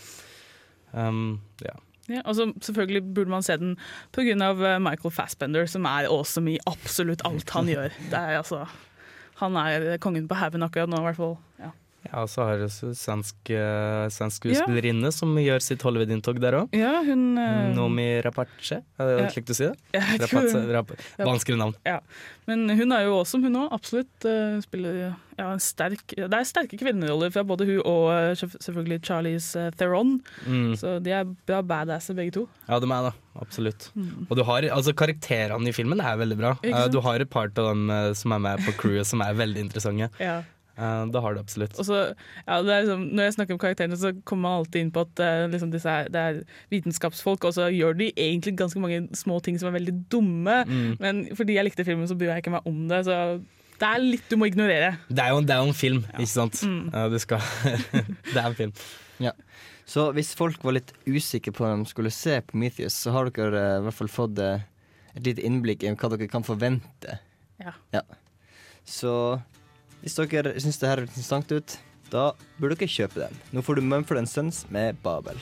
Um, 0.91 1.39
ja. 1.63 1.77
Ja, 2.11 2.23
og 2.25 2.35
så 2.35 2.49
selvfølgelig 2.59 3.13
burde 3.15 3.31
man 3.31 3.45
se 3.45 3.55
den 3.61 3.77
pga. 4.11 4.35
eh, 4.35 4.79
Michael 4.83 5.13
Fassbender, 5.15 5.65
som 5.65 5.85
er 5.85 6.09
awesome 6.09 6.51
i 6.51 6.59
absolutt 6.67 7.23
alt 7.25 7.49
han 7.55 7.69
gjør. 7.73 7.95
Det 8.11 8.19
er 8.19 8.41
altså 8.41 8.65
Han 9.41 9.55
er 9.57 9.97
kongen 9.97 10.27
på 10.27 10.35
haugen 10.37 10.61
akkurat 10.61 10.89
nå, 10.89 10.99
i 10.99 11.07
hvert 11.07 11.17
fall. 11.17 11.37
Ja. 11.57 11.71
Ja, 12.01 12.23
og 12.23 12.29
så 12.33 12.41
har 12.47 12.57
vi 12.57 12.65
også 12.65 12.87
svensk, 12.97 13.49
eh, 13.53 14.07
svensk 14.09 14.41
skuespillerinne 14.41 15.11
som 15.13 15.35
gjør 15.37 15.61
sitt 15.61 15.83
Hollywood-inntog 15.85 16.39
der 16.41 16.55
òg. 16.63 16.71
Ja, 16.73 16.95
hun 17.05 17.37
eh, 17.37 17.71
Nomi 17.77 18.07
Rapace, 18.25 18.79
er 18.97 19.05
det 19.11 19.17
Ja. 19.21 19.27
slik 19.35 19.45
du 19.45 19.53
sier 19.53 19.75
det? 19.75 19.99
Ja, 19.99 20.01
Rapace. 20.23 20.61
Rap 20.73 20.93
Vanskelig 21.19 21.59
navn. 21.61 21.75
Ja. 21.85 21.99
Men 22.49 22.65
hun 22.73 22.91
er 22.91 23.03
jo 23.05 23.19
awesome, 23.19 23.43
hun 23.45 23.53
òg. 23.61 23.67
Absolutt. 23.71 24.25
eh, 24.25 24.57
spiller 24.65 24.95
ja, 25.37 25.51
en 25.53 25.59
sterk 25.61 26.01
Det 26.17 26.33
er 26.33 26.43
sterke 26.45 26.77
kvinneroller 26.77 27.31
fra 27.31 27.43
både 27.47 27.65
hun 27.69 27.81
og 27.85 28.35
selvfølgelig 28.41 28.99
Charlize 29.05 29.55
eh, 29.67 29.69
Theron. 29.77 30.15
Mm. 30.47 30.73
Så 30.81 30.95
de 31.05 31.11
er 31.11 31.29
bra 31.45 31.61
badasser, 31.61 32.17
begge 32.17 32.33
to. 32.39 32.47
Ja, 32.67 32.79
de 32.81 32.89
er 32.89 33.11
det. 33.11 33.13
Absolutt. 33.41 33.91
Mm. 33.95 34.25
Og 34.29 34.35
du 34.37 34.43
har, 34.43 34.65
altså 34.73 34.93
Karakterene 34.97 35.69
i 35.69 35.71
filmen 35.75 36.01
er 36.01 36.17
veldig 36.17 36.37
bra. 36.41 36.55
Du 36.91 36.99
har 37.05 37.21
et 37.21 37.29
par 37.29 37.45
av 37.53 37.69
dem 37.75 37.85
som 38.17 38.33
er 38.33 38.39
med 38.39 38.65
på 38.65 38.73
crewet 38.81 39.05
som 39.07 39.21
er 39.21 39.37
veldig 39.37 39.61
interessante. 39.69 40.09
Ja. 40.19 40.41
Eh, 40.77 41.05
det 41.13 41.21
har 41.23 41.35
det 41.35 41.43
absolutt. 41.43 41.77
Og 41.79 41.87
så, 41.87 42.01
ja, 42.47 42.59
det 42.65 42.75
er 42.75 42.85
liksom, 42.85 43.07
når 43.11 43.27
jeg 43.27 43.37
snakker 43.37 43.55
om 43.55 43.61
karakterene, 43.61 43.99
så 43.99 44.13
kommer 44.23 44.47
man 44.47 44.59
alltid 44.61 44.85
inn 44.85 44.91
på 44.95 45.05
at 45.05 45.23
uh, 45.23 45.45
liksom 45.51 45.71
disse 45.73 45.95
er, 46.01 46.11
det 46.11 46.21
er 46.21 46.43
vitenskapsfolk, 46.73 47.49
og 47.49 47.55
så 47.57 47.67
gjør 47.73 47.97
de 47.99 48.11
egentlig 48.15 48.55
ganske 48.59 48.81
mange 48.83 49.03
små 49.17 49.39
ting 49.43 49.59
som 49.61 49.71
er 49.71 49.79
veldig 49.79 49.95
dumme. 50.11 50.61
Mm. 50.67 50.93
Men 51.03 51.23
fordi 51.37 51.57
jeg 51.57 51.67
likte 51.67 51.87
filmen, 51.87 52.07
så 52.09 52.17
bryr 52.17 52.33
jeg 52.35 52.45
ikke 52.45 52.55
meg 52.55 52.69
om 52.69 52.85
det. 52.91 53.03
Så 53.09 53.17
det 53.81 53.89
er 53.89 54.03
litt 54.03 54.27
du 54.29 54.37
må 54.37 54.47
ignorere. 54.49 54.95
Det 55.09 55.23
er 55.23 55.33
jo, 55.33 55.41
det 55.41 55.55
er 55.55 55.63
jo 55.63 55.69
en 55.71 55.77
film, 55.77 56.01
ikke 56.13 56.29
sant? 56.29 56.59
Mm. 56.67 56.83
Eh, 56.93 57.07
det, 57.13 57.21
skal, 57.23 57.45
det 58.33 58.37
er 58.37 58.45
en 58.45 58.57
film. 58.57 58.73
Ja. 59.21 59.33
Så 59.89 60.07
hvis 60.15 60.35
folk 60.37 60.61
var 60.63 60.77
litt 60.77 60.93
usikre 61.09 61.53
på 61.55 61.65
om 61.67 61.81
de 61.83 61.89
skulle 61.89 62.13
se 62.13 62.37
på 62.39 62.53
Prometheus, 62.53 62.95
så 62.95 63.13
har 63.15 63.31
dere 63.33 63.57
eh, 63.57 63.77
i 63.79 63.85
hvert 63.87 63.97
fall 63.97 64.11
fått 64.13 64.41
eh, 64.41 64.67
et 65.15 65.25
lite 65.25 65.43
innblikk 65.47 65.83
i 65.83 65.93
hva 65.95 66.11
dere 66.13 66.29
kan 66.31 66.45
forvente. 66.45 67.17
Ja. 67.61 68.03
Så 68.87 69.13
hvis 70.01 70.17
dere 70.17 70.57
syns 70.59 70.81
det 70.81 70.89
her 70.89 71.01
høres 71.03 71.13
interessant 71.13 71.51
ut, 71.53 71.77
da 72.11 72.31
burde 72.59 72.75
dere 72.75 72.89
kjøpe 72.89 73.21
den. 73.21 73.41
Nå 73.53 73.63
får 73.65 73.79
du 73.79 73.85
Mumford 73.85 74.25
Sons 74.27 74.65
med 74.73 74.97
Babel. 75.03 75.37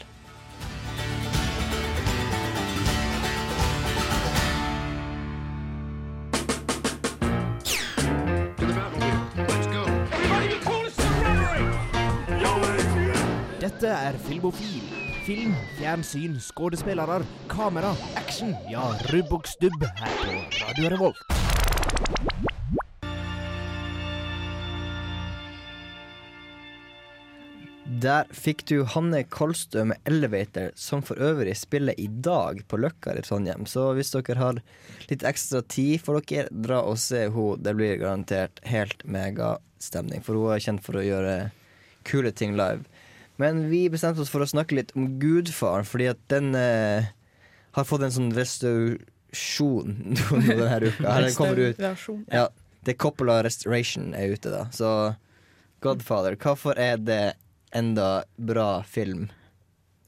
Dette 13.60 13.92
er 13.96 14.18
Filmofil. 14.28 14.84
Film, 15.24 15.54
fjernsyn, 15.78 16.40
skuespillere, 16.42 17.22
kamera, 17.52 17.94
action. 18.18 18.56
Ja, 18.72 18.90
rubb 19.14 19.36
og 19.40 19.48
stubb 19.48 19.84
her 19.84 20.16
på 20.24 20.40
Radio 20.64 20.96
Revolt. 20.96 21.39
Der 28.00 28.28
fikk 28.32 28.62
du 28.70 28.84
Hanne 28.88 29.24
Kolstø 29.28 29.84
med 29.90 29.98
'Elevator', 30.06 30.72
som 30.76 31.02
for 31.02 31.20
øvrig 31.20 31.56
spiller 31.58 31.94
i 31.98 32.08
dag 32.08 32.62
på 32.68 32.78
Løkka 32.78 33.18
i 33.18 33.22
Trondheim. 33.26 33.66
Så 33.66 33.94
hvis 33.98 34.12
dere 34.14 34.38
har 34.38 34.62
litt 35.10 35.24
ekstra 35.24 35.62
tid, 35.68 36.00
får 36.00 36.22
dere 36.22 36.48
dra 36.52 36.80
og 36.86 37.00
se 37.02 37.26
henne. 37.28 37.58
Det 37.64 37.74
blir 37.76 37.98
garantert 38.00 38.62
helt 38.64 39.04
megastemning, 39.04 40.24
for 40.24 40.38
hun 40.38 40.54
er 40.54 40.64
kjent 40.64 40.84
for 40.86 41.00
å 41.00 41.04
gjøre 41.04 41.52
kule 42.06 42.32
ting 42.32 42.56
live. 42.56 42.86
Men 43.38 43.70
vi 43.70 43.90
bestemte 43.90 44.22
oss 44.22 44.32
for 44.32 44.46
å 44.46 44.48
snakke 44.48 44.76
litt 44.76 44.96
om 44.96 45.20
Gudfaren, 45.20 45.84
fordi 45.84 46.08
at 46.14 46.22
den 46.30 46.56
eh, 46.56 47.12
har 47.72 47.84
fått 47.84 48.04
en 48.06 48.16
sånn 48.16 48.32
restaurasjon 48.32 50.16
denne 50.48 50.80
uka. 50.88 51.20
Den 51.26 51.36
kommer 51.36 51.60
ut. 51.60 51.84
Ja, 52.32 52.48
The 52.86 52.94
Coppola 52.94 53.42
Restoration 53.44 54.14
er 54.14 54.38
ute, 54.38 54.54
da. 54.54 54.70
Så 54.72 55.16
Godfather, 55.84 56.36
hvorfor 56.40 56.80
er 56.80 56.98
det 56.98 57.24
enda 57.76 58.24
bra 58.38 58.82
film? 58.84 59.28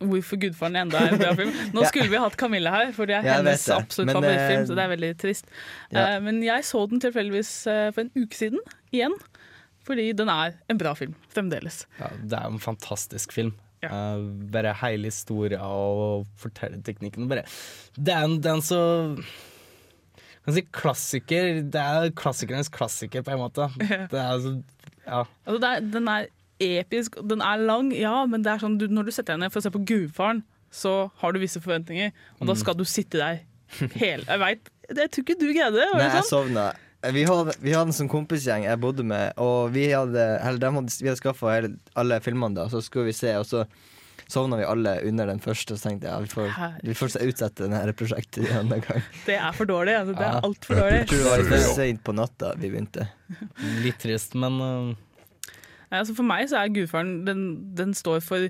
Hvorfor 0.01 0.39
Gudfaren 0.41 0.76
enda 0.82 0.97
er 0.97 1.12
en 1.14 1.20
bra 1.22 1.34
film. 1.38 1.51
Nå 1.76 1.84
skulle 1.86 2.09
vi 2.09 2.18
hatt 2.18 2.36
Camilla 2.41 2.72
her, 2.74 2.91
for 2.95 3.05
det 3.09 3.20
er 3.20 3.28
Ja, 3.28 3.36
hennes 3.38 3.68
absolutt 3.70 4.09
Men, 4.09 4.18
favorittfilm. 4.18 4.62
eh, 4.64 4.68
Så 4.72 4.78
det 4.80 4.86
er 4.86 4.93
veldig 4.95 5.12
trist. 5.22 5.51
ja. 5.93 6.05
Uh, 6.16 6.24
men 6.26 6.39
jeg 6.41 6.66
så 6.66 6.82
den 6.89 7.03
tilfeldigvis 7.03 7.51
eh, 7.70 7.89
for 7.93 8.07
en 8.07 8.14
uke 8.18 8.39
siden, 8.39 8.64
igjen. 8.91 9.14
Fordi 9.86 10.07
den 10.18 10.30
er 10.30 10.55
en 10.70 10.78
bra 10.82 10.93
film, 10.97 11.14
fremdeles. 11.34 11.84
Ja, 11.99 12.09
det 12.22 12.38
er 12.38 12.49
en 12.49 12.59
fantastisk 12.62 13.32
film. 13.34 13.53
Eh, 13.82 14.26
bare 14.53 14.74
hele 14.82 15.09
historien 15.09 15.62
og 15.66 16.28
fortellerteknikken. 16.41 17.30
Bare, 17.30 17.45
det 17.97 18.14
er 18.14 18.26
en, 18.28 18.36
det 18.41 18.49
er 18.51 18.59
en 18.59 18.66
så 18.66 18.82
kan 20.45 20.53
si 20.57 20.64
klassiker. 20.74 21.62
Det 21.74 21.82
er 21.82 22.12
klassikernes 22.18 22.70
klassiker, 22.74 23.22
på 23.26 23.34
en 23.36 23.41
måte. 23.45 23.70
Det 24.14 24.18
er 24.22 24.45
ja. 25.01 25.24
Altså, 25.45 25.57
det 25.62 25.70
er, 25.70 25.80
den 25.97 26.07
er 26.14 26.28
episk, 26.62 27.18
den 27.28 27.41
er 27.41 27.57
lang, 27.66 27.91
ja, 27.95 28.26
men 28.30 28.43
det 28.45 28.53
er 28.53 28.62
sånn, 28.64 28.78
du, 28.82 28.88
når 28.88 29.09
du 29.09 29.12
setter 29.16 29.34
deg 29.36 29.43
ned 29.45 29.51
for 29.53 29.62
å 29.62 29.66
se 29.66 29.72
på 29.74 29.82
Gudfaren, 29.89 30.43
så 30.72 31.12
har 31.20 31.34
du 31.36 31.39
visse 31.41 31.59
forventninger, 31.64 32.14
og 32.39 32.47
da 32.47 32.53
Mm. 32.53 32.59
skal 32.62 32.76
du 32.80 32.86
sitte 32.88 33.18
der 33.20 33.41
hele 33.97 34.24
Jeg 34.28 34.39
vet, 34.39 34.70
jeg 34.95 35.12
tror 35.12 35.24
ikke 35.26 35.39
du 35.39 35.47
greide 35.53 35.76
det. 35.80 35.89
Nei, 35.95 36.07
jeg 36.07 36.24
sånn? 36.24 36.30
sovna. 36.30 36.70
Vi 37.12 37.24
hadde, 37.26 37.55
vi 37.64 37.72
hadde 37.74 37.89
en 37.89 37.97
sånn 37.97 38.09
kompisgjeng 38.12 38.64
jeg 38.68 38.78
bodde 38.80 39.03
med, 39.03 39.34
og 39.41 39.72
vi 39.74 39.88
hadde, 39.89 40.22
eller 40.45 40.72
hadde, 40.76 40.91
vi 41.01 41.07
hadde 41.09 41.18
skaffa 41.20 41.55
alle 41.97 42.20
filmene, 42.22 42.53
da, 42.55 42.68
så 42.70 42.82
skulle 42.86 43.07
vi 43.09 43.16
se, 43.18 43.32
og 43.39 43.45
så 43.49 43.64
sovna 44.32 44.55
vi 44.59 44.64
alle 44.70 44.93
under 45.09 45.26
den 45.28 45.39
første, 45.43 45.74
og 45.74 45.80
så 45.82 45.89
tenkte 45.89 46.07
jeg 46.07 46.14
ja, 46.14 46.20
vi 46.24 46.30
får, 46.32 46.51
vi 46.88 46.93
får 46.95 47.16
utsette 47.26 47.66
denne 47.66 47.95
prosjektet 47.99 48.45
en 48.51 48.59
annen 48.62 48.84
gang. 48.86 49.01
Det 49.26 49.36
er 49.36 49.51
for 49.57 49.66
dårlig. 49.68 49.95
Altså, 49.97 50.14
det 50.16 50.28
Ja. 50.28 50.38
er 50.38 50.45
altfor 50.47 50.76
dårlig. 50.80 50.99
Jeg 51.01 51.07
tror 51.09 51.18
det 51.18 51.32
var 51.32 51.41
litt 51.41 51.49
for 51.51 51.74
seint 51.82 52.03
på 52.05 52.14
natta 52.16 52.53
vi 52.62 52.70
begynte. 52.72 53.07
Litt 53.84 53.99
trist, 53.99 54.36
men 54.39 54.62
uh, 54.62 54.95
altså 56.00 56.16
for 56.16 56.24
meg 56.24 56.48
så 56.50 56.62
er 56.62 56.72
Gudfaren 56.72 57.26
Den, 57.28 57.42
den 57.76 57.94
står 57.98 58.22
for 58.24 58.46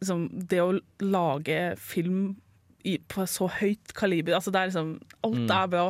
liksom, 0.00 0.28
det 0.48 0.60
å 0.62 0.70
lage 1.04 1.76
film 1.76 2.36
i, 2.84 2.96
på 3.08 3.26
så 3.30 3.46
høyt 3.60 3.92
kaliber. 3.94 4.34
Altså 4.38 4.50
det 4.50 4.60
er 4.62 4.70
liksom 4.72 4.94
Alt 5.22 5.42
Mm. 5.44 5.50
er 5.50 5.66
bra. 5.76 5.84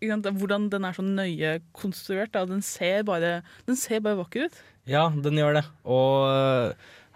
Hvordan 0.00 0.68
den 0.70 0.84
er 0.84 0.92
så 0.94 1.02
nøye 1.02 1.60
konstruert. 1.74 2.32
Da. 2.32 2.44
Den, 2.46 2.62
ser 2.62 3.02
bare, 3.02 3.42
den 3.66 3.76
ser 3.76 4.00
bare 4.00 4.16
vakker 4.18 4.46
ut. 4.46 4.58
Ja, 4.86 5.08
den 5.10 5.34
gjør 5.38 5.58
det. 5.58 5.64
Og 5.84 6.28
øh, 6.30 6.72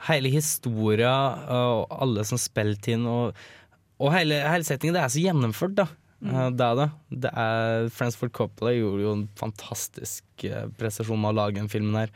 hele 0.09 0.29
historia 0.29 1.13
øh, 1.49 1.83
og 1.83 2.03
alle 2.03 2.25
som 2.25 2.39
spilte 2.39 2.93
inn, 2.93 3.07
og, 3.07 3.35
og 4.03 4.13
hele, 4.15 4.35
hele 4.43 4.65
settingen, 4.67 4.95
det 4.99 5.03
er 5.05 5.09
så 5.15 5.23
gjennomført, 5.23 5.77
da. 5.79 5.87
Mm. 6.23 6.35
Eh, 6.39 6.51
Det 6.55 6.67
er 6.67 6.77
det. 6.79 6.91
det 7.25 7.31
er, 7.35 7.89
Friends 7.91 8.15
for 8.17 8.29
Coppola 8.31 8.71
gjorde 8.77 9.03
jo 9.03 9.13
en 9.17 9.25
fantastisk 9.35 10.45
eh, 10.47 10.69
prestasjon 10.79 11.19
med 11.19 11.33
å 11.33 11.37
lage 11.41 11.57
den 11.59 11.69
filmen 11.69 11.97
her. 11.99 12.11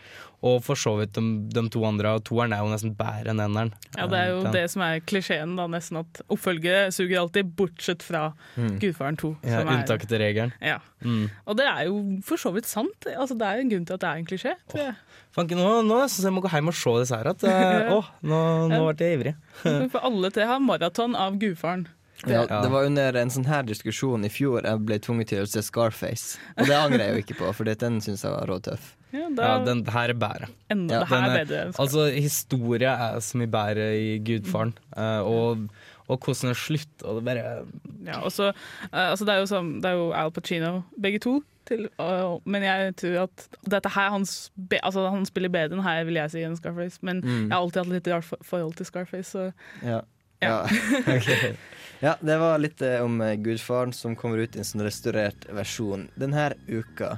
Og 0.46 0.60
for 0.62 0.78
så 0.78 0.92
vidt 1.00 1.16
de, 1.16 1.22
de 1.50 1.62
to 1.74 1.82
andre. 1.88 2.12
Og 2.14 2.22
toeren 2.28 2.52
er 2.54 2.60
jo 2.62 2.70
nesten 2.70 2.92
bedre 2.94 3.32
enn 3.32 3.40
eneren. 3.42 3.72
Ja, 3.96 4.06
Det 4.06 4.18
er 4.20 4.28
jo 4.30 4.36
Eh, 4.38 4.42
den- 4.44 4.52
det 4.52 4.70
som 4.70 4.82
er 4.86 5.00
klisjeen, 5.00 5.56
da, 5.58 5.66
nesten. 5.66 5.98
At 6.04 6.20
oppfølgere 6.30 6.92
suger 6.94 7.18
alltid, 7.24 7.50
bortsett 7.56 8.02
fra 8.06 8.32
Mm. 8.56 8.78
Gudfaren 8.78 9.16
2. 9.18 9.32
Ja, 9.42 9.64
unntaket 9.64 10.06
til 10.08 10.18
regelen. 10.22 10.52
Ja. 10.62 10.78
Mm. 11.02 11.30
Og 11.46 11.56
det 11.56 11.66
er 11.66 11.84
jo 11.86 12.20
for 12.22 12.36
så 12.36 12.52
vidt 12.54 12.66
sant. 12.66 13.10
Altså, 13.16 13.36
det 13.36 13.42
er 13.42 13.58
en 13.60 13.70
grunn 13.70 13.86
til 13.86 13.94
at 13.94 14.00
det 14.00 14.08
er 14.08 14.16
en 14.22 14.26
klisjé, 14.26 14.54
tror 14.70 14.84
jeg. 14.86 14.94
Fanken, 15.34 15.58
nå, 15.58 15.82
nå 15.84 15.98
syns 16.06 16.22
jeg 16.24 16.32
må 16.32 16.40
gå 16.42 16.48
hjem 16.54 16.68
og 16.68 16.74
se 16.74 16.90
disse 17.02 17.16
her. 17.16 17.26
At, 17.34 17.42
å, 17.96 18.04
nå, 18.22 18.40
nå 18.70 18.94
ble 18.94 19.06
jeg 19.10 19.18
ivrig. 19.18 19.34
For 19.90 19.98
alle 20.06 20.30
tre 20.30 20.46
har 20.46 20.60
maraton 20.60 21.16
av 21.16 21.34
Gudfaren. 21.42 21.88
Ja, 22.26 22.42
det 22.62 22.70
var 22.72 22.84
under 22.88 23.16
en 23.20 23.30
sånn 23.30 23.46
her 23.46 23.62
diskusjon 23.62 24.24
i 24.24 24.28
fjor 24.32 24.62
jeg 24.66 24.80
ble 24.86 24.98
tvunget 24.98 25.28
til 25.32 25.42
å 25.44 25.48
se 25.48 25.62
Scarface. 25.62 26.38
Og 26.58 26.66
det 26.66 26.74
angrer 26.76 27.04
jeg 27.06 27.14
jo 27.14 27.22
ikke 27.24 27.38
på, 27.40 27.52
for 27.54 27.64
den 27.70 28.00
syns 28.04 28.24
jeg 28.26 28.32
var 28.34 28.46
råtøff. 28.50 28.92
Ja, 29.14 29.28
Ja, 29.30 29.64
den 29.64 29.84
her 29.86 30.10
er 30.10 30.14
bedre. 30.18 30.48
Enda- 30.70 30.92
Ja, 30.94 31.00
det 31.00 31.08
her 31.08 31.20
den 31.22 31.30
er 31.30 31.44
bedre. 31.44 31.72
Altså, 31.78 32.06
historie 32.12 32.88
er 32.90 33.20
så 33.22 33.38
mye 33.38 33.46
bedre 33.50 33.90
i 33.96 34.18
Gudfaren. 34.18 34.74
Uh, 34.96 35.22
og, 35.22 35.68
og 36.08 36.18
hvordan 36.20 36.50
det 36.52 36.56
slutter, 36.56 37.06
og 37.06 37.20
det 37.20 37.24
bare 37.24 37.64
Ja, 38.06 38.20
og 38.22 38.30
så, 38.34 38.48
eh, 38.92 39.10
altså 39.10 39.24
det, 39.24 39.34
er 39.34 39.38
jo 39.40 39.46
sånn, 39.50 39.70
det 39.82 39.90
er 39.90 39.94
jo 40.00 40.10
Al 40.12 40.30
Pacino, 40.30 40.82
begge 41.00 41.18
to. 41.22 41.42
Til, 41.66 41.88
uh, 41.98 42.36
men 42.46 42.62
jeg 42.62 42.92
tror 43.00 43.16
at 43.24 43.46
dette 43.66 43.90
her 43.90 44.10
hans 44.14 44.50
be, 44.54 44.78
altså 44.86 45.08
Han 45.10 45.24
spiller 45.26 45.48
bedre 45.50 45.74
enn 45.74 45.82
her, 45.82 46.04
vil 46.06 46.14
jeg 46.14 46.30
si, 46.30 46.42
enn 46.46 46.54
Scarface. 46.56 46.98
Men 47.02 47.22
Mm. 47.22 47.48
jeg 47.48 47.52
har 47.52 47.60
alltid 47.62 47.80
hatt 47.84 47.92
litt 47.94 48.06
rart 48.12 48.44
forhold 48.46 48.76
til 48.76 48.86
Scarface. 48.86 49.30
Så 49.34 49.52
Ja. 49.82 50.02
Ja. 50.42 50.66
Ja. 50.68 51.52
ja, 52.00 52.16
det 52.20 52.36
var 52.38 52.58
litt 52.60 52.82
eh, 52.82 53.00
om 53.04 53.20
eh, 53.20 53.34
Gudfaren 53.40 53.92
som 53.92 54.16
kommer 54.16 54.38
ut 54.38 54.56
i 54.56 54.60
en 54.60 54.68
sånn 54.68 54.84
restaurert 54.84 55.48
versjon 55.56 56.08
denne 56.20 56.50
uka. 56.68 57.16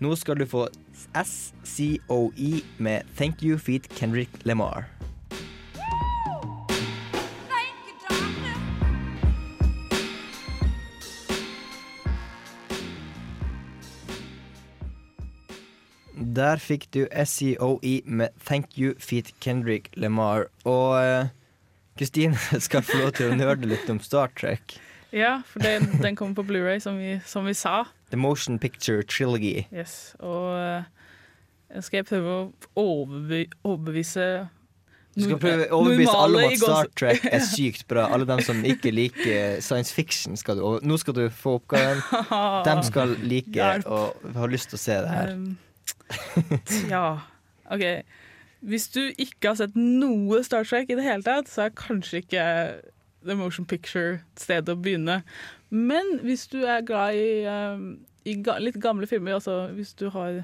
Nå 0.00 0.14
skal 0.16 0.40
du 0.40 0.46
få 0.48 0.66
SCOE 1.16 2.62
med 2.78 3.08
Thank 3.16 3.44
You 3.44 3.58
Feet 3.60 3.88
Kendrick 3.96 4.32
Lamar. 4.44 4.88
Der 16.20 16.60
fikk 16.60 16.86
du 16.94 17.06
SCOE 17.10 18.00
med 18.04 18.36
Thank 18.44 18.76
You 18.78 18.94
Feet 19.00 19.32
Kendrick 19.40 19.88
Lamar. 19.96 20.46
Og 20.68 21.00
eh, 21.00 21.28
Kristine 22.00 22.36
skal 22.66 22.82
få 22.86 23.02
lov 23.04 23.12
til 23.18 23.30
å 23.30 23.36
nerde 23.38 23.68
litt 23.70 23.88
om 23.92 24.00
Star 24.00 24.32
Trek. 24.40 24.78
ja, 25.12 25.40
for 25.46 25.60
den, 25.64 25.86
den 26.00 26.16
kommer 26.16 26.38
på 26.40 26.46
Blu-ray 26.48 26.80
som, 26.80 26.96
vi- 26.98 27.20
som 27.28 27.44
vi 27.46 27.52
sa. 27.54 27.84
The 28.10 28.16
Motion 28.18 28.58
Picture 28.58 29.02
Trilogy. 29.06 29.66
Yes, 29.70 30.14
og 30.18 30.54
uh, 30.56 31.80
skal 31.84 32.00
jeg 32.00 32.06
prøve 32.08 32.32
å 32.38 32.40
overbe 32.80 33.44
overbevise 33.62 34.24
Du 35.14 35.24
skal 35.26 35.38
prøve 35.42 35.66
å 35.68 35.78
overbevise 35.82 36.14
alle 36.18 36.40
om 36.44 36.52
at 36.54 36.62
Star 36.62 36.88
Trek 36.98 37.26
er 37.30 37.42
sykt 37.52 37.84
bra. 37.90 38.08
Alle 38.14 38.26
dem 38.26 38.40
som 38.46 38.62
ikke 38.66 38.90
liker 38.94 39.60
science 39.62 39.94
fiction. 39.94 40.38
Skal 40.40 40.58
du, 40.58 40.64
nå 40.86 40.98
skal 41.02 41.14
du 41.20 41.24
få 41.34 41.56
oppgaven. 41.60 42.00
De 42.66 42.74
skal 42.88 43.14
like 43.26 43.70
og 43.90 44.30
ha 44.38 44.48
lyst 44.50 44.70
til 44.72 44.78
å 44.80 44.82
se 44.86 44.98
det 45.04 45.12
her. 45.14 45.34
Um, 45.34 45.58
ja, 46.90 47.04
OK. 47.70 47.86
Hvis 48.60 48.88
du 48.92 49.00
ikke 49.16 49.52
har 49.52 49.58
sett 49.60 49.76
noe 49.78 50.42
Star 50.44 50.66
Trek 50.68 50.90
i 50.90 50.96
det 50.98 51.06
hele 51.06 51.24
tatt, 51.24 51.48
så 51.48 51.66
er 51.66 51.76
kanskje 51.78 52.20
ikke 52.20 52.44
The 53.24 53.36
Motion 53.36 53.66
Picture 53.68 54.20
stedet 54.38 54.72
å 54.72 54.78
begynne. 54.80 55.20
Men 55.70 56.18
hvis 56.24 56.46
du 56.52 56.60
er 56.64 56.84
glad 56.84 57.16
i, 57.16 57.44
um, 57.48 58.00
i 58.28 58.36
litt 58.60 58.80
gamle 58.82 59.08
filmer, 59.08 59.38
altså 59.38 59.70
hvis 59.76 59.94
du 59.96 60.08
har 60.12 60.42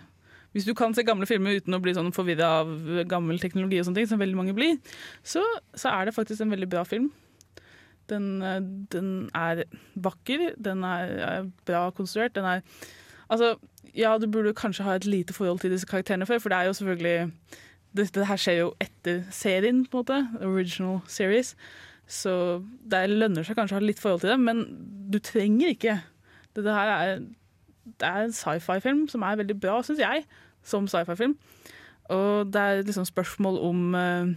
hvis 0.56 0.64
du 0.64 0.72
kan 0.72 0.94
se 0.96 1.02
gamle 1.04 1.26
filmer 1.28 1.58
uten 1.58 1.76
å 1.76 1.82
bli 1.84 1.92
sånn 1.92 2.14
forvirra 2.16 2.62
av 2.62 2.70
gammel 3.10 3.36
teknologi, 3.42 3.76
og 3.76 3.90
sånne 3.90 4.00
ting, 4.00 4.06
som 4.08 4.20
veldig 4.22 4.38
mange 4.38 4.54
blir, 4.56 4.78
så, 5.20 5.42
så 5.76 5.90
er 5.92 6.08
det 6.08 6.14
faktisk 6.16 6.40
en 6.40 6.54
veldig 6.54 6.68
bra 6.72 6.80
film. 6.88 7.10
Den, 8.08 8.40
eh, 8.40 8.62
den 8.94 9.10
er 9.36 9.66
vakker, 10.00 10.54
den 10.56 10.86
er, 10.88 11.12
er 11.26 11.50
bra 11.68 11.90
konstruert. 11.92 12.32
Den 12.38 12.48
er 12.48 12.64
Altså, 13.26 13.56
ja, 13.90 14.12
du 14.22 14.28
burde 14.30 14.52
kanskje 14.54 14.84
ha 14.86 14.92
et 14.94 15.04
lite 15.04 15.34
forhold 15.34 15.58
til 15.58 15.72
disse 15.74 15.86
karakterene 15.90 16.26
før, 16.26 16.38
for 16.38 16.48
det 16.48 16.58
er 16.58 16.68
jo 16.68 16.76
selvfølgelig 16.78 17.32
Dette 17.96 18.26
her 18.28 18.40
skjer 18.40 18.58
jo 18.60 18.70
etter 18.82 19.22
serien, 19.34 19.84
på 19.88 20.02
en 20.02 20.04
måte. 20.04 20.46
Original 20.46 21.00
series. 21.10 21.54
Så 22.06 22.32
det 22.86 23.02
lønner 23.10 23.46
seg 23.46 23.58
kanskje 23.58 23.76
å 23.76 23.80
ha 23.80 23.86
litt 23.86 24.02
forhold 24.02 24.22
til 24.22 24.34
det, 24.34 24.40
men 24.42 24.64
du 25.10 25.18
trenger 25.22 25.74
ikke. 25.74 25.98
Dette 26.56 26.74
her 26.76 26.92
er, 26.94 27.24
det 27.86 28.08
er 28.08 28.26
en 28.26 28.36
sci-fi-film 28.36 29.06
som 29.10 29.24
er 29.26 29.40
veldig 29.42 29.56
bra, 29.62 29.80
syns 29.86 30.02
jeg, 30.02 30.26
som 30.66 30.86
sci-fi-film. 30.90 31.34
Og 32.14 32.52
det 32.54 32.62
er 32.62 32.84
liksom 32.86 33.08
spørsmål 33.08 33.58
om 33.66 33.98
eh, 33.98 34.36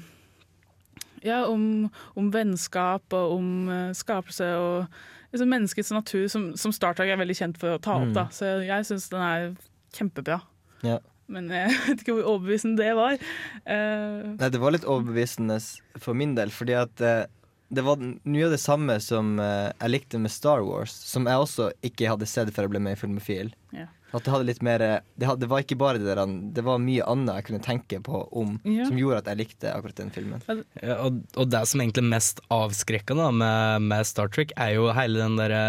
ja, 1.26 1.44
om, 1.46 1.90
om 2.16 2.34
vennskap 2.34 3.14
og 3.14 3.36
om 3.38 3.70
eh, 3.70 3.92
skapelse 3.98 4.48
og 4.58 4.86
liksom 5.32 5.52
menneskets 5.54 5.92
natur, 5.94 6.28
som, 6.28 6.50
som 6.58 6.74
Star 6.74 6.98
Trek 6.98 7.12
er 7.14 7.20
veldig 7.22 7.38
kjent 7.38 7.60
for 7.62 7.76
å 7.76 7.82
ta 7.82 8.00
opp. 8.00 8.10
Mm. 8.10 8.16
Da. 8.18 8.26
Så 8.34 8.50
jeg 8.66 8.88
syns 8.90 9.10
den 9.12 9.22
er 9.26 9.52
kjempebra. 9.96 10.40
Ja. 10.86 10.98
Men 11.30 11.50
jeg 11.54 11.74
vet 11.88 12.04
ikke 12.04 12.18
hvor 12.18 12.32
overbevisende 12.36 12.82
det 12.82 12.96
var. 12.98 13.20
Uh, 13.66 14.34
Nei, 14.40 14.50
det 14.50 14.62
var 14.62 14.76
litt 14.76 14.88
overbevisende 14.90 15.60
for 16.02 16.18
min 16.18 16.34
del, 16.38 16.52
fordi 16.54 16.76
at 16.80 17.06
uh, 17.06 17.28
det 17.70 17.86
var 17.86 18.02
mye 18.02 18.48
av 18.48 18.56
det 18.56 18.62
samme 18.64 18.98
som 19.04 19.36
uh, 19.38 19.70
jeg 19.76 19.94
likte 19.94 20.22
med 20.22 20.34
Star 20.34 20.66
Wars, 20.66 20.96
som 21.06 21.30
jeg 21.30 21.46
også 21.46 21.70
ikke 21.86 22.10
hadde 22.10 22.30
sett 22.30 22.50
før 22.56 22.66
jeg 22.66 22.74
ble 22.74 22.84
med 22.88 22.98
i 22.98 23.02
Filmofil. 23.04 23.54
Ja. 23.78 23.88
At 24.10 24.26
det 24.26 24.32
hadde 24.34 24.48
litt 24.48 24.64
mer 24.66 24.82
det, 24.82 25.22
hadde, 25.22 25.44
det 25.44 25.50
var 25.52 25.62
ikke 25.62 25.76
bare 25.78 26.00
det 26.02 26.16
der 26.18 26.32
Det 26.56 26.64
var 26.66 26.80
mye 26.82 27.06
annet 27.06 27.36
jeg 27.38 27.46
kunne 27.46 27.62
tenke 27.62 28.00
på 28.02 28.24
om 28.42 28.56
Ja. 28.66 28.88
som 28.88 28.98
gjorde 28.98 29.20
at 29.22 29.30
jeg 29.30 29.38
likte 29.44 29.70
akkurat 29.70 30.00
den 30.02 30.10
filmen. 30.16 30.42
Ja, 30.82 30.96
og, 31.06 31.20
og 31.38 31.52
det 31.54 31.62
som 31.70 31.84
egentlig 31.84 32.02
er 32.08 32.14
mest 32.16 32.42
avskrekkende 32.50 33.28
med, 33.38 33.86
med 33.86 34.10
Star 34.10 34.32
Trek, 34.34 34.56
er 34.58 34.80
jo 34.80 34.90
hele 34.98 35.22
den 35.22 35.38
derre 35.38 35.62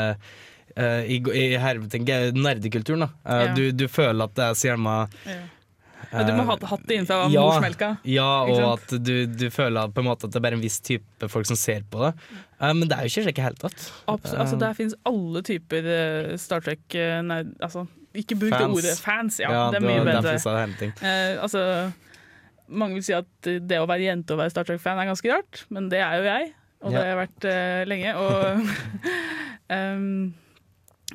eh, 0.77 1.07
i, 1.07 1.21
i 1.21 1.47
hermetegn 1.61 2.37
nerdekulturen. 2.39 3.07
da. 3.07 3.11
Uh, 3.25 3.41
Ja. 3.47 3.55
du, 3.55 3.65
du 3.73 3.87
føler 3.89 4.25
at 4.27 4.35
det 4.37 4.45
er 4.51 4.59
så 4.59 4.71
gjerne 4.73 4.99
ja. 5.27 5.41
Men 6.11 6.27
du 6.27 6.33
må 6.35 6.43
ha 6.49 6.57
hatt 6.67 6.87
det 6.89 6.97
innenfor 6.97 7.29
ja, 7.31 7.43
morsmelka. 7.45 7.89
Ja, 8.09 8.43
og 8.49 8.61
at 8.73 8.95
du, 9.05 9.13
du 9.31 9.45
føler 9.55 9.93
på 9.95 10.03
en 10.03 10.09
måte 10.09 10.27
at 10.27 10.33
det 10.33 10.41
er 10.41 10.43
bare 10.43 10.57
en 10.59 10.63
viss 10.65 10.81
type 10.83 11.29
folk 11.31 11.47
som 11.47 11.55
ser 11.61 11.85
på 11.93 12.01
det. 12.03 12.09
Eh, 12.59 12.73
men 12.75 12.89
det 12.91 12.97
er 12.97 13.07
jo 13.07 13.13
ikke 13.13 13.25
slik 13.29 13.39
i 13.39 13.45
hele 13.45 13.61
tatt. 13.61 13.85
Absolutt, 14.11 14.41
altså, 14.43 14.57
Eh, 14.57 14.63
der 14.65 14.75
finnes 14.79 14.97
alle 15.07 15.43
typer 15.47 15.87
eh, 15.95 16.33
Star 16.41 16.65
Trek 16.67 16.97
eh, 16.99 17.21
Nei, 17.23 17.45
altså 17.63 17.85
ikke 18.17 18.41
bruk 18.41 18.57
det 18.57 18.67
ordet. 18.67 18.97
Fans, 18.99 19.39
ja. 19.39 19.53
Ja, 19.55 19.63
det 19.71 19.79
er 19.79 19.87
mye 19.87 20.03
bedre. 20.09 20.35
det. 20.81 20.91
Eh, 20.99 21.37
altså, 21.45 21.63
mange 22.67 22.99
vil 22.99 23.07
si 23.07 23.15
at 23.15 23.51
det 23.71 23.79
å 23.79 23.87
være 23.87 24.09
jente 24.09 24.35
og 24.35 24.43
være 24.43 24.51
Star 24.57 24.67
Trek-fan 24.67 24.99
er 24.99 25.13
ganske 25.13 25.31
rart, 25.31 25.63
men 25.71 25.87
det 25.93 26.03
er 26.03 26.19
jo 26.19 26.27
jeg. 26.27 26.51
Og 26.81 26.91
det 26.91 26.99
har 26.99 27.11
jeg 27.13 27.21
vært 27.21 27.47
eh, 27.53 27.81
lenge. 27.87 28.17
Og, 28.19 28.71
Em, 29.71 30.33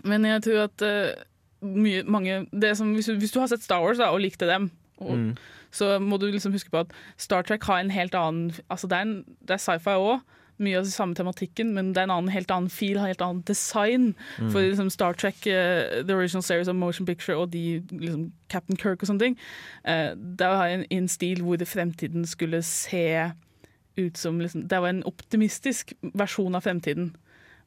men 0.05 0.25
jeg 0.29 0.45
tror 0.45 0.63
at 0.67 0.85
uh, 0.85 1.23
mye, 1.65 2.03
mange 2.05 2.43
det 2.53 2.75
som, 2.77 2.93
hvis, 2.93 3.09
du, 3.09 3.17
hvis 3.21 3.33
du 3.33 3.39
har 3.41 3.49
sett 3.51 3.65
Star 3.65 3.81
Wars 3.83 3.97
da, 4.01 4.11
og 4.13 4.21
likte 4.23 4.47
dem, 4.49 4.69
og, 5.01 5.17
Mm. 5.17 5.35
så 5.75 5.97
må 5.99 6.17
du 6.21 6.29
liksom 6.31 6.53
huske 6.55 6.71
på 6.71 6.85
at 6.85 6.93
Star 7.19 7.43
Trek 7.43 7.65
har 7.67 7.81
en 7.81 7.91
helt 7.91 8.13
annen 8.15 8.53
Altså 8.71 8.87
det 8.87 8.95
er, 8.95 9.01
en, 9.01 9.25
det 9.41 9.57
er 9.57 9.59
sci-fi 9.59 9.97
òg, 9.99 10.21
mye 10.57 10.77
av 10.79 10.85
den 10.85 10.91
samme 10.93 11.15
tematikken, 11.17 11.73
men 11.75 11.89
det 11.91 11.99
er 11.99 12.07
en 12.07 12.13
annen, 12.15 12.31
helt 12.31 12.51
annen 12.51 12.69
feel, 12.71 13.01
helt 13.03 13.19
annen 13.21 13.41
design. 13.43 14.13
Mm. 14.39 14.51
For 14.53 14.63
liksom 14.63 14.87
Star 14.89 15.17
Trek, 15.19 15.35
uh, 15.51 15.99
The 16.07 16.15
Original 16.15 16.43
Series 16.47 16.69
of 16.71 16.77
Motion 16.79 17.05
Picture 17.05 17.35
og 17.35 17.51
de, 17.51 17.83
liksom, 17.91 18.29
Captain 18.49 18.77
Kirk 18.79 19.03
og 19.03 19.09
sånne 19.11 19.19
ting, 19.25 19.35
uh, 19.83 20.13
det 20.15 20.47
var 20.47 20.71
en, 20.71 20.85
en 20.95 21.09
stil 21.11 21.43
hvor 21.43 21.59
det 21.59 21.67
fremtiden 21.67 22.23
skulle 22.25 22.63
se 22.63 23.31
ut 23.97 24.17
som 24.17 24.39
liksom, 24.39 24.67
Det 24.67 24.79
var 24.81 24.89
en 24.89 25.03
optimistisk 25.07 25.93
versjon 26.15 26.55
av 26.55 26.63
fremtiden. 26.63 27.13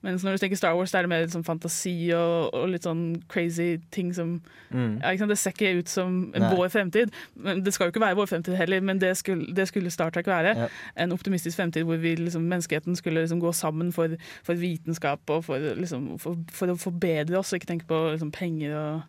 Mens 0.02 0.22
når 0.22 0.36
du 0.36 0.38
tenker 0.38 0.56
Star 0.56 0.76
Wars, 0.78 0.92
det 0.92 0.98
er 1.00 1.02
det 1.02 1.10
mer 1.10 1.24
sånn 1.26 1.42
fantasi 1.44 2.12
og, 2.14 2.54
og 2.54 2.68
litt 2.70 2.84
sånn 2.86 3.00
crazy 3.28 3.78
ting 3.90 4.12
som 4.14 4.40
Mm. 4.70 5.00
ja? 5.02 5.26
Det 5.26 5.38
ser 5.38 5.50
ikke 5.56 5.78
ut 5.78 5.88
som 5.88 6.32
en 6.36 6.42
Nei. 6.42 6.50
vår 6.54 6.68
fremtid. 6.68 7.10
Men 7.34 7.62
det 7.64 7.72
skal 7.74 7.86
jo 7.88 7.90
ikke 7.94 8.02
være 8.04 8.16
vår 8.18 8.26
fremtid 8.28 8.54
heller, 8.54 8.80
men 8.84 8.98
det 9.00 9.16
skulle, 9.16 9.46
det 9.56 9.66
skulle 9.68 9.90
Star 9.90 10.10
Trek 10.10 10.26
være. 10.28 10.52
Ja. 10.56 10.68
En 10.96 11.12
optimistisk 11.12 11.56
fremtid 11.56 11.84
hvor 11.88 11.96
vi, 11.96 12.14
liksom, 12.14 12.42
menneskeheten 12.46 12.94
skulle 12.96 13.20
liksom, 13.24 13.40
gå 13.40 13.52
sammen 13.52 13.90
for, 13.92 14.08
for 14.44 14.54
vitenskap 14.54 15.20
og 15.30 15.44
for, 15.44 15.58
liksom, 15.58 16.18
for, 16.20 16.36
for 16.52 16.68
å 16.68 16.76
forbedre 16.78 17.38
oss, 17.40 17.52
og 17.52 17.58
ikke 17.62 17.72
tenke 17.72 17.86
på 17.88 18.10
liksom, 18.12 18.30
penger 18.30 18.76
og 18.76 19.02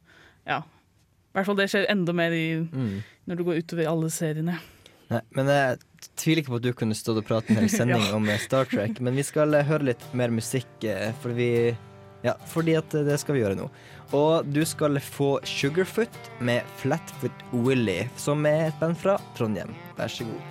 Ja. 0.48 0.62
I 1.30 1.38
hvert 1.38 1.46
fall 1.46 1.56
det 1.60 1.70
skjer 1.70 1.86
enda 1.92 2.14
mer 2.14 2.32
i, 2.34 2.56
Mm. 2.66 3.04
når 3.28 3.36
du 3.38 3.44
går 3.44 3.60
utover 3.62 3.88
alle 3.88 4.10
seriene. 4.10 4.58
Nei, 5.10 5.22
men 5.34 5.48
jeg 5.50 5.78
tviler 6.22 6.44
ikke 6.44 6.52
på 6.54 6.60
at 6.60 6.66
du 6.68 6.74
kunne 6.78 6.96
stått 6.98 7.18
og 7.22 7.26
pratet 7.28 7.56
en 7.56 7.64
hel 7.64 7.70
sending 7.80 8.04
Ja. 8.06 8.16
om 8.18 8.28
eh, 8.30 8.38
Star 8.44 8.68
Trek. 8.70 9.00
Men 9.02 9.16
vi 9.18 9.24
skal 9.26 9.54
eh, 9.58 9.66
høre 9.66 9.88
litt 9.92 10.04
mer 10.14 10.30
musikk, 10.34 10.68
for 10.84 11.30
fordi 11.30 11.38
vi 11.40 11.78
Ja, 12.22 12.34
fordi 12.52 12.74
at 12.76 12.94
eh, 13.00 13.06
det 13.08 13.16
skal 13.22 13.38
vi 13.38 13.42
gjøre 13.46 13.56
nå. 13.56 13.70
Og 14.18 14.46
du 14.52 14.62
skal 14.66 15.00
få 15.00 15.38
Sugarfoot 15.48 16.16
med 16.44 16.62
Flatfoot 16.82 17.44
Willy, 17.54 18.02
som 18.20 18.46
er 18.50 18.68
et 18.70 18.80
band 18.82 18.98
fra 19.00 19.18
Trondheim. 19.38 19.72
Vær 19.98 20.08
så 20.12 20.26
god. 20.28 20.42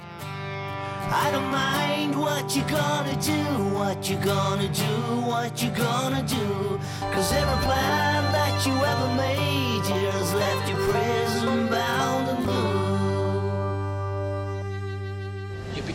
I 1.08 1.30
don't 1.32 1.48
mind 1.50 2.14
what 2.20 2.54
you 2.56 2.62
gonna 2.68 3.16
do, 3.20 3.40
what 3.78 4.10
you 4.10 4.16
gonna 4.24 4.68
do, 4.68 4.92
what 5.26 5.62
you 5.62 5.70
gonna 5.72 6.22
do. 6.22 6.78
Cause 7.14 7.32
every 7.32 7.58
plan 7.64 8.24
that 8.32 8.66
you 8.66 8.74
ever 8.74 9.08
made 9.16 9.82
you 9.88 9.98
just 10.12 10.34
left 10.34 10.68
your 10.68 10.80
prison 10.92 11.66
bound 11.68 12.27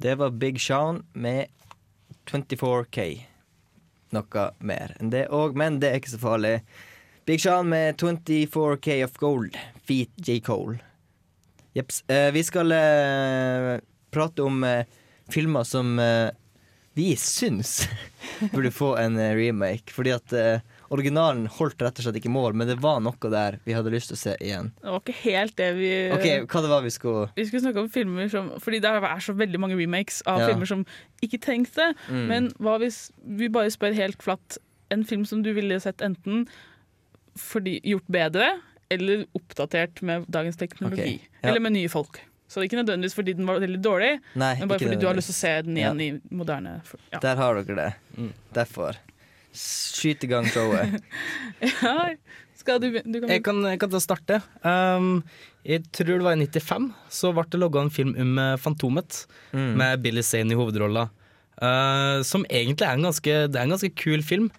Det 0.00 0.14
var 0.14 0.30
Big 0.30 0.60
Sean 0.60 1.02
med 1.12 1.46
24K. 2.30 3.26
Noe 4.16 4.44
mer 4.64 4.94
enn 4.96 5.10
det 5.12 5.26
òg, 5.28 5.58
men 5.60 5.76
det 5.82 5.90
er 5.90 5.98
ikke 6.00 6.12
så 6.14 6.20
farlig. 6.22 6.52
Big 7.28 7.42
Sean 7.44 7.68
med 7.68 8.00
24K 8.00 8.96
of 9.04 9.18
Gold, 9.20 9.58
Feet 9.84 10.14
J. 10.16 10.38
Cole. 10.46 10.78
Jepps. 11.76 12.00
Eh, 12.08 12.30
vi 12.32 12.40
skal 12.48 12.72
eh, 12.72 13.74
prate 14.08 14.46
om 14.48 14.64
eh, 14.64 14.88
filmer 15.28 15.68
som 15.68 15.92
eh, 16.00 16.32
vi 16.96 17.12
syns 17.20 17.82
burde 18.54 18.72
få 18.72 18.94
en 18.96 19.20
eh, 19.20 19.34
remake. 19.36 19.92
Fordi 19.92 20.16
at 20.16 20.32
eh, 20.32 20.64
originalen 20.90 21.44
holdt 21.54 21.82
rett 21.84 22.00
og 22.00 22.06
slett 22.06 22.18
ikke 22.20 22.32
mål, 22.32 22.56
men 22.58 22.68
det 22.70 22.78
var 22.82 22.98
noe 23.04 23.30
der 23.32 23.58
vi 23.66 23.74
hadde 23.76 23.92
lyst 23.94 24.10
til 24.10 24.18
å 24.18 24.20
se 24.20 24.34
igjen. 24.42 24.72
Det 24.80 24.94
var 24.94 25.02
ikke 25.04 25.18
helt 25.22 25.56
det 25.60 25.68
vi 25.78 25.90
Ok, 26.16 26.26
Hva 26.50 26.62
det 26.64 26.72
var 26.72 26.82
vi 26.86 26.94
skulle 26.94 27.28
Vi 27.36 27.46
skulle 27.48 27.62
snakke 27.66 27.84
om 27.84 27.90
filmer 27.92 28.30
som 28.32 28.50
Fordi 28.62 28.80
det 28.82 28.90
er 28.90 29.22
så 29.22 29.34
veldig 29.36 29.60
mange 29.62 29.78
remakes 29.78 30.22
av 30.26 30.40
Ja. 30.40 30.48
filmer 30.50 30.66
som 30.66 30.84
ikke 31.22 31.40
trengte. 31.42 31.92
Mm. 32.08 32.26
Men 32.26 32.50
hva 32.58 32.78
hvis 32.82 33.10
vi 33.22 33.48
bare 33.48 33.70
spør 33.70 33.94
helt 33.94 34.22
flatt 34.22 34.58
en 34.90 35.04
film 35.06 35.24
som 35.24 35.42
du 35.42 35.52
ville 35.54 35.78
sett 35.80 36.02
enten 36.02 36.48
fordi 37.38 37.78
gjort 37.86 38.08
bedre 38.10 38.48
eller 38.90 39.22
oppdatert 39.38 40.02
med 40.02 40.26
dagens 40.26 40.58
teknologi. 40.58 41.00
Okay, 41.00 41.28
ja. 41.42 41.48
Eller 41.48 41.62
med 41.62 41.76
nye 41.76 41.88
folk. 41.88 42.18
Så 42.50 42.64
ikke 42.66 42.80
nødvendigvis 42.80 43.14
fordi 43.14 43.36
den 43.38 43.46
var 43.46 43.60
veldig 43.62 43.78
dårlig, 43.78 44.16
Nei, 44.34 44.56
men 44.58 44.68
bare 44.72 44.82
fordi 44.82 44.98
du 44.98 45.06
har 45.06 45.14
lyst 45.14 45.30
til 45.30 45.36
å 45.36 45.38
se 45.38 45.52
den 45.68 45.76
igjen 45.78 46.00
i 46.02 46.08
moderne 46.34 46.80
ja. 47.12 47.20
Der 47.22 47.38
har 47.38 47.60
dere 47.60 47.76
det. 47.78 48.30
Derfor. 48.56 48.98
Skyt 49.56 50.24
i 50.24 50.30
gang 50.30 50.46
showet. 50.50 51.00
ja. 51.82 51.94
Skal 52.60 52.76
du, 52.82 52.90
du 52.92 53.16
kan 53.22 53.30
Jeg 53.32 53.42
kan, 53.46 53.62
jeg 53.64 53.80
kan 53.80 53.90
ta 53.92 54.00
starte. 54.04 54.36
Um, 54.62 55.22
jeg 55.64 55.86
tror 55.96 56.10
det 56.20 56.26
var 56.26 56.36
i 56.36 56.44
95 56.46 56.90
så 57.12 57.30
ble 57.36 57.44
det 57.48 57.60
logga 57.60 57.82
en 57.86 57.92
film 57.92 58.12
om 58.20 58.36
eh, 58.40 58.56
Fantomet 58.60 59.24
Mm. 59.52 59.72
med 59.80 60.02
Billy 60.04 60.22
Zane 60.22 60.52
i 60.52 60.58
hovedrolla. 60.58 61.08
Uh, 61.60 62.20
som 62.24 62.44
egentlig 62.48 62.86
er 62.86 62.94
en 62.96 63.08
ganske, 63.08 63.32
det 63.50 63.56
er 63.58 63.64
en 63.66 63.72
ganske 63.74 63.90
kul 63.98 64.22
film. 64.24 64.50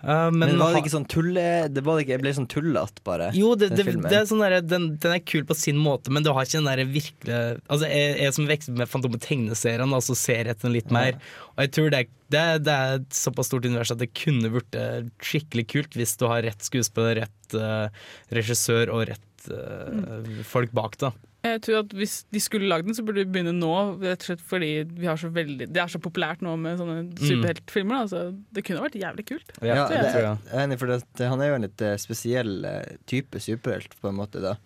Uh, 0.00 0.30
Men, 0.32 0.54
var 0.56 0.72
det 0.72 0.80
ikke 0.80 0.92
sånn 0.94 1.06
tulle... 1.10 1.44
Det 1.68 1.82
var 1.84 2.00
ikke, 2.00 2.18
ble 2.22 2.32
sånn 2.36 2.48
tullete, 2.50 3.02
bare. 3.04 3.30
Jo, 3.36 3.52
det, 3.58 3.72
den 3.74 4.00
det, 4.00 4.08
det 4.08 4.16
er 4.22 4.28
sånn 4.30 4.40
der, 4.40 4.56
den, 4.64 4.86
den 5.02 5.16
er 5.16 5.20
kul 5.20 5.44
på 5.48 5.56
sin 5.58 5.80
måte, 5.80 6.12
men 6.14 6.24
du 6.24 6.32
har 6.32 6.48
ikke 6.48 6.58
den 6.58 6.70
der 6.70 6.84
virkelig 6.88 7.38
Altså, 7.70 7.88
jeg, 7.90 8.14
jeg 8.22 8.36
som 8.36 8.48
vokste 8.48 8.76
med 8.78 8.90
Fantomet-tegneserien, 8.90 9.96
altså 9.96 10.16
serien 10.18 10.74
litt 10.74 10.92
mer. 10.94 11.18
Og 11.56 11.64
jeg 11.66 11.72
tror 11.76 11.92
det, 11.92 12.02
det, 12.32 12.44
det 12.66 12.76
er 12.76 13.00
et 13.00 13.16
såpass 13.16 13.50
stort 13.50 13.66
univers 13.68 13.92
at 13.92 14.00
det 14.00 14.12
kunne 14.16 14.52
blitt 14.52 14.76
eh, 14.78 15.02
skikkelig 15.24 15.66
kult 15.72 15.98
hvis 15.98 16.16
du 16.20 16.26
har 16.30 16.44
rett 16.46 16.64
skuespiller, 16.64 17.24
rett 17.24 17.56
uh, 17.58 17.88
regissør 18.34 18.92
og 18.94 19.08
rett 19.10 19.50
eh, 19.52 20.40
folk 20.48 20.72
bak, 20.76 20.96
da. 21.02 21.12
Jeg 21.42 21.60
tror 21.64 21.78
at 21.80 21.92
Hvis 21.96 22.14
de 22.32 22.40
skulle 22.42 22.68
lagd 22.68 22.88
den, 22.88 22.96
så 22.96 23.04
burde 23.06 23.22
de 23.24 23.30
begynne 23.32 23.54
nå. 23.56 23.72
Rett 24.02 24.24
og 24.24 24.28
slett 24.28 24.42
fordi 24.44 24.70
vi 24.90 25.08
har 25.08 25.16
så 25.20 25.30
veldig, 25.32 25.70
Det 25.72 25.82
er 25.82 25.92
så 25.92 26.00
populært 26.02 26.42
nå 26.44 26.56
med 26.60 26.80
sånne 26.80 26.98
superheltfilmer. 27.16 28.02
da, 28.02 28.10
så 28.12 28.22
Det 28.52 28.64
kunne 28.66 28.84
vært 28.84 28.98
jævlig 29.00 29.26
kult. 29.32 29.54
Ja, 29.60 29.86
tror 29.86 29.96
jeg. 29.96 30.04
det, 30.04 30.24
jeg 30.24 30.58
er 30.58 30.64
enig, 30.66 30.80
for 30.82 30.92
det, 30.92 31.28
han 31.32 31.40
er 31.40 31.52
jo 31.52 31.58
en 31.60 31.66
litt 31.68 31.86
eh, 31.86 31.96
spesiell 32.00 32.52
eh, 32.68 32.96
type 33.10 33.40
superhelt, 33.40 33.96
på 34.00 34.12
en 34.12 34.18
måte. 34.20 34.42
da 34.44 34.56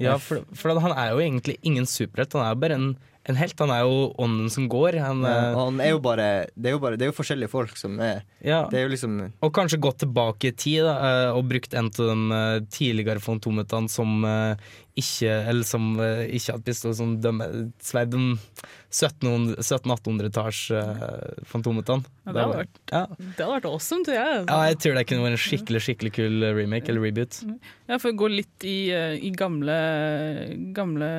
Ja, 0.00 0.16
for, 0.22 0.42
for 0.56 0.78
han 0.80 0.94
er 0.96 1.12
jo 1.12 1.22
egentlig 1.22 1.58
ingen 1.62 1.86
superhelt, 1.86 2.32
han 2.34 2.46
er 2.46 2.54
jo 2.56 2.62
bare 2.66 2.80
en, 2.80 2.88
en 3.26 3.38
helt. 3.38 3.58
Han 3.58 3.72
er 3.74 3.82
jo 3.86 4.12
ånden 4.22 4.50
som 4.52 4.68
går. 4.70 5.00
Han, 5.02 5.24
Ja, 5.26 5.50
eh, 5.50 5.58
han 5.58 5.80
er 5.82 5.90
jo 5.94 6.00
bare 6.02 6.46
Det 6.54 6.70
er 6.70 6.76
jo, 6.76 6.80
bare, 6.82 6.96
det 6.96 7.06
er 7.06 7.10
jo 7.12 7.16
forskjellige 7.18 7.50
folk 7.50 7.76
som 7.76 7.98
er 8.00 8.22
Ja. 8.40 8.68
Det 8.70 8.78
er 8.78 8.86
jo 8.86 8.94
liksom 8.94 9.32
Og 9.42 9.52
kanskje 9.52 9.80
gått 9.82 9.98
tilbake 10.04 10.52
i 10.52 10.56
tid 10.56 10.84
da, 10.86 10.96
eh, 11.10 11.30
og 11.34 11.48
brukt 11.50 11.74
en 11.74 11.90
av 11.90 11.92
de 11.92 12.32
eh, 12.38 12.60
tidligere 12.70 13.20
fantometene 13.20 13.90
som 13.90 14.24
ikke 14.96 15.28
Eller 15.50 15.64
som 15.68 15.98
ikke 16.00 16.52
hadde 16.54 16.64
pistol, 16.64 16.94
som 16.96 17.20
de 17.20 17.32
sverd 17.84 18.14
de 18.14 18.38
1700-1800-talls 18.96 20.60
fantometene. 21.44 22.06
Ja, 22.24 22.32
det, 22.32 22.40
hadde 22.40 22.56
vært, 22.62 22.80
ja. 22.88 23.02
det 23.18 23.42
hadde 23.42 23.50
vært 23.50 23.68
awesome, 23.68 24.06
tror 24.06 24.16
jeg. 24.16 24.46
ja, 24.48 24.60
jeg 24.70 24.78
tror 24.80 24.96
det 24.96 25.04
kunne 25.10 25.26
vært 25.26 25.36
en 25.36 25.44
skikkelig 25.44 25.82
skikkelig 25.84 26.12
kul 26.16 26.48
remake 26.56 26.88
eller 26.88 27.04
reboot. 27.04 27.42
Ja, 27.90 27.98
for 27.98 28.08
å 28.14 28.16
gå 28.16 28.30
litt 28.38 28.64
i, 28.64 28.88
i 29.20 29.34
gamle, 29.36 29.76
gamle 30.72 31.10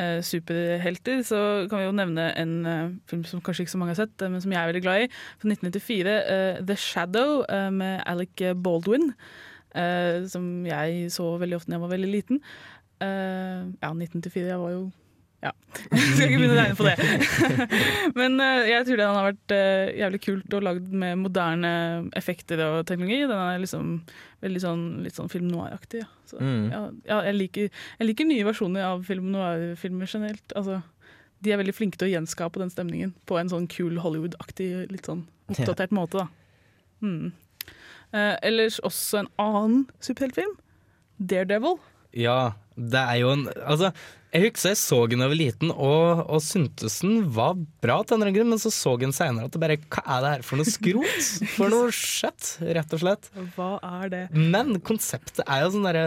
eh, 0.00 0.20
superhelter, 0.24 1.22
så 1.26 1.40
kan 1.70 1.80
vi 1.80 1.86
jo 1.86 1.94
nevne 1.96 2.30
en 2.40 2.54
eh, 2.66 2.92
film 3.10 3.24
som 3.28 3.42
kanskje 3.44 3.66
ikke 3.66 3.74
så 3.74 3.80
mange 3.82 3.94
har 3.94 4.02
sett, 4.02 4.16
eh, 4.22 4.32
men 4.32 4.42
som 4.42 4.54
jeg 4.54 4.60
er 4.60 4.72
veldig 4.72 4.82
glad 4.86 5.04
i. 5.04 5.10
Fra 5.40 5.52
1994, 5.52 6.16
eh, 6.16 6.60
The 6.66 6.76
Shadow 6.76 7.44
eh, 7.44 7.70
med 7.70 8.02
Alec 8.06 8.44
Baldwin. 8.64 9.12
som 10.26 10.66
jeg 10.66 11.12
så 11.14 11.36
veldig 11.38 11.56
ofte 11.56 11.70
da 11.70 11.76
jeg 11.76 11.82
var 11.84 11.92
veldig 11.92 12.08
liten. 12.10 12.40
Ja, 13.00 13.92
1994, 13.94 14.48
jeg 14.48 14.58
var 14.58 14.72
jo 14.72 14.80
ja. 15.40 15.50
Skal 15.90 16.26
ikke 16.26 16.38
begynne 16.40 16.52
å 16.52 16.58
regne 16.58 16.76
på 16.76 16.84
det. 16.84 16.96
Men 18.18 18.34
eh, 18.44 18.66
jeg 18.74 18.86
tror 18.88 19.00
den 19.00 19.14
har 19.16 19.26
vært 19.30 19.54
eh, 19.56 19.90
jævlig 20.02 20.20
kult 20.26 20.56
og 20.58 20.64
lagd 20.66 20.90
med 21.02 21.18
moderne 21.22 21.70
effekter 22.18 22.60
og 22.66 22.82
teknologi. 22.90 23.22
Den 23.24 23.40
er 23.40 23.62
liksom 23.62 23.94
veldig 24.44 24.62
sånn, 24.64 24.82
litt 25.06 25.16
sånn 25.16 25.30
film 25.32 25.48
noir-aktig. 25.52 26.02
Ja. 26.04 26.10
Så, 26.28 26.38
Mm. 26.40 26.68
ja, 26.70 26.80
ja, 27.08 27.16
jeg, 27.26 27.34
liker, 27.40 27.70
jeg 27.98 28.06
liker 28.06 28.28
nye 28.28 28.44
versjoner 28.46 28.84
av 28.86 29.00
film 29.08 29.30
noir-filmer 29.32 30.06
generelt. 30.12 30.52
Altså, 30.56 30.82
de 31.42 31.50
er 31.54 31.58
veldig 31.62 31.74
flinke 31.74 31.98
til 31.98 32.10
å 32.10 32.12
gjenskape 32.12 32.60
den 32.60 32.70
stemningen 32.70 33.14
på 33.26 33.38
en 33.40 33.48
sånn 33.50 33.66
kul 33.72 33.96
Hollywood-aktig, 34.04 34.68
litt 34.92 35.08
sånn 35.08 35.24
oppdatert 35.50 35.90
måte. 35.96 36.22
Da. 36.22 36.28
Mm. 37.02 37.32
Eh, 38.12 38.36
ellers 38.46 38.76
også 38.86 39.22
en 39.24 39.30
annen 39.40 39.86
superheltfilm. 40.04 40.52
Daredevil. 41.20 41.78
Ja, 42.16 42.54
det 42.74 43.00
er 43.00 43.20
jo 43.20 43.34
en 43.34 43.44
Altså, 43.60 43.92
jeg 44.30 44.44
husker 44.46 44.70
jeg 44.70 44.78
så 44.78 44.98
den 45.10 45.22
da 45.22 45.26
jeg 45.26 45.32
var 45.32 45.40
liten, 45.40 45.70
og, 45.74 46.20
og 46.30 46.42
syntes 46.44 47.00
den 47.02 47.24
var 47.34 47.56
bra, 47.82 47.98
til 48.02 48.14
en 48.14 48.20
eller 48.20 48.28
annen 48.28 48.36
grunn, 48.38 48.52
men 48.54 48.60
så 48.62 48.70
så 48.74 48.94
jeg 48.94 49.08
den 49.08 49.14
seinere 49.16 49.48
at 49.48 49.54
det 49.56 49.62
bare 49.62 49.78
Hva 49.90 50.04
er 50.04 50.24
det 50.24 50.34
her 50.36 50.44
for 50.46 50.60
noe 50.60 50.70
skrot? 50.70 51.30
For 51.56 51.72
noe 51.72 51.94
shit, 51.94 52.52
rett 52.62 52.94
og 52.94 53.02
slett. 53.02 53.30
Hva 53.56 53.72
er 54.02 54.12
det? 54.12 54.22
Men 54.34 54.78
konseptet 54.86 55.42
er 55.46 55.64
jo 55.64 55.72
sånn 55.74 55.88
derre 55.88 56.04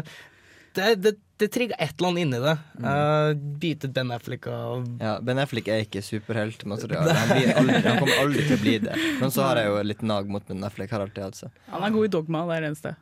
Det, 0.73 0.87
det, 1.03 1.11
det 1.41 1.49
trigga 1.53 1.75
et 1.83 1.97
eller 1.97 2.13
annet 2.13 2.23
inni 2.23 2.39
det. 2.45 2.53
Uh, 2.79 3.33
Bytte 3.61 3.89
Ben 3.93 4.13
Affleck 4.15 4.47
og 4.49 4.87
Ja, 5.03 5.17
Ben 5.21 5.41
Affleck 5.43 5.67
er 5.69 5.83
ikke 5.83 6.01
superhelt. 6.05 6.63
Han, 6.69 6.79
blir 6.79 7.51
aldri, 7.59 7.81
han 7.83 7.99
kommer 7.99 8.21
aldri 8.23 8.45
til 8.47 8.55
å 8.55 8.61
bli 8.61 8.77
det. 8.87 8.95
Men 9.19 9.35
så 9.35 9.49
har 9.49 9.59
jeg 9.59 9.69
jo 9.69 9.83
litt 9.85 10.05
nag 10.07 10.31
mot 10.31 10.47
Ben 10.47 10.63
Affleck. 10.63 10.95
Har 10.95 11.03
alltid 11.03 11.27
hatt 11.27 11.41
så. 11.43 11.51
Han 11.73 11.83
er 11.83 11.93
god 11.97 12.07
i 12.07 12.13
Dogma, 12.15 12.45
det 12.47 12.55
er 12.55 12.65
det 12.65 12.71
eneste. 12.71 12.95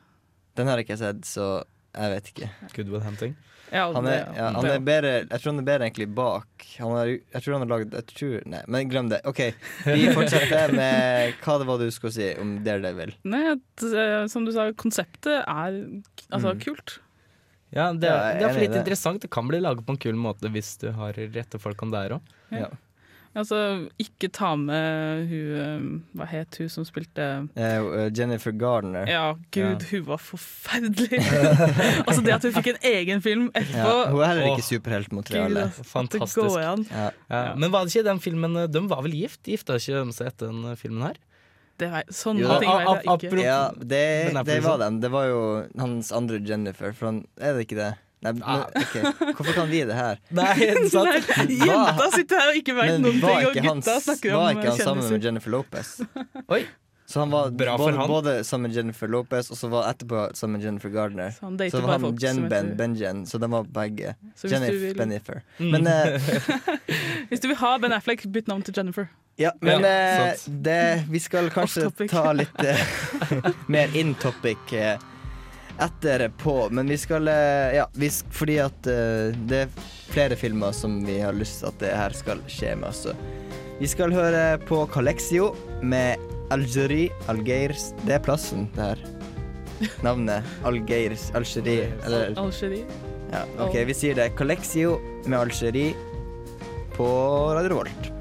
Den 0.57 0.67
har 0.67 0.81
jeg 0.81 0.89
ikke 0.89 0.99
sett, 0.99 1.21
så 1.29 1.51
jeg 1.95 2.11
vet 2.15 2.29
ikke. 2.33 2.49
Goodwill 2.75 3.01
hunting. 3.03 3.35
Ja, 3.71 3.85
Han 3.95 4.03
er, 4.07 4.25
ja, 4.35 4.49
han 4.51 4.65
er 4.67 4.81
bedre 4.83 5.11
Jeg 5.29 5.39
tror 5.39 5.53
han 5.53 5.59
er 5.61 5.67
bedre 5.69 5.85
egentlig 5.87 6.07
bak. 6.13 6.65
Han 6.81 6.91
har, 6.91 7.05
jeg 7.07 7.39
tror 7.45 7.53
han 7.55 7.61
har 7.63 7.69
lagd 7.71 7.93
jeg 7.95 8.05
tror, 8.09 8.33
Nei, 8.51 8.59
men 8.67 8.89
glem 8.91 9.07
det. 9.13 9.21
OK, 9.29 9.39
vi 9.87 10.09
fortsetter 10.17 10.73
med 10.75 11.37
hva 11.39 11.55
det 11.61 11.67
var 11.69 11.79
du 11.79 11.85
skulle 11.95 12.11
si 12.17 12.27
om 12.41 12.57
Daredevil. 12.65 13.13
Nei, 13.31 13.43
at, 13.53 13.85
eh, 13.87 14.25
som 14.27 14.43
du 14.43 14.51
sa, 14.51 14.67
konseptet 14.75 15.37
er 15.45 15.79
altså, 16.31 16.51
Mm. 16.51 16.59
kult. 16.65 16.97
Ja, 17.71 17.93
det, 17.95 18.09
er- 18.11 18.35
det 18.35 18.43
er 18.43 18.49
er 18.49 18.53
for 18.57 18.59
litt 18.65 18.73
det. 18.75 18.81
interessant. 18.83 19.21
Det 19.23 19.31
kan 19.31 19.47
bli 19.47 19.61
laget 19.63 19.85
på 19.87 19.95
en 19.95 20.01
kul 20.03 20.19
måte 20.19 20.51
hvis 20.51 20.73
du 20.81 20.89
har 20.91 21.13
rette 21.15 21.55
folkene 21.63 21.95
der 21.95 22.17
òg. 22.17 22.33
Ja. 22.51 22.67
Altså, 23.31 23.57
ikke 24.01 24.27
ta 24.35 24.49
med 24.59 25.29
hun 25.29 25.51
eh, 25.55 25.83
Hva 26.19 26.25
het 26.27 26.57
hun 26.59 26.67
som 26.71 26.83
spilte 26.83 27.27
uh, 27.55 28.09
Jennifer 28.11 28.51
Gardner. 28.51 29.07
Ja, 29.07 29.37
gud, 29.55 29.85
hun 29.87 30.03
var 30.09 30.19
forferdelig. 30.19 31.21
altså 32.07 32.19
Det 32.25 32.35
at 32.35 32.47
hun 32.47 32.55
fikk 32.57 32.73
en 32.73 32.81
egen 32.91 33.23
film 33.23 33.47
etterpå 33.53 33.87
Ja, 33.87 34.11
hun 34.11 34.19
er 34.19 34.33
heller 34.33 34.51
ikke 34.51 34.67
superheltmateriale. 34.67 35.65
Fantastisk. 35.79 36.41
Det 36.41 36.49
går 36.49 36.67
an. 36.73 36.85
Ja. 36.91 37.09
Ja. 37.31 37.43
Men 37.55 37.71
var 37.71 37.87
det 37.87 37.95
ikke 37.95 38.09
den 38.09 38.23
filmen 38.23 38.63
De 38.67 38.85
var 38.91 39.05
vel 39.07 39.15
gift? 39.23 39.45
Gifta 39.47 39.79
ikke 39.79 40.03
de 40.03 40.17
seg 40.17 40.33
etter 40.33 40.51
den 40.51 40.79
filmen 40.79 41.07
her? 41.07 41.19
Det 41.81 41.87
var, 41.89 42.05
sånne 42.13 42.43
Jo, 42.43 42.55
ting 42.61 42.69
vet 42.69 43.07
jeg 43.07 43.31
ikke. 43.31 43.41
Ja, 43.41 43.61
det, 43.73 43.87
det 44.35 44.59
var 44.61 44.75
liksom. 44.75 44.81
den. 44.83 44.99
Det 45.01 45.09
var 45.15 45.29
jo 45.31 45.41
hans 45.81 46.11
andre 46.13 46.37
Jennifer. 46.45 46.91
For 46.93 47.09
han, 47.09 47.23
er 47.39 47.55
det 47.55 47.65
ikke 47.65 47.79
det? 47.79 47.93
Nei, 48.21 48.33
men, 48.37 48.43
okay. 48.77 49.01
Hvorfor 49.33 49.53
kan 49.57 49.69
vi 49.71 49.79
det 49.89 49.95
her? 49.97 50.19
Nei, 50.37 50.53
sant? 50.93 51.09
Nei, 51.09 51.57
Jenta 51.57 52.11
sitter 52.13 52.37
her 52.43 52.51
og 52.51 52.59
ikke 52.59 52.75
vet 52.77 52.99
noen 53.01 53.17
ting, 53.17 53.47
og 53.47 53.55
gutta 53.55 53.65
hans, 53.71 53.89
snakker 54.05 54.35
om 54.35 54.43
var 54.43 54.59
ikke 54.59 54.69
han 54.75 54.83
sammen 54.85 55.09
med. 55.09 55.25
Jennifer 55.25 55.55
Lopez? 55.55 55.95
Oi. 56.47 56.61
Så 57.11 57.19
han 57.19 57.31
var 57.33 57.49
Bra 57.51 57.73
både, 57.77 57.97
han. 57.97 58.07
både 58.07 58.33
sammen 58.47 58.69
med 58.69 58.77
Jennifer 58.77 59.09
Lopez, 59.11 59.49
og 59.51 59.57
så 59.59 59.67
var 59.67 59.89
etterpå 59.89 60.29
sammen 60.37 60.59
med 60.59 60.65
Jennifer 60.65 60.89
Gardner. 60.93 61.33
Så 61.35 61.43
han 61.49 61.57
Så 61.73 61.81
var 61.81 61.91
han 61.97 62.05
folk 62.05 62.21
som 62.21 62.27
Jen-Ben, 62.45 62.69
Ben-Jen, 62.79 63.25
så 63.27 63.37
de 63.41 63.49
var 63.51 63.63
begge. 63.67 64.13
Jennifer, 64.47 64.93
Benifer. 65.01 65.41
Mm. 65.57 65.71
Men, 65.71 65.87
eh, 65.87 66.31
Hvis 67.29 67.43
du 67.43 67.49
vil 67.51 67.57
ha 67.59 67.73
Ben 67.83 67.91
Affleck, 67.97 68.23
bytt 68.31 68.47
navn 68.47 68.63
til 68.63 68.77
Jennifer. 68.77 69.09
ja, 69.41 69.51
men 69.61 69.81
Ja, 69.83 69.89
eh, 70.29 70.37
det, 70.47 71.03
vi 71.09 71.19
skal 71.19 71.49
kanskje 71.51 71.89
ta 72.07 72.31
litt 72.37 72.63
eh, 72.63 72.79
mer 73.67 73.91
in 73.97 74.13
topic 74.15 74.71
eh, 74.73 74.95
etterpå. 75.81 76.69
Men 76.71 76.89
vi 76.91 76.97
skal 76.99 77.27
eh, 77.27 77.75
Ja, 77.77 77.87
vi, 77.93 78.09
fordi 78.31 78.57
at 78.63 78.87
uh, 78.87 79.31
det 79.49 79.65
er 79.65 79.87
flere 80.11 80.37
filmer 80.39 80.75
som 80.75 81.01
vi 81.07 81.19
har 81.23 81.35
lyst 81.37 81.61
til 81.61 81.71
at 81.71 81.79
det 81.81 81.93
her 81.95 82.15
skal 82.17 82.43
skje 82.51 82.75
med. 82.79 82.95
Så 82.95 83.15
vi 83.81 83.89
skal 83.89 84.13
høre 84.13 84.59
på 84.67 84.83
Calexio 84.93 85.51
med 85.81 86.21
Algerie, 86.51 87.09
Algeirs 87.31 87.91
Det 88.03 88.17
er 88.17 88.23
plassen, 88.23 88.67
det 88.75 88.91
her. 88.91 89.03
Navnet. 90.05 90.45
Algeirs, 90.67 91.29
Algerie. 91.37 91.89
Eller 92.05 92.35
Algerie. 92.37 92.85
ja, 93.31 93.45
OK, 93.63 93.79
vi 93.87 93.97
sier 93.97 94.19
det. 94.19 94.31
Calexio 94.37 94.99
med 95.25 95.39
Algerie 95.39 95.95
på 96.97 97.07
Radio 97.55 97.71
Revolt. 97.71 98.11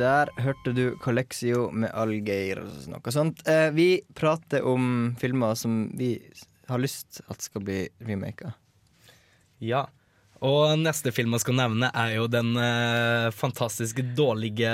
Der 0.00 0.30
hørte 0.40 0.72
du 0.72 0.84
Colexio 1.02 1.66
med 1.76 1.90
Algeir 1.92 2.62
og 2.62 2.72
noe 2.88 3.12
sånt. 3.12 3.42
Eh, 3.48 3.68
vi 3.76 3.88
prater 4.16 4.64
om 4.64 5.12
filmer 5.20 5.58
som 5.58 5.90
vi 5.98 6.14
har 6.70 6.80
lyst 6.80 7.20
at 7.28 7.44
skal 7.44 7.64
bli 7.66 7.82
remaka. 8.08 8.54
Ja. 9.60 9.88
Og 10.40 10.78
neste 10.80 11.12
film 11.12 11.34
jeg 11.36 11.44
skal 11.44 11.58
nevne, 11.58 11.90
er 11.92 12.14
jo 12.16 12.28
den 12.32 12.54
eh, 12.56 13.28
fantastisk 13.36 14.00
dårlige 14.16 14.70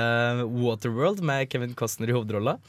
Waterworld 0.47 1.25
med 1.27 1.49
Kevin 1.51 1.75
Costner 1.75 2.13
i 2.13 2.15
hovedrolla. 2.15 2.61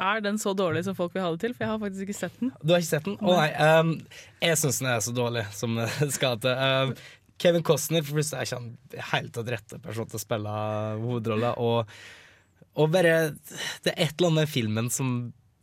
Er 0.00 0.20
den 0.24 0.38
så 0.38 0.52
dårlig 0.56 0.84
som 0.84 0.94
folk 0.96 1.14
vil 1.14 1.24
ha 1.24 1.30
det 1.32 1.40
til? 1.42 1.54
For 1.56 1.64
jeg 1.64 1.72
har 1.72 1.80
faktisk 1.80 2.04
ikke 2.06 2.18
sett 2.18 2.36
den. 2.40 2.52
Du 2.60 2.74
har 2.74 2.82
ikke 2.82 2.90
sett 2.92 3.08
den? 3.08 3.16
Å 3.20 3.38
nei. 3.40 3.48
Um, 3.56 3.94
jeg 4.44 4.60
syns 4.60 4.80
den 4.80 4.90
er 4.92 5.00
så 5.04 5.16
dårlig 5.16 5.46
som 5.56 5.80
det 5.80 6.12
skal 6.16 6.38
til. 6.40 6.52
Ehm, 6.54 6.94
Kevin 7.40 7.64
Costner 7.64 8.04
for 8.04 8.18
plutselig 8.18 8.40
er 8.40 8.48
ikke 8.48 8.58
han 8.58 9.04
helt 9.14 9.32
tatt 9.36 9.52
rette 9.54 9.78
person 9.82 10.08
til 10.10 10.18
å 10.18 10.22
spille 10.22 10.56
hovedrolla. 11.00 11.54
Og, 11.62 11.94
og 12.76 12.90
bare 12.92 13.14
Det 13.84 13.94
er 13.94 14.08
et 14.08 14.18
eller 14.18 14.28
annet 14.30 14.42
med 14.42 14.52
filmen 14.52 14.90
som 14.92 15.14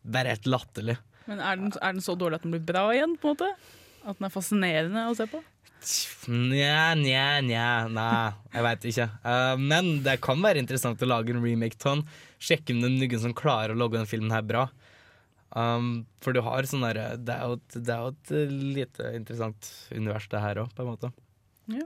bare 0.08 0.32
er 0.32 0.40
helt 0.40 0.50
latterlig. 0.50 0.98
Men 1.28 1.44
er 1.44 1.60
den, 1.60 1.76
er 1.76 1.94
den 1.94 2.04
så 2.04 2.16
dårlig 2.18 2.40
at 2.40 2.48
den 2.48 2.56
blir 2.56 2.66
bra 2.66 2.88
igjen? 2.96 3.18
på 3.20 3.30
en 3.30 3.36
måte? 3.36 3.52
At 4.08 4.18
den 4.18 4.30
er 4.30 4.34
fascinerende 4.34 5.06
å 5.10 5.16
se 5.18 5.28
på? 5.30 5.44
Nja, 6.28 6.96
nja, 6.98 7.26
nja, 7.46 7.68
nei, 7.94 8.32
jeg 8.56 8.66
veit 8.66 8.88
ikke. 8.90 9.08
Uh, 9.22 9.54
men 9.62 9.92
det 10.04 10.18
kan 10.26 10.42
være 10.44 10.64
interessant 10.64 11.04
å 11.04 11.10
lage 11.10 11.36
en 11.36 11.44
remake 11.44 11.78
av 11.84 12.00
den. 12.00 12.06
Sjekke 12.42 12.74
om 12.74 12.82
det 12.82 12.90
er 12.90 12.98
noen 12.98 13.24
som 13.28 13.36
klarer 13.38 13.76
å 13.76 13.80
lage 13.80 14.00
den 14.00 14.10
filmen 14.10 14.34
her 14.34 14.46
bra. 14.48 14.66
Um, 15.54 16.08
for 16.24 16.36
du 16.36 16.42
har 16.44 16.68
sånn 16.68 16.84
derre 16.84 17.14
det, 17.22 17.38
det 17.78 17.94
er 17.94 18.02
jo 18.02 18.12
et 18.12 18.34
lite 18.80 19.14
interessant 19.16 19.70
univers, 19.94 20.28
det 20.32 20.44
her 20.44 20.64
òg, 20.64 20.74
på 20.76 20.84
en 20.84 20.92
måte. 20.92 21.14
Ja. 21.72 21.86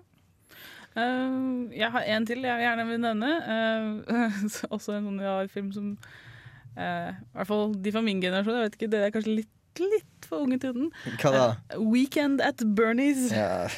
Uh, 0.92 1.72
jeg 1.72 1.88
har 1.92 2.04
en 2.04 2.26
til 2.28 2.44
jeg 2.44 2.66
gjerne 2.66 2.88
vil 2.90 3.00
nevne. 3.00 3.32
Uh, 3.48 4.44
også 4.76 4.98
en 4.98 5.08
sånn 5.08 5.24
rar 5.24 5.48
film 5.52 5.72
som 5.72 5.94
uh, 5.96 7.10
I 7.16 7.38
hvert 7.38 7.48
fall 7.48 7.74
de 7.80 7.96
fra 7.96 8.04
min 8.06 8.22
generasjon, 8.24 8.60
jeg 8.60 8.68
vet 8.68 8.78
ikke, 8.80 8.92
dere 8.92 9.08
er 9.08 9.16
kanskje 9.16 9.38
litt, 9.40 9.82
litt 9.82 10.28
for 10.28 10.44
unge 10.44 10.60
til 10.62 10.76
den. 10.76 10.92
Hva 11.22 11.34
da? 11.36 11.48
Weekend 11.80 12.44
at 12.44 12.64
Bernies. 12.76 13.30
Ja. 13.32 13.70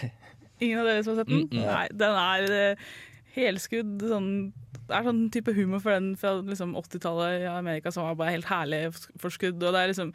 Ingen 0.60 0.82
av 0.82 0.89
dere 0.89 1.06
som 1.06 1.14
har 1.14 1.24
sett 1.24 1.34
den? 1.34 1.45
Mm, 1.45 1.58
mm. 1.60 1.66
Nei, 1.70 1.88
den 2.01 2.20
er 2.24 2.86
helskudd 3.34 4.06
sånn 4.10 4.30
det 4.84 4.97
er 4.97 5.06
sånn 5.08 5.22
type 5.32 5.54
humor 5.56 5.80
for 5.80 5.95
den 5.95 6.10
fra 6.20 6.34
liksom 6.43 6.74
80-tallet 6.76 7.45
i 7.45 7.47
Amerika 7.47 7.91
som 7.93 8.04
var 8.04 8.18
bare 8.20 8.34
helt 8.36 8.49
herlig 8.49 8.82
forskudd. 9.22 9.62
Og 9.64 9.76
det 9.76 9.80
er 9.80 9.91
liksom 9.93 10.12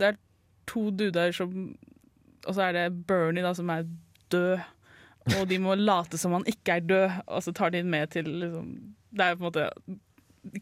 Det 0.00 0.08
er 0.08 0.18
to 0.66 0.90
duder 0.90 1.30
som 1.32 1.52
Og 2.46 2.54
så 2.54 2.66
er 2.66 2.72
det 2.74 3.06
Bernie 3.06 3.44
da 3.44 3.54
som 3.54 3.70
er 3.70 3.86
død. 4.32 4.64
Og 5.36 5.46
de 5.50 5.58
må 5.58 5.74
late 5.74 6.18
som 6.20 6.36
han 6.36 6.44
ikke 6.46 6.78
er 6.78 6.84
død, 6.86 7.22
og 7.26 7.42
så 7.42 7.54
tar 7.56 7.72
de 7.74 7.80
den 7.82 7.90
med 7.90 8.12
til 8.14 8.28
liksom, 8.44 8.68
Det 9.10 9.24
er 9.24 9.38
på 9.38 9.42
en 9.42 9.48
måte 9.48 9.70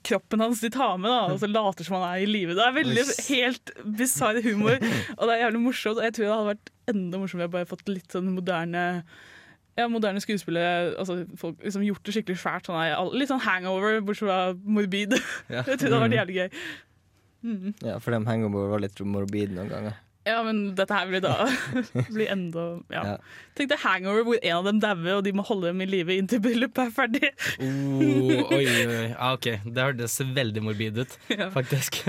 kroppen 0.05 0.41
hans 0.41 0.63
de 0.65 0.71
tar 0.73 0.97
med, 0.97 1.11
da, 1.11 1.35
og 1.35 1.41
så 1.43 1.49
later 1.51 1.85
som 1.85 1.99
han 1.99 2.07
er 2.09 2.23
i 2.25 2.29
live. 2.29 2.55
Det 2.57 2.65
er 2.65 2.77
veldig 2.79 3.05
helt 3.29 3.73
bisarr 3.99 4.41
humor, 4.45 4.79
og 5.19 5.27
det 5.27 5.35
er 5.35 5.43
jævlig 5.43 5.61
morsomt. 5.67 6.01
Og 6.01 6.07
jeg 6.07 6.17
tror 6.17 6.25
det 6.25 6.33
hadde 6.33 6.51
vært 6.53 6.73
enda 6.95 7.21
morsommere 7.21 7.53
bare 7.53 7.69
fått 7.69 7.89
litt 7.91 8.17
sånn 8.17 8.33
moderne 8.33 8.85
ja, 9.75 9.89
moderne 9.91 10.23
skuespillere 10.23 10.95
altså 11.03 11.25
folk 11.39 11.59
liksom 11.65 11.83
gjort 11.83 12.05
det 12.07 12.15
skikkelig 12.15 12.39
svært. 12.39 12.69
Sånn, 12.69 13.15
litt 13.19 13.31
sånn 13.31 13.43
hangover, 13.43 13.99
bortsett 14.07 14.29
fra 14.29 14.41
morbid. 14.55 15.17
Ja. 15.51 15.65
jeg 15.69 15.81
tror 15.81 15.89
det 15.89 15.93
hadde 15.93 16.05
vært 16.07 16.19
jævlig 16.21 16.37
gøy. 16.39 16.61
Mm. 17.45 17.73
Ja, 17.85 17.99
for 18.01 18.15
de 18.15 18.23
hangover 18.29 18.71
var 18.73 18.85
litt 18.85 19.03
morbid 19.05 19.53
noen 19.57 19.73
ganger. 19.73 19.99
Ja, 20.25 20.39
men 20.47 20.61
dette 20.79 20.97
her 20.97 21.09
blir 21.11 21.21
da 21.21 21.35
blir 22.15 22.31
enda 22.33 22.63
ja. 22.93 23.03
Ja. 23.05 23.15
Tenk 23.59 23.69
deg 23.75 23.83
hangover 23.83 24.25
hvor 24.25 24.39
en 24.41 24.55
av 24.57 24.65
dem 24.71 24.79
dauer, 24.81 25.19
og 25.19 25.25
de 25.27 25.33
må 25.37 25.45
holde 25.45 25.69
dem 25.69 25.83
i 25.85 25.89
live 25.91 26.17
inntil 26.17 26.41
bryllupet 26.45 26.81
er 26.87 26.93
ferdig. 26.97 27.31
Oh, 27.61 28.55
oi, 28.57 28.65
oi, 28.65 29.03
Ah, 29.19 29.35
ok, 29.37 29.51
Det 29.69 29.85
hørtes 29.85 30.17
veldig 30.35 30.63
morbid 30.65 31.03
ut, 31.05 31.17
Ja. 31.37 31.51
faktisk. 31.55 32.01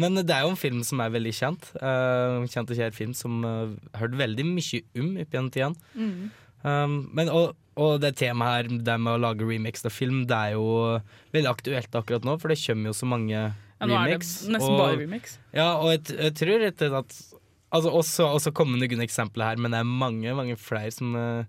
Men 0.00 0.16
det 0.18 0.32
er 0.34 0.46
jo 0.46 0.54
en 0.54 0.60
film 0.60 0.80
som 0.88 1.02
er 1.04 1.12
veldig 1.14 1.34
kjent. 1.36 1.68
Uh, 1.78 2.42
kjent 2.50 2.72
og 2.72 2.80
kjær 2.80 2.96
film 2.96 3.12
som 3.16 3.42
uh, 3.44 3.74
hørt 4.00 4.16
veldig 4.18 4.46
mye 4.48 4.80
om 4.98 5.10
opp 5.22 5.36
gjennom 5.36 5.50
tiden. 5.54 5.76
Mm. 5.94 6.30
Um, 6.64 6.94
men, 7.16 7.30
og, 7.32 7.54
og 7.80 7.98
det 8.02 8.14
temaet 8.20 8.56
her, 8.70 8.72
det 8.88 8.96
med 9.00 9.14
å 9.18 9.20
lage 9.22 9.46
remix 9.48 9.84
av 9.88 9.94
film, 9.94 10.24
det 10.28 10.36
er 10.48 10.56
jo 10.56 10.66
veldig 11.36 11.52
aktuelt 11.52 12.00
akkurat 12.00 12.24
nå, 12.26 12.34
for 12.40 12.52
det 12.52 12.58
kommer 12.64 12.90
jo 12.90 12.96
så 12.96 13.08
mange 13.08 13.36
Ja, 13.36 13.52
nå 13.88 13.94
er 13.96 14.10
det 14.14 14.18
nesten 14.20 14.56
nesten 14.56 14.76
bare 14.80 14.96
remix. 15.00 15.36
Ja, 15.56 15.70
og 15.80 15.92
jeg, 15.94 16.16
jeg 16.18 16.34
tror 16.40 16.58
rett 16.64 16.84
og 16.88 16.96
slett 16.96 16.98
at 17.04 17.20
Altså 17.70 17.92
også, 17.94 18.26
også 18.26 18.52
kommer 18.56 18.80
noen 18.80 19.04
eksempelet 19.04 19.52
her, 19.52 19.62
men 19.62 19.74
det 19.74 19.80
er 19.80 19.88
mange 19.88 20.34
mange 20.34 20.56
flere 20.58 20.90
som 20.90 21.14
uh, 21.14 21.44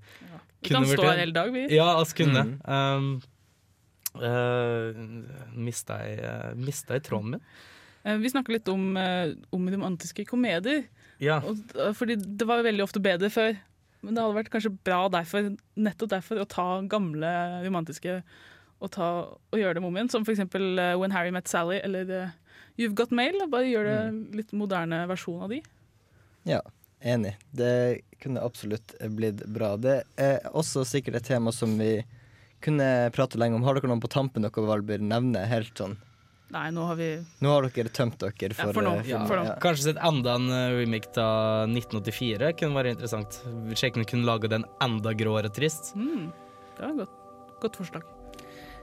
Vi 0.62 0.70
kan 0.70 0.86
stå 0.86 1.08
her 1.08 1.22
hele 1.24 1.34
dag, 1.34 1.52
vi. 1.54 1.66
Ja, 1.74 1.88
altså 1.98 2.20
kunne. 2.22 2.44
Mm. 2.62 2.62
Um, 2.70 3.12
uh, 4.22 5.54
mista, 5.58 5.98
jeg, 6.06 6.22
uh, 6.22 6.52
mista 6.60 7.00
jeg 7.00 7.08
tråden 7.10 7.36
min? 7.36 7.46
Uh, 8.06 8.18
Vi 8.22 8.30
snakker 8.34 8.54
litt 8.54 8.70
om, 8.70 8.92
eh, 8.98 9.34
om 9.54 9.70
romantiske 9.74 10.26
komedier. 10.30 10.86
Ja. 11.22 11.40
Og, 11.46 11.60
eh, 11.78 11.94
fordi 11.94 12.18
det 12.18 12.48
var 12.50 12.64
veldig 12.66 12.84
ofte 12.84 13.02
bedre 13.02 13.30
før. 13.30 13.58
Men 14.02 14.16
det 14.16 14.24
hadde 14.24 14.38
vært 14.40 14.50
kanskje 14.54 14.74
bra 14.84 15.04
derfor, 15.14 15.52
nettopp 15.78 16.10
derfor 16.10 16.42
å 16.42 16.48
ta 16.50 16.82
gamle 16.90 17.30
romantiske 17.62 18.24
og, 18.82 18.90
ta, 18.90 19.10
og 19.30 19.60
gjøre 19.60 19.78
dem 19.78 19.86
om 19.86 19.98
igjen. 19.98 20.10
Som 20.10 20.26
for 20.26 20.34
eksempel 20.34 20.80
eh, 20.82 20.96
When 20.98 21.14
Harry 21.14 21.30
Met 21.34 21.48
Sally 21.52 21.78
eller 21.86 22.10
eh, 22.10 22.32
You've 22.80 22.98
Got 22.98 23.14
Mail. 23.14 23.38
Bare 23.52 23.70
gjøre 23.70 23.94
det 24.00 24.40
litt 24.42 24.56
moderne 24.58 25.04
versjon 25.12 25.46
av 25.46 25.54
de. 25.54 25.62
Ja, 26.48 26.62
enig. 27.02 27.36
Det 27.52 28.02
kunne 28.22 28.44
absolutt 28.46 28.96
blitt 29.16 29.44
bra. 29.50 29.76
Det 29.78 30.04
er 30.22 30.40
også 30.54 30.84
sikkert 30.88 31.22
et 31.22 31.30
tema 31.32 31.54
som 31.56 31.74
vi 31.80 32.04
kunne 32.62 33.10
prate 33.16 33.40
lenge 33.42 33.58
om. 33.58 33.66
Har 33.66 33.78
dere 33.78 33.90
noen 33.90 34.02
på 34.04 34.12
tampen 34.12 34.46
dere 34.46 34.66
vil 34.66 34.86
nevner 34.86 35.10
nevne? 35.10 35.46
Helt 35.50 35.78
sånn 35.78 35.98
Nei, 36.52 36.66
nå 36.76 36.84
har 36.84 36.98
vi 37.00 37.06
Nå 37.40 37.52
har 37.54 37.64
dere 37.72 37.92
tømt 37.96 38.18
dere 38.20 38.52
for, 38.54 38.74
for 38.76 38.84
nå. 38.84 38.98
eh, 39.00 39.08
Ja, 39.14 39.22
film. 39.24 39.46
Ja. 39.48 39.56
Kanskje 39.64 39.86
sett 39.86 40.02
enda 40.04 40.34
en 40.36 40.50
uh, 40.52 40.74
remake 40.76 41.14
av 41.16 41.70
1984 41.72 42.52
kunne 42.60 42.76
være 42.76 42.92
interessant. 42.92 43.38
Sjekk 43.72 43.96
om 43.96 44.04
vi 44.04 44.10
kunne 44.12 44.28
lage 44.28 44.52
den 44.52 44.66
enda 44.84 45.14
gråere 45.16 45.52
trist. 45.54 45.94
mm, 45.96 46.26
Det 46.76 46.84
var 46.84 46.92
et 46.92 47.00
godt, 47.06 47.16
godt 47.64 47.80
forslag. 47.80 48.04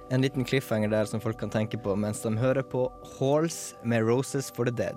En 0.08 0.24
liten 0.24 0.46
cliffhanger 0.48 0.88
der 0.88 1.04
som 1.04 1.20
folk 1.20 1.36
kan 1.36 1.52
tenke 1.52 1.76
på 1.76 1.92
mens 2.00 2.22
de 2.24 2.32
hører 2.40 2.64
på 2.64 2.86
Halls 3.18 3.74
med 3.84 4.06
Roses 4.08 4.48
for 4.56 4.64
the 4.64 4.72
Dead. 4.72 4.96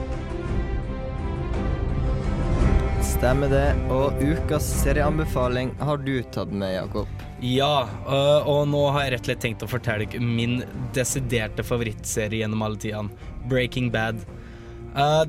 Stemmer 3.11 3.49
det. 3.51 3.67
Og 3.91 4.21
ukas 4.23 4.65
serieanbefaling 4.81 5.73
har 5.83 5.99
du 5.99 6.13
tatt 6.31 6.51
med, 6.55 6.71
Jakob. 6.77 7.09
Ja, 7.43 7.83
øh, 8.07 8.47
og 8.47 8.61
nå 8.71 8.85
har 8.95 9.03
jeg 9.03 9.13
rett 9.15 9.25
og 9.25 9.29
slett 9.29 9.43
tenkt 9.43 9.65
å 9.65 9.69
fortelle 9.69 10.07
dere 10.07 10.23
min 10.23 10.61
desiderte 10.95 11.65
favorittserie 11.65 12.39
gjennom 12.43 12.63
alle 12.65 12.79
tidene. 12.79 13.29
Breaking 13.51 13.91
Bad. 13.91 14.23
Uh, 14.95 15.23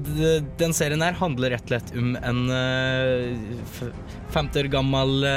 den 0.58 0.74
serien 0.74 1.02
her 1.02 1.14
handler 1.18 1.54
rett 1.54 1.66
og 1.66 1.74
slett 1.74 1.92
om 1.98 2.14
en 2.18 2.40
uh, 2.50 3.90
50 4.34 4.62
år 4.62 4.70
gammel 4.72 5.28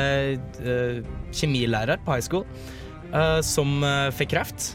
kjemilærer 1.35 2.01
på 2.05 2.15
high 2.15 2.25
school 2.25 2.45
som 3.45 3.83
fikk 4.17 4.33
kreft. 4.33 4.73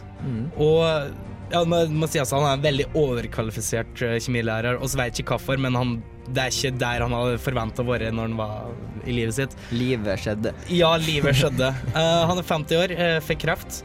Og 0.56 1.10
ja, 1.50 1.60
man 1.68 1.94
må 1.98 2.08
si 2.10 2.20
altså, 2.22 2.38
han 2.38 2.48
er 2.48 2.58
en 2.58 2.64
veldig 2.64 2.86
overkvalifisert 2.98 4.02
uh, 4.06 4.16
kjemilærer, 4.22 4.80
så 4.86 5.00
vet 5.00 5.20
ikke 5.22 5.36
hvorfor, 5.36 5.60
men 5.62 5.78
han, 5.78 5.94
det 6.30 6.44
er 6.44 6.54
ikke 6.54 6.80
der 6.80 7.04
han 7.04 7.14
hadde 7.16 7.40
forventa 7.42 7.84
å 7.84 7.88
være 7.90 8.12
når 8.14 8.30
han 8.30 8.36
var 8.38 9.06
i 9.06 9.16
livet 9.16 9.38
sitt. 9.38 9.56
Livet 9.74 10.22
skjedde. 10.24 10.54
Ja, 10.72 10.94
livet 11.00 11.40
skjedde. 11.40 11.72
uh, 11.94 12.22
han 12.30 12.40
er 12.40 12.46
50 12.46 12.82
år, 12.84 12.96
uh, 12.98 13.16
fikk 13.26 13.44
kreft, 13.46 13.82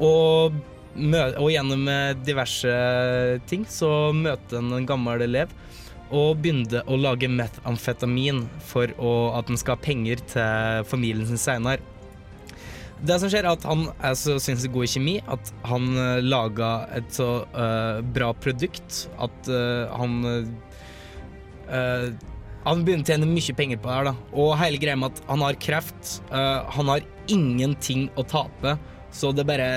og, 0.00 0.56
og 0.96 1.50
gjennom 1.52 1.84
eh, 1.92 2.14
diverse 2.24 2.70
ting 3.50 3.66
så 3.68 4.10
møter 4.16 4.58
han 4.58 4.72
en 4.78 4.88
gammel 4.88 5.26
elev 5.26 5.52
og 6.10 6.40
begynte 6.42 6.80
å 6.90 6.96
lage 6.98 7.28
metamfetamin 7.30 8.42
for 8.66 8.90
å, 8.98 9.12
at 9.38 9.50
han 9.52 9.60
skal 9.60 9.76
ha 9.76 9.84
penger 9.84 10.22
til 10.32 10.86
familien 10.90 11.28
sin 11.28 11.38
senere. 11.38 11.84
Det 13.00 13.16
som 13.20 13.30
skjer 13.32 13.46
er 13.46 13.54
at 13.54 13.66
Han 13.68 13.86
er 13.96 14.16
så 14.18 14.36
sinnssykt 14.42 14.74
god 14.74 14.86
i 14.86 14.90
kjemi 14.94 15.14
at 15.32 15.52
han 15.68 15.86
uh, 15.96 16.20
laga 16.24 16.70
et 16.96 17.08
så 17.14 17.30
uh, 17.54 18.00
bra 18.16 18.32
produkt 18.36 19.06
at 19.22 19.50
uh, 19.50 19.88
han 19.96 20.18
uh, 20.28 22.10
Han 22.66 22.84
begynner 22.84 23.06
å 23.06 23.08
tjene 23.08 23.30
mye 23.30 23.56
penger 23.56 23.80
på 23.80 23.88
det 23.88 23.98
her. 23.98 24.10
da 24.10 24.14
Og 24.36 24.56
hele 24.60 24.80
greia 24.82 24.98
med 25.00 25.14
at 25.14 25.22
han 25.30 25.44
har 25.46 25.56
kreft, 25.56 26.18
han 26.30 26.90
har 26.92 27.06
ingenting 27.30 28.10
å 28.20 28.24
tape, 28.28 28.74
så 29.16 29.30
det 29.32 29.46
bare 29.48 29.68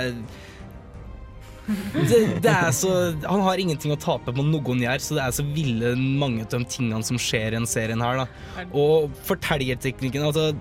det, 1.93 2.41
det 2.43 2.51
er 2.51 2.71
så, 2.75 2.91
Han 3.23 3.43
har 3.45 3.61
ingenting 3.61 3.93
å 3.95 3.99
tape 3.99 4.33
på 4.35 4.43
noen 4.43 4.81
gjør, 4.83 5.03
så 5.03 5.15
det 5.15 5.23
er 5.23 5.35
så 5.37 5.45
ville 5.55 5.93
mange 5.95 6.43
av 6.43 6.51
de 6.51 6.67
tingene 6.67 7.05
som 7.07 7.19
skjer 7.21 7.53
i 7.53 7.55
den 7.55 7.67
serien 7.69 8.03
her. 8.03 8.23
da 8.23 8.65
Og 8.69 9.13
fortellerteknikken 9.27 10.27
altså, 10.27 10.51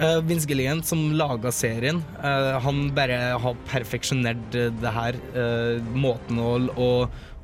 uh, 0.00 0.20
Vince 0.26 0.48
Gilligan, 0.48 0.82
som 0.82 1.10
laga 1.16 1.52
serien, 1.54 2.02
uh, 2.22 2.56
han 2.64 2.88
bare 2.96 3.18
har 3.40 3.58
perfeksjonert 3.70 4.56
eh, 4.56 4.72
det 4.80 4.94
her. 4.94 5.18
Uh, 5.34 5.92
måten 5.94 6.40
å, 6.40 6.54
å, 6.76 6.88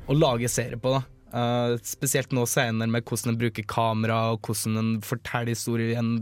å 0.07 0.17
lage 0.17 0.49
serie 0.51 0.79
på. 0.81 0.97
da 0.97 1.05
Uh, 1.27 1.75
spesielt 1.83 2.31
nå 2.31 2.45
senere 2.47 2.87
med 2.87 3.03
hvordan 3.05 3.33
en 3.33 3.39
bruker 3.41 3.65
kamera, 3.67 4.31
og 4.33 4.47
hvordan 4.47 4.79
en 4.79 4.91
forteller 5.03 5.51
historien 5.51 6.13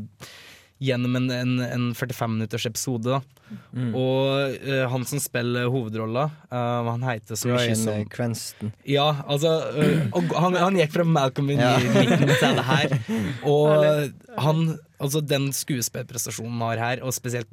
gjennom 0.83 1.15
en, 1.15 1.29
en, 1.31 1.59
en 1.63 1.83
45 1.95 2.31
minutters 2.33 2.65
episode. 2.67 3.07
Da. 3.07 3.21
Mm. 3.71 3.91
Og 3.95 4.55
uh, 4.65 4.85
han 4.91 5.05
som 5.07 5.21
spiller 5.23 5.69
hovedrolla, 5.71 6.25
uh, 6.51 6.89
han 6.89 7.05
heter 7.07 7.39
så 7.39 7.51
mye 7.53 7.75
som 7.77 7.93
eh, 7.93 8.01
Cranston. 8.11 8.73
ja, 8.89 9.05
altså 9.23 9.53
uh, 9.77 10.07
og 10.17 10.33
han, 10.35 10.57
han 10.59 10.79
gikk 10.81 10.95
fra 10.97 11.05
Malcolm 11.07 11.53
in 11.53 11.61
Ja. 11.63 11.77
midten 11.95 12.25
til 12.27 12.57
det 12.59 12.65
her. 12.67 12.97
Og 13.55 14.09
han, 14.41 14.65
altså 14.99 15.21
den 15.23 15.51
skuespillprestasjonen 15.55 16.57
han 16.59 16.67
har 16.73 16.83
her, 16.83 17.03
og 17.05 17.15
spesielt 17.15 17.47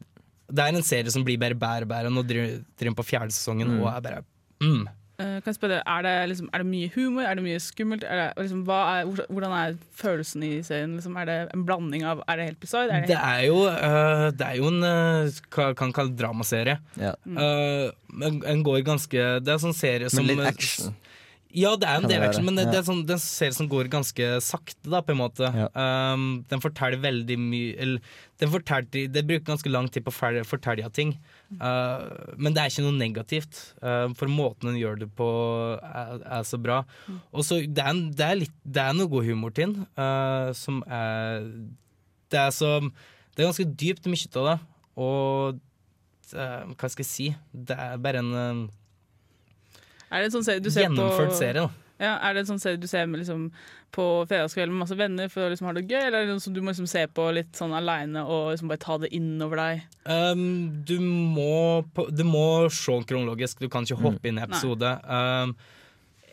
Det 0.52 0.64
er 0.64 0.74
en 0.74 0.84
serie 0.84 1.12
som 1.12 1.24
blir 1.24 1.38
bare 1.40 1.56
bedre 1.56 1.86
og 1.86 1.92
bedre. 1.92 2.10
Nå 2.12 2.24
driver 2.26 2.58
driver 2.74 2.90
den 2.90 2.98
på 2.98 3.06
fjerde 3.06 3.32
sesongen 3.32 3.70
Mm. 3.72 3.78
og 3.84 3.88
er 3.92 4.02
bare 4.04 4.24
mm. 4.64 4.82
Eh, 5.20 5.38
kan 5.44 5.50
jeg 5.50 5.58
spørre, 5.58 5.82
er 5.84 6.04
det, 6.06 6.12
liksom, 6.30 6.48
er 6.52 6.62
det 6.62 6.68
mye 6.70 6.90
humor? 6.94 7.26
Er 7.28 7.36
det 7.36 7.44
mye 7.44 7.60
skummelt? 7.60 8.04
Er 8.08 8.18
det, 8.18 8.26
liksom, 8.46 8.62
hva 8.68 8.78
er, 8.94 9.10
hvordan 9.28 9.54
er 9.58 9.76
følelsen 9.98 10.44
i 10.46 10.52
serien? 10.64 10.96
Liksom, 10.96 11.18
er 11.20 11.28
det 11.28 11.36
en 11.52 11.66
blanding 11.68 12.06
av 12.08 12.24
Er 12.26 12.40
det 12.40 12.48
helt 12.48 12.60
bizarre? 12.62 12.96
Er 12.96 13.04
det 13.04 13.12
Det 13.12 13.18
er 13.18 13.44
jo, 13.46 13.58
øh, 13.68 14.26
det 14.32 14.48
er 14.48 14.56
jo 14.56 14.70
en 14.72 14.82
uh, 14.82 15.74
kan 15.76 15.92
kalle 15.92 16.16
dramaserie. 16.16 16.78
Ja. 16.96 17.12
Uh, 17.26 17.92
men 18.08 18.42
en 18.46 18.64
går 18.64 18.80
ganske 18.86 19.18
Det 19.40 19.48
er 19.48 19.58
en 19.58 19.66
sånn 19.68 19.76
serie 19.76 20.10
som 20.12 20.24
litt 20.24 20.40
action. 20.40 20.96
Ja, 21.52 21.74
det 21.76 21.84
er 21.84 22.00
en 22.00 22.08
del 22.08 22.22
action, 22.24 22.46
men 22.48 22.56
det, 22.56 22.64
ja. 22.64 22.72
det 22.72 22.78
er 22.80 22.84
sånn, 22.86 23.02
det 23.04 23.12
er 23.12 23.18
en 23.18 23.26
serie 23.26 23.52
som 23.52 23.66
går 23.68 23.90
ganske 23.92 24.28
sakte, 24.40 24.88
da, 24.88 25.02
på 25.04 25.12
en 25.12 25.20
måte. 25.20 25.50
Um, 25.76 26.46
den 26.48 26.62
forteller 26.64 27.02
veldig 27.02 27.36
mye 27.36 27.74
Eller 27.76 28.14
den 28.40 28.52
forteller, 28.54 29.10
det 29.12 29.24
bruker 29.28 29.50
ganske 29.50 29.72
lang 29.72 29.90
tid 29.92 30.06
på 30.06 30.14
å 30.14 30.44
fortelle 30.48 30.88
ting. 30.96 31.12
Uh, 31.60 32.34
men 32.40 32.54
det 32.54 32.62
er 32.62 32.72
ikke 32.72 32.84
noe 32.86 32.96
negativt, 32.96 33.60
uh, 33.84 34.08
for 34.18 34.30
måten 34.32 34.70
hun 34.70 34.78
gjør 34.80 35.00
det 35.02 35.08
på, 35.18 35.28
er, 35.82 36.22
er 36.38 36.46
så 36.48 36.60
bra. 36.62 36.82
Og 37.32 37.44
så 37.46 37.60
det, 37.66 37.86
det, 38.16 38.28
er 38.28 38.44
det 38.44 38.84
er 38.84 38.96
noe 38.96 39.10
god 39.12 39.26
humor 39.28 39.54
til 39.54 39.72
den, 39.72 39.88
uh, 39.98 40.52
som 40.56 40.82
er 40.86 41.48
Det 42.32 42.40
er 42.40 42.50
så 42.54 42.78
Det 42.80 43.42
er 43.42 43.50
ganske 43.50 43.68
dypt, 43.68 44.08
mye 44.08 44.32
av 44.40 44.48
det. 44.52 44.58
Og 45.02 45.60
hva 46.32 46.88
skal 46.88 47.04
jeg 47.04 47.10
si? 47.10 47.26
Det 47.52 47.76
er 47.76 47.98
bare 48.00 48.22
en 48.22 48.70
er 50.12 50.20
det 50.20 50.28
en 50.28 50.34
sånn 50.34 50.44
serie 50.44 50.60
du 50.60 50.68
ser 50.72 50.84
Gjennomført 50.84 51.32
på 51.32 51.38
serie, 51.38 51.64
da. 51.64 51.81
Ja, 52.02 52.16
er 52.18 52.34
det 52.34 52.42
en 52.42 52.48
sånn 52.52 52.62
serie 52.62 52.80
du 52.82 52.88
ser 52.90 53.06
med, 53.06 53.20
liksom, 53.22 53.44
på 53.94 54.06
fredagskvelden 54.26 54.74
med 54.74 54.82
masse 54.82 54.96
venner 54.98 55.28
for 55.30 55.46
å 55.46 55.52
liksom 55.52 55.68
ha 55.68 55.74
det 55.76 55.84
gøy, 55.86 56.00
eller 56.00 56.22
er 56.22 56.26
det 56.26 56.34
noe 56.34 56.42
som 56.42 56.56
du 56.56 56.58
må 56.60 56.72
liksom 56.72 56.88
se 56.90 57.04
på 57.14 57.28
litt 57.36 57.52
sånn 57.58 57.74
aleine 57.78 58.24
og 58.26 58.50
liksom 58.50 58.72
bare 58.72 58.82
ta 58.82 58.96
det 59.04 59.12
innover 59.14 59.60
deg? 59.60 59.84
Um, 60.08 60.42
du, 60.88 60.96
må, 60.98 61.84
du 62.10 62.24
må 62.26 62.46
se 62.74 62.96
den 62.96 63.06
kronologisk, 63.06 63.62
du 63.62 63.70
kan 63.70 63.86
ikke 63.86 64.02
hoppe 64.02 64.32
inn 64.32 64.40
i 64.40 64.46
episode. 64.48 64.90
Um, 65.06 65.54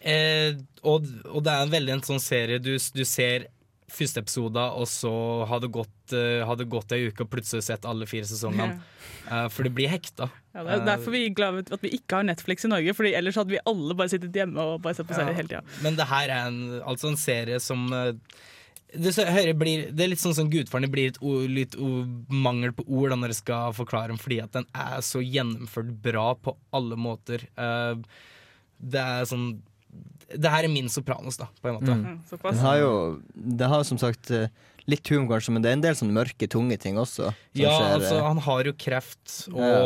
eh, 0.02 0.58
og, 0.82 1.06
og 1.30 1.46
det 1.46 1.54
er 1.54 1.68
en 1.68 1.78
veldig 1.78 1.98
en 2.00 2.06
sånn 2.10 2.24
serie 2.24 2.62
du, 2.64 2.74
du 2.74 3.06
ser 3.06 3.50
første 3.94 4.22
episode, 4.24 4.64
og 4.80 4.88
så 4.90 5.12
har 5.50 5.62
det 5.64 5.72
gått, 5.74 6.14
uh, 6.14 6.94
ei 6.96 7.08
uke, 7.10 7.26
og 7.26 7.32
plutselig 7.32 7.66
sett 7.68 7.88
alle 7.90 8.08
fire 8.10 8.28
sesongene. 8.30 8.80
Uh, 9.30 9.48
for 9.54 9.68
det 9.68 9.74
blir 9.78 9.92
hekta. 9.92 10.30
Ja, 10.54 10.64
det 10.66 10.78
er 10.80 10.86
derfor 10.88 11.14
vi 11.14 11.26
er 11.28 11.36
glad 11.36 11.60
for 11.60 11.78
at 11.78 11.84
vi 11.86 11.94
ikke 12.00 12.20
har 12.20 12.28
Netflix 12.28 12.66
i 12.66 12.72
Norge, 12.72 12.94
Fordi 12.98 13.14
ellers 13.16 13.38
hadde 13.38 13.54
vi 13.54 13.64
alle 13.70 13.96
bare 13.98 14.12
sittet 14.12 14.36
hjemme 14.36 14.60
og 14.60 14.82
bare 14.82 14.98
sett 14.98 15.08
på 15.10 15.18
serier 15.18 15.34
Ja. 15.34 15.38
hele 15.38 15.52
tida. 15.52 15.82
Men 15.86 16.00
det 16.00 16.08
her 16.10 16.30
er 16.30 16.48
en, 16.48 16.82
altså 16.82 17.12
en 17.12 17.20
serie 17.20 17.60
som 17.62 17.86
eh, 17.94 18.14
det, 18.94 19.14
så, 19.14 19.24
blir, 19.54 19.92
det 19.94 20.04
er 20.04 20.10
litt 20.10 20.22
sånn 20.22 20.34
som 20.34 20.50
Gudfaren. 20.50 20.88
Det 20.88 20.94
blir 20.94 21.12
et 21.12 21.22
ord, 21.22 21.46
litt 21.54 21.78
ord, 21.78 22.10
mangel 22.34 22.74
på 22.74 22.88
ord 22.88 23.14
da, 23.14 23.20
når 23.22 23.36
jeg 23.36 23.42
skal 23.44 23.76
forklare 23.78 24.10
den, 24.10 24.22
fordi 24.22 24.40
at 24.42 24.56
den 24.56 24.66
er 24.74 25.04
så 25.06 25.22
gjennomført 25.22 25.92
bra 26.02 26.32
på 26.42 26.56
alle 26.74 26.98
måter. 26.98 27.46
Uh, 27.54 28.02
det 28.80 29.04
er 29.04 29.30
sånn 29.30 29.60
Det 30.38 30.50
her 30.52 30.64
er 30.68 30.70
min 30.74 30.90
Sopranos, 30.90 31.38
da, 31.38 31.48
på 31.62 31.70
en 31.72 31.78
måte. 31.80 31.94
Mm. 31.96 32.20
Den 32.44 32.60
har 32.66 32.78
jo 32.82 33.22
Det 33.34 33.68
har 33.72 33.84
som 33.88 33.98
sagt 33.98 34.30
eh, 34.32 34.48
litt 34.90 35.06
humor, 35.10 35.36
kanskje, 35.36 35.52
men 35.54 35.62
det 35.62 35.70
er 35.70 35.76
en 35.78 35.82
del 35.84 35.94
sånne 35.98 36.16
mørke, 36.16 36.48
tunge 36.50 36.78
ting 36.82 36.96
også. 36.98 37.30
som 37.30 37.36
Ja, 37.62 37.70
skjer, 37.76 37.96
altså, 38.00 38.16
eh, 38.18 38.24
han 38.26 38.38
har 38.46 38.64
jo 38.66 38.74
kreft, 38.74 39.34
og, 39.54 39.60
Ja, 39.62 39.80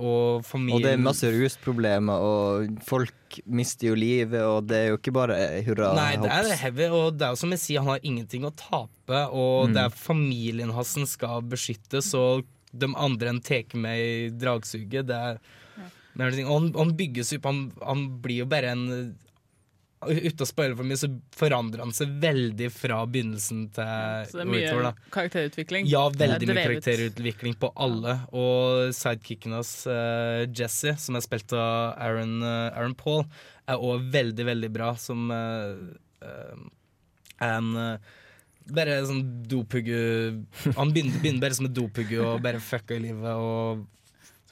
og 0.00 0.44
familien 0.48 0.76
Og 0.78 0.82
det 0.86 0.92
er 0.94 1.02
masse 1.04 1.28
rusproblemer, 1.32 2.20
og 2.24 2.78
folk 2.88 3.38
mister 3.44 3.88
jo 3.90 3.94
livet, 3.94 4.40
og 4.40 4.66
det 4.70 4.76
er 4.76 4.86
jo 4.92 4.96
ikke 4.96 5.12
bare 5.12 5.36
eh, 5.36 5.62
hurra 5.66 5.90
Nei, 5.96 6.16
det 6.16 6.30
er 6.32 6.48
heavy, 6.62 6.88
og 6.88 7.18
det 7.18 7.26
er 7.28 7.34
jo 7.36 7.40
som 7.42 7.50
jeg 7.52 7.60
sier, 7.60 7.80
han 7.84 7.92
har 7.96 8.00
ingenting 8.08 8.44
å 8.48 8.52
tape, 8.56 9.20
og 9.32 9.68
Mm. 9.68 9.74
det 9.74 9.82
er 9.84 9.90
familien 9.90 10.72
hans 10.72 10.88
som 10.96 11.04
skal 11.06 11.42
beskyttes, 11.42 12.14
og 12.16 12.44
de 12.72 12.86
andre 12.96 13.28
enn 13.32 13.40
tar 13.44 13.64
med 13.76 13.98
i 14.00 14.28
dragsuget, 14.30 15.06
det 15.08 15.16
er 15.16 15.38
ja. 15.76 15.84
det 16.16 16.24
er 16.26 16.30
ting- 16.36 16.48
Og 16.48 16.60
han, 16.60 16.72
han 16.74 16.96
bygges 16.96 17.34
opp, 17.36 17.44
han, 17.44 17.72
han 17.84 18.20
blir 18.20 18.44
jo 18.44 18.46
bare 18.46 18.72
en 18.72 19.14
Uten 19.98 20.44
å 20.44 20.46
spoile 20.46 20.76
for 20.78 20.86
mye, 20.86 20.98
så 21.00 21.08
forandrer 21.34 21.82
han 21.82 21.94
seg 21.96 22.12
veldig 22.22 22.68
fra 22.70 23.00
begynnelsen 23.10 23.64
til 23.74 24.28
Så 24.30 24.38
det 24.38 24.44
er 24.44 24.50
mye 24.52 24.68
utover, 24.68 25.00
karakterutvikling. 25.14 25.88
Ja, 25.90 26.04
veldig 26.14 26.48
mye 26.52 26.66
karakterutvikling 26.68 27.56
på 27.58 27.72
alle. 27.74 28.14
Og 28.30 28.92
sidekicken 28.94 29.56
hans, 29.58 29.72
uh, 29.90 30.46
Jesse, 30.54 30.94
som 31.02 31.18
er 31.18 31.24
spilt 31.26 31.54
av 31.56 31.98
Aaron, 31.98 32.38
uh, 32.44 32.70
Aaron 32.70 32.94
Paul, 32.98 33.24
er 33.66 33.82
òg 33.90 34.06
veldig, 34.14 34.46
veldig 34.52 34.70
bra. 34.76 34.92
Som 35.02 35.32
er 35.32 35.82
en 37.44 37.98
bare 38.68 38.98
sånn 39.06 39.22
dopugge 39.48 39.98
Han 40.76 40.90
begynner, 40.92 41.20
begynner 41.22 41.42
bare 41.44 41.56
som 41.56 41.68
en 41.68 41.74
dopugge 41.74 42.20
og 42.22 42.42
bare 42.44 42.60
fucka 42.62 42.96
i 42.96 43.02
livet. 43.08 43.34
Og, 43.34 43.84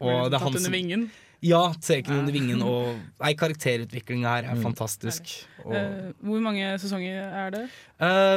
og 0.01 0.11
litt 0.11 0.34
det 0.34 0.40
er 0.40 0.44
han 0.47 0.59
som 0.66 0.76
vingen. 0.76 1.07
Ja, 1.45 1.61
Teken 1.84 2.20
under 2.22 2.32
vingen. 2.32 2.62
Og 2.64 2.97
nei, 3.20 3.32
karakterutviklinga 3.39 4.32
her 4.39 4.49
er 4.53 4.61
fantastisk. 4.62 5.34
Og, 5.66 5.74
uh, 5.74 6.09
hvor 6.24 6.41
mange 6.45 6.70
sesonger 6.80 7.18
er 7.26 7.53
det? 7.55 7.62
Uh, 8.01 8.37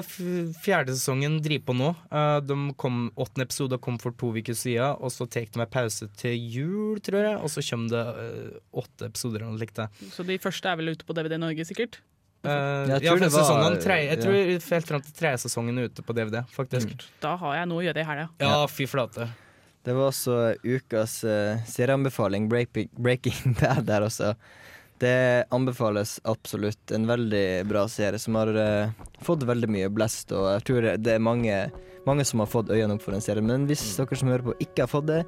fjerde 0.63 0.95
sesongen 0.97 1.39
driver 1.45 1.65
på 1.69 1.77
nå. 1.79 1.89
Uh, 2.11 2.39
de 2.43 2.57
kom, 2.79 3.07
åttende 3.15 3.47
episode 3.47 3.79
kom 3.83 3.99
for 4.01 4.15
to 4.19 4.33
uker 4.35 4.57
siden, 4.57 4.99
og 4.99 5.13
så 5.15 5.29
tar 5.29 5.47
de 5.47 5.61
meg 5.61 5.71
pause 5.73 6.09
til 6.19 6.37
jul, 6.51 7.01
tror 7.05 7.21
jeg. 7.23 7.39
Og 7.39 7.53
så 7.53 7.63
kommer 7.69 7.93
det 7.93 8.05
eh, 8.25 8.61
åtte 8.81 9.09
episoder 9.09 9.45
eller 9.47 9.89
Så 10.11 10.25
de 10.27 10.39
første 10.41 10.69
er 10.69 10.79
vel 10.79 10.93
ute 10.95 11.05
på 11.07 11.15
DVD 11.15 11.37
Norge, 11.39 11.65
sikkert? 11.67 12.01
Eh, 12.43 12.49
Jeg 12.49 13.03
ja, 13.03 13.11
tror 13.11 13.19
det 13.19 13.31
var- 13.31 13.43
sesongen, 13.43 13.81
tre, 13.83 13.97
jeg 14.05 14.23
ja. 14.23 14.59
helt 14.69 14.87
fram 14.87 15.01
til 15.01 15.13
tredje 15.13 15.37
sesongen 15.45 15.77
er 15.77 15.89
ute 15.89 16.01
på 16.01 16.13
DVD, 16.15 16.43
faktisk. 16.55 16.95
Da 17.21 17.35
har 17.35 17.55
jeg 17.55 17.67
noe 17.67 17.83
å 17.83 17.85
gjøre 17.87 17.99
i 17.99 18.07
helga. 18.07 18.29
Ja, 18.39 18.65
fy 18.67 18.85
flate. 18.87 19.27
Det 19.89 19.93
var 19.97 20.11
også 20.11 20.33
ukas 20.61 21.23
uh, 21.25 21.57
serieanbefaling, 21.65 22.45
Breaking, 22.49 22.89
Breaking 22.93 23.55
Bad 23.59 23.87
der 23.87 24.03
også. 24.05 24.35
Det 25.01 25.45
anbefales 25.49 26.19
absolutt. 26.29 26.91
En 26.93 27.07
veldig 27.09 27.65
bra 27.65 27.87
serie 27.89 28.19
som 28.21 28.37
har 28.37 28.53
uh, 28.53 29.07
fått 29.25 29.47
veldig 29.49 29.71
mye 29.73 29.89
blest, 29.89 30.29
og 30.29 30.45
jeg 30.51 30.67
tror 30.69 30.89
det 31.01 31.15
er 31.15 31.25
mange, 31.25 31.57
mange 32.05 32.27
som 32.27 32.45
har 32.45 32.51
fått 32.53 32.69
øynene 32.69 32.99
opp 32.99 33.07
for 33.07 33.17
den 33.17 33.25
serien. 33.25 33.49
Men 33.49 33.65
hvis 33.65 33.81
dere 33.97 34.21
som 34.21 34.29
hører 34.29 34.45
på 34.51 34.57
ikke 34.61 34.85
har 34.85 34.93
fått 34.93 35.09
det, 35.09 35.23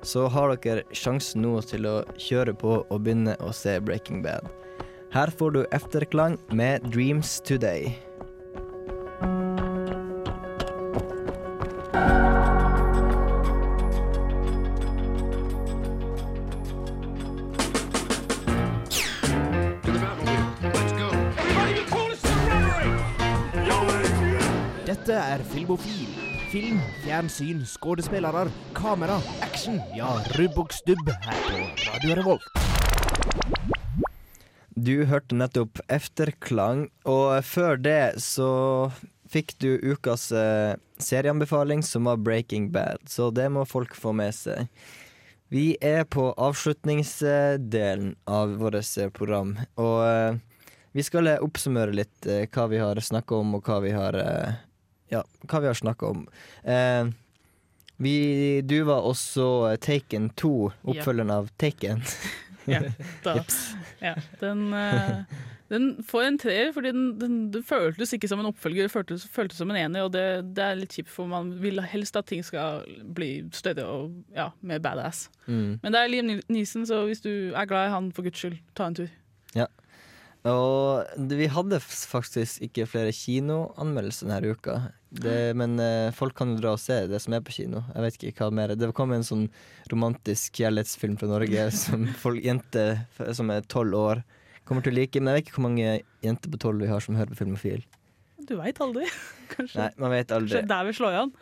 så 0.00 0.24
har 0.32 0.56
dere 0.56 0.88
sjansen 0.96 1.44
nå 1.44 1.58
til 1.68 1.84
å 1.92 1.98
kjøre 2.16 2.56
på 2.56 2.78
og 2.80 3.04
begynne 3.04 3.36
å 3.44 3.52
se 3.52 3.76
Breaking 3.84 4.24
Bad. 4.24 4.48
Her 5.12 5.28
får 5.36 5.52
du 5.52 5.64
efterklang 5.68 6.40
med 6.48 6.88
Dreams 6.96 7.42
Today. 7.44 7.92
Er 25.28 25.42
Filmofil. 25.44 26.08
Film, 26.48 26.78
fjernsyn, 27.02 27.60
skuespillere, 27.68 28.46
kamera, 28.76 29.18
action. 29.44 29.76
Ja, 29.96 30.08
rubb 30.38 30.72
stubb 30.72 31.10
her 31.10 31.40
på 31.44 31.58
Radio 31.90 32.14
Revolt. 32.16 32.46
Du 34.72 35.04
hørte 35.10 35.36
nettopp 35.36 35.82
Efterklang, 35.92 36.86
og 37.04 37.42
før 37.44 37.76
det 37.76 38.22
så 38.24 38.48
fikk 39.28 39.58
du 39.60 39.74
ukas 39.82 40.30
eh, 40.32 40.78
serieanbefaling, 41.02 41.82
som 41.84 42.08
var 42.08 42.22
Breaking 42.22 42.70
Bad, 42.72 43.04
så 43.10 43.28
det 43.34 43.50
må 43.52 43.66
folk 43.68 43.92
få 43.98 44.14
med 44.16 44.32
seg. 44.36 44.70
Vi 45.52 45.74
er 45.84 46.06
på 46.08 46.30
avslutningsdelen 46.32 48.14
av 48.24 48.56
vårt 48.62 48.80
eh, 48.96 49.12
program, 49.12 49.58
og 49.76 49.98
eh, 50.06 50.40
vi 50.96 51.04
skal 51.04 51.34
oppsummere 51.36 51.92
litt 51.92 52.30
eh, 52.30 52.46
hva 52.48 52.64
vi 52.72 52.80
har 52.80 53.02
snakka 53.02 53.42
om, 53.42 53.58
og 53.58 53.68
hva 53.68 53.82
vi 53.84 53.92
har 53.92 54.16
eh, 54.22 54.56
Ja, 55.12 55.24
hva 55.48 55.62
vi 55.64 55.70
har 55.70 55.78
snakka 55.78 56.12
om. 56.12 56.26
Eh, 56.62 57.10
vi, 57.98 58.16
du 58.62 58.82
var 58.86 59.06
også 59.08 59.46
eh, 59.72 59.78
Taken 59.82 60.30
2, 60.38 60.54
oppfølgeren 60.94 61.34
av 61.40 61.52
Taken. 61.56 62.04
Ja, 62.68 62.82
da, 63.24 63.32
ja, 64.04 64.10
den, 64.42 64.74
eh, 64.76 65.36
den 65.72 66.02
får 66.04 66.24
en 66.26 66.38
treer, 66.38 66.72
fordi 66.72 66.90
den, 66.92 67.62
føltes 67.64 68.12
ikke 68.12 68.28
som 68.28 68.42
en 68.42 68.50
oppfølger, 68.50 68.84
det 68.84 68.92
føltes, 68.92 69.24
føltes 69.32 69.62
som 69.62 69.72
en 69.72 69.78
ener, 69.80 70.04
og 70.04 70.12
det, 70.12 70.24
det 70.52 70.66
er 70.66 70.76
litt 70.76 70.92
kjipt, 70.98 71.08
for 71.08 71.30
man 71.30 71.54
vil 71.62 71.80
helst 71.80 72.18
at 72.20 72.28
ting 72.28 72.44
skal 72.44 72.84
bli 73.16 73.30
større 73.56 73.86
og 73.88 74.18
ja, 74.36 74.50
mer 74.60 74.82
badass. 74.84 75.30
Mm. 75.46 75.78
Men 75.80 75.94
det 75.94 76.02
er 76.02 76.12
Liam 76.12 76.34
Neeson, 76.52 76.84
så 76.88 77.06
hvis 77.08 77.24
du 77.24 77.32
er 77.56 77.70
glad 77.70 77.88
i 77.88 77.94
han, 77.96 78.12
for 78.12 78.28
guds 78.28 78.44
skyld, 78.44 78.60
ta 78.76 78.90
en 78.90 79.00
tur. 79.00 79.08
Ja. 79.56 79.70
Og 80.46 81.26
vi 81.34 81.48
hadde 81.50 81.80
faktisk 81.82 82.62
ikke 82.62 82.86
flere 82.86 83.10
kinoanmeldelser 83.12 84.30
denne 84.30 84.54
uka. 84.54 84.76
Det, 85.10 85.54
men 85.58 85.78
eh, 85.82 86.12
folk 86.14 86.36
kan 86.38 86.52
jo 86.52 86.60
dra 86.60 86.74
og 86.76 86.82
se 86.82 87.00
det 87.10 87.18
som 87.24 87.34
er 87.34 87.42
på 87.44 87.54
kino. 87.56 87.82
Jeg 87.94 88.04
vet 88.04 88.26
ikke 88.30 88.46
hva 88.46 88.54
mer. 88.54 88.74
Det 88.78 88.90
kom 88.96 89.14
en 89.16 89.26
sånn 89.26 89.46
romantisk 89.90 90.60
kjærlighetsfilm 90.60 91.16
fra 91.20 91.30
Norge 91.32 91.68
som 91.82 92.06
folk, 92.20 92.42
jenter 92.44 93.00
som 93.34 93.50
er 93.54 93.66
tolv 93.66 93.98
år 93.98 94.22
kommer 94.68 94.84
til 94.84 94.94
å 94.94 94.98
like. 95.00 95.18
Men 95.20 95.32
jeg 95.32 95.40
vet 95.40 95.48
ikke 95.48 95.58
hvor 95.58 95.68
mange 95.70 95.92
jenter 96.24 96.52
på 96.54 96.60
tolv 96.60 96.84
vi 96.84 96.92
har 96.92 97.02
som 97.04 97.18
hører 97.18 97.32
på 97.34 97.40
Filmofil. 97.42 97.82
Du 98.48 98.54
veit 98.60 98.78
aldri. 98.84 99.08
Kanskje, 99.56 99.80
Nei, 99.80 99.90
man 100.00 100.12
vet 100.14 100.32
aldri. 100.32 100.52
kanskje 100.54 100.68
der 100.70 100.86
vi 100.88 100.96
slår 101.00 101.18
an. 101.24 101.34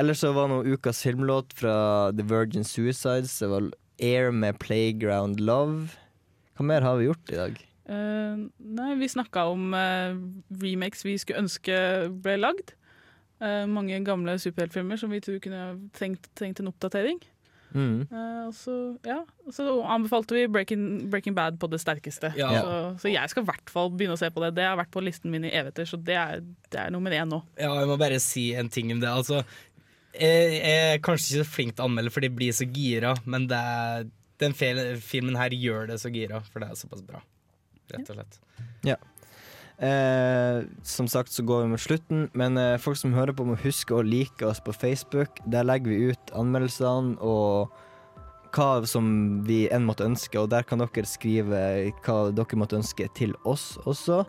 Eller 0.00 0.16
så 0.16 0.32
var 0.34 0.48
nå 0.50 0.62
ukas 0.64 1.00
filmlåt 1.04 1.52
fra 1.58 1.76
The 2.16 2.24
Virgin 2.26 2.64
Suicides. 2.66 3.36
Det 3.42 3.48
var 3.52 3.70
Air 4.00 4.32
med 4.32 4.58
Playground 4.62 5.40
Love. 5.44 5.90
Hva 6.56 6.66
mer 6.66 6.86
har 6.86 6.98
vi 6.98 7.08
gjort 7.08 7.32
i 7.34 7.38
dag? 7.38 7.58
Eh, 7.88 8.44
nei, 8.78 8.90
vi 9.00 9.08
snakka 9.08 9.46
om 9.52 9.72
uh, 9.72 10.18
remakes 10.60 11.06
vi 11.06 11.16
skulle 11.20 11.44
ønske 11.46 11.78
ble 12.24 12.36
lagd. 12.40 12.74
Uh, 13.38 13.64
mange 13.70 13.98
gamle 14.06 14.34
superheltfilmer 14.42 14.98
som 15.00 15.12
vi 15.14 15.22
tror 15.24 15.40
kunne 15.42 15.64
trengt, 15.96 16.30
trengt 16.38 16.60
en 16.60 16.70
oppdatering. 16.72 17.20
Mm. 17.74 18.06
Eh, 18.08 18.44
og 18.48 18.54
så, 18.56 18.74
ja, 19.04 19.18
så 19.52 19.66
anbefalte 19.84 20.36
vi 20.36 20.46
Breaking, 20.48 21.10
Breaking 21.12 21.36
Bad 21.36 21.58
på 21.60 21.68
det 21.70 21.80
sterkeste. 21.82 22.32
Ja. 22.38 22.50
Så, 22.62 22.74
så 23.02 23.12
jeg 23.12 23.32
skal 23.32 23.44
i 23.44 23.48
hvert 23.50 23.72
fall 23.72 23.92
begynne 23.92 24.16
å 24.16 24.20
se 24.20 24.30
på 24.32 24.42
det. 24.44 24.54
Det 24.56 24.66
har 24.66 24.78
vært 24.80 24.92
på 24.94 25.04
listen 25.04 25.32
min 25.32 25.46
i 25.46 25.52
evigheter, 25.52 25.88
så 25.88 26.00
det 26.00 26.16
er, 26.18 26.44
det 26.72 26.82
er 26.86 26.94
nummer 26.94 27.14
én 27.14 27.28
nå. 27.28 27.42
Ja, 27.60 27.72
jeg 27.80 27.90
må 27.90 27.98
bare 28.00 28.20
si 28.24 28.50
en 28.58 28.72
ting 28.72 28.92
om 28.94 29.02
det. 29.04 29.10
Altså, 29.12 29.42
jeg 30.18 30.54
jeg 30.58 30.94
er 30.94 31.02
kanskje 31.04 31.34
ikke 31.34 31.44
så 31.44 31.56
flink 31.56 31.76
til 31.76 31.84
å 31.84 31.90
anmelde, 31.90 32.12
for 32.14 32.24
de 32.24 32.32
blir 32.32 32.56
så 32.56 32.66
gira, 32.66 33.14
men 33.28 33.46
det 33.50 33.58
er, 33.58 34.08
den 34.40 34.54
filmen 34.56 35.36
her 35.38 35.54
gjør 35.54 35.92
det 35.92 36.00
så 36.02 36.12
gira, 36.14 36.40
for 36.48 36.64
det 36.64 36.72
er 36.72 36.80
såpass 36.80 37.04
bra. 37.04 37.20
Rett 37.92 38.10
og 38.10 38.18
slett. 38.18 38.40
Ja. 38.86 38.98
Eh, 39.78 40.64
som 40.82 41.06
sagt 41.08 41.30
så 41.32 41.44
går 41.46 41.62
vi 41.62 41.72
mot 41.72 41.80
slutten, 41.80 42.24
men 42.34 42.58
eh, 42.58 42.80
folk 42.82 42.98
som 42.98 43.14
hører 43.14 43.36
på 43.36 43.46
må 43.46 43.54
huske 43.62 43.94
å 43.94 44.02
like 44.02 44.46
oss 44.46 44.60
på 44.64 44.74
Facebook. 44.74 45.38
Der 45.46 45.66
legger 45.66 45.94
vi 45.94 46.10
ut 46.10 46.32
anmeldelsene 46.34 47.14
og 47.22 47.70
hva 48.54 48.82
som 48.88 49.08
vi 49.46 49.66
enn 49.70 49.86
måtte 49.86 50.06
ønske, 50.08 50.40
og 50.40 50.50
der 50.50 50.66
kan 50.66 50.82
dere 50.82 51.06
skrive 51.06 51.60
hva 52.02 52.20
dere 52.34 52.58
måtte 52.58 52.78
ønske 52.80 53.06
til 53.14 53.36
oss 53.46 53.76
også. 53.86 54.24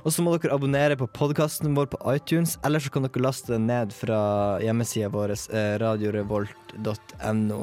Og 0.00 0.14
så 0.14 0.24
må 0.24 0.32
dere 0.34 0.56
abonnere 0.56 0.96
på 0.98 1.10
podkasten 1.12 1.76
vår 1.76 1.90
på 1.92 2.00
iTunes, 2.14 2.56
eller 2.64 2.82
så 2.82 2.90
kan 2.90 3.04
dere 3.06 3.22
laste 3.22 3.52
den 3.52 3.68
ned 3.68 3.92
fra 3.94 4.20
hjemmesida 4.64 5.12
vår, 5.12 5.36
eh, 5.52 5.74
radiorevolt.no. 5.82 7.60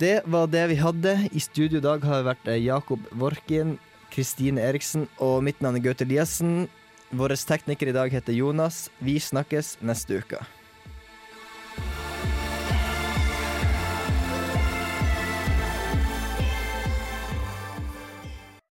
Det 0.00 0.22
var 0.24 0.46
det 0.48 0.62
vi 0.70 0.76
hadde. 0.80 1.10
I 1.28 1.40
studio 1.44 1.76
i 1.76 1.84
dag 1.84 2.04
har 2.08 2.22
det 2.22 2.28
vært 2.30 2.46
eh, 2.48 2.62
Jakob 2.64 3.02
Vorkin, 3.20 3.74
Kristine 4.08 4.62
Eriksen 4.64 5.04
og 5.20 5.42
mitt 5.44 5.60
navn 5.60 5.76
er 5.76 5.84
Gaute 5.84 6.06
Eliassen. 6.06 6.70
Vår 7.12 7.34
tekniker 7.36 7.90
i 7.90 7.92
dag 7.92 8.08
heter 8.08 8.32
Jonas. 8.32 8.86
Vi 9.04 9.18
snakkes 9.20 9.74
neste 9.84 10.22
uke. 10.22 10.40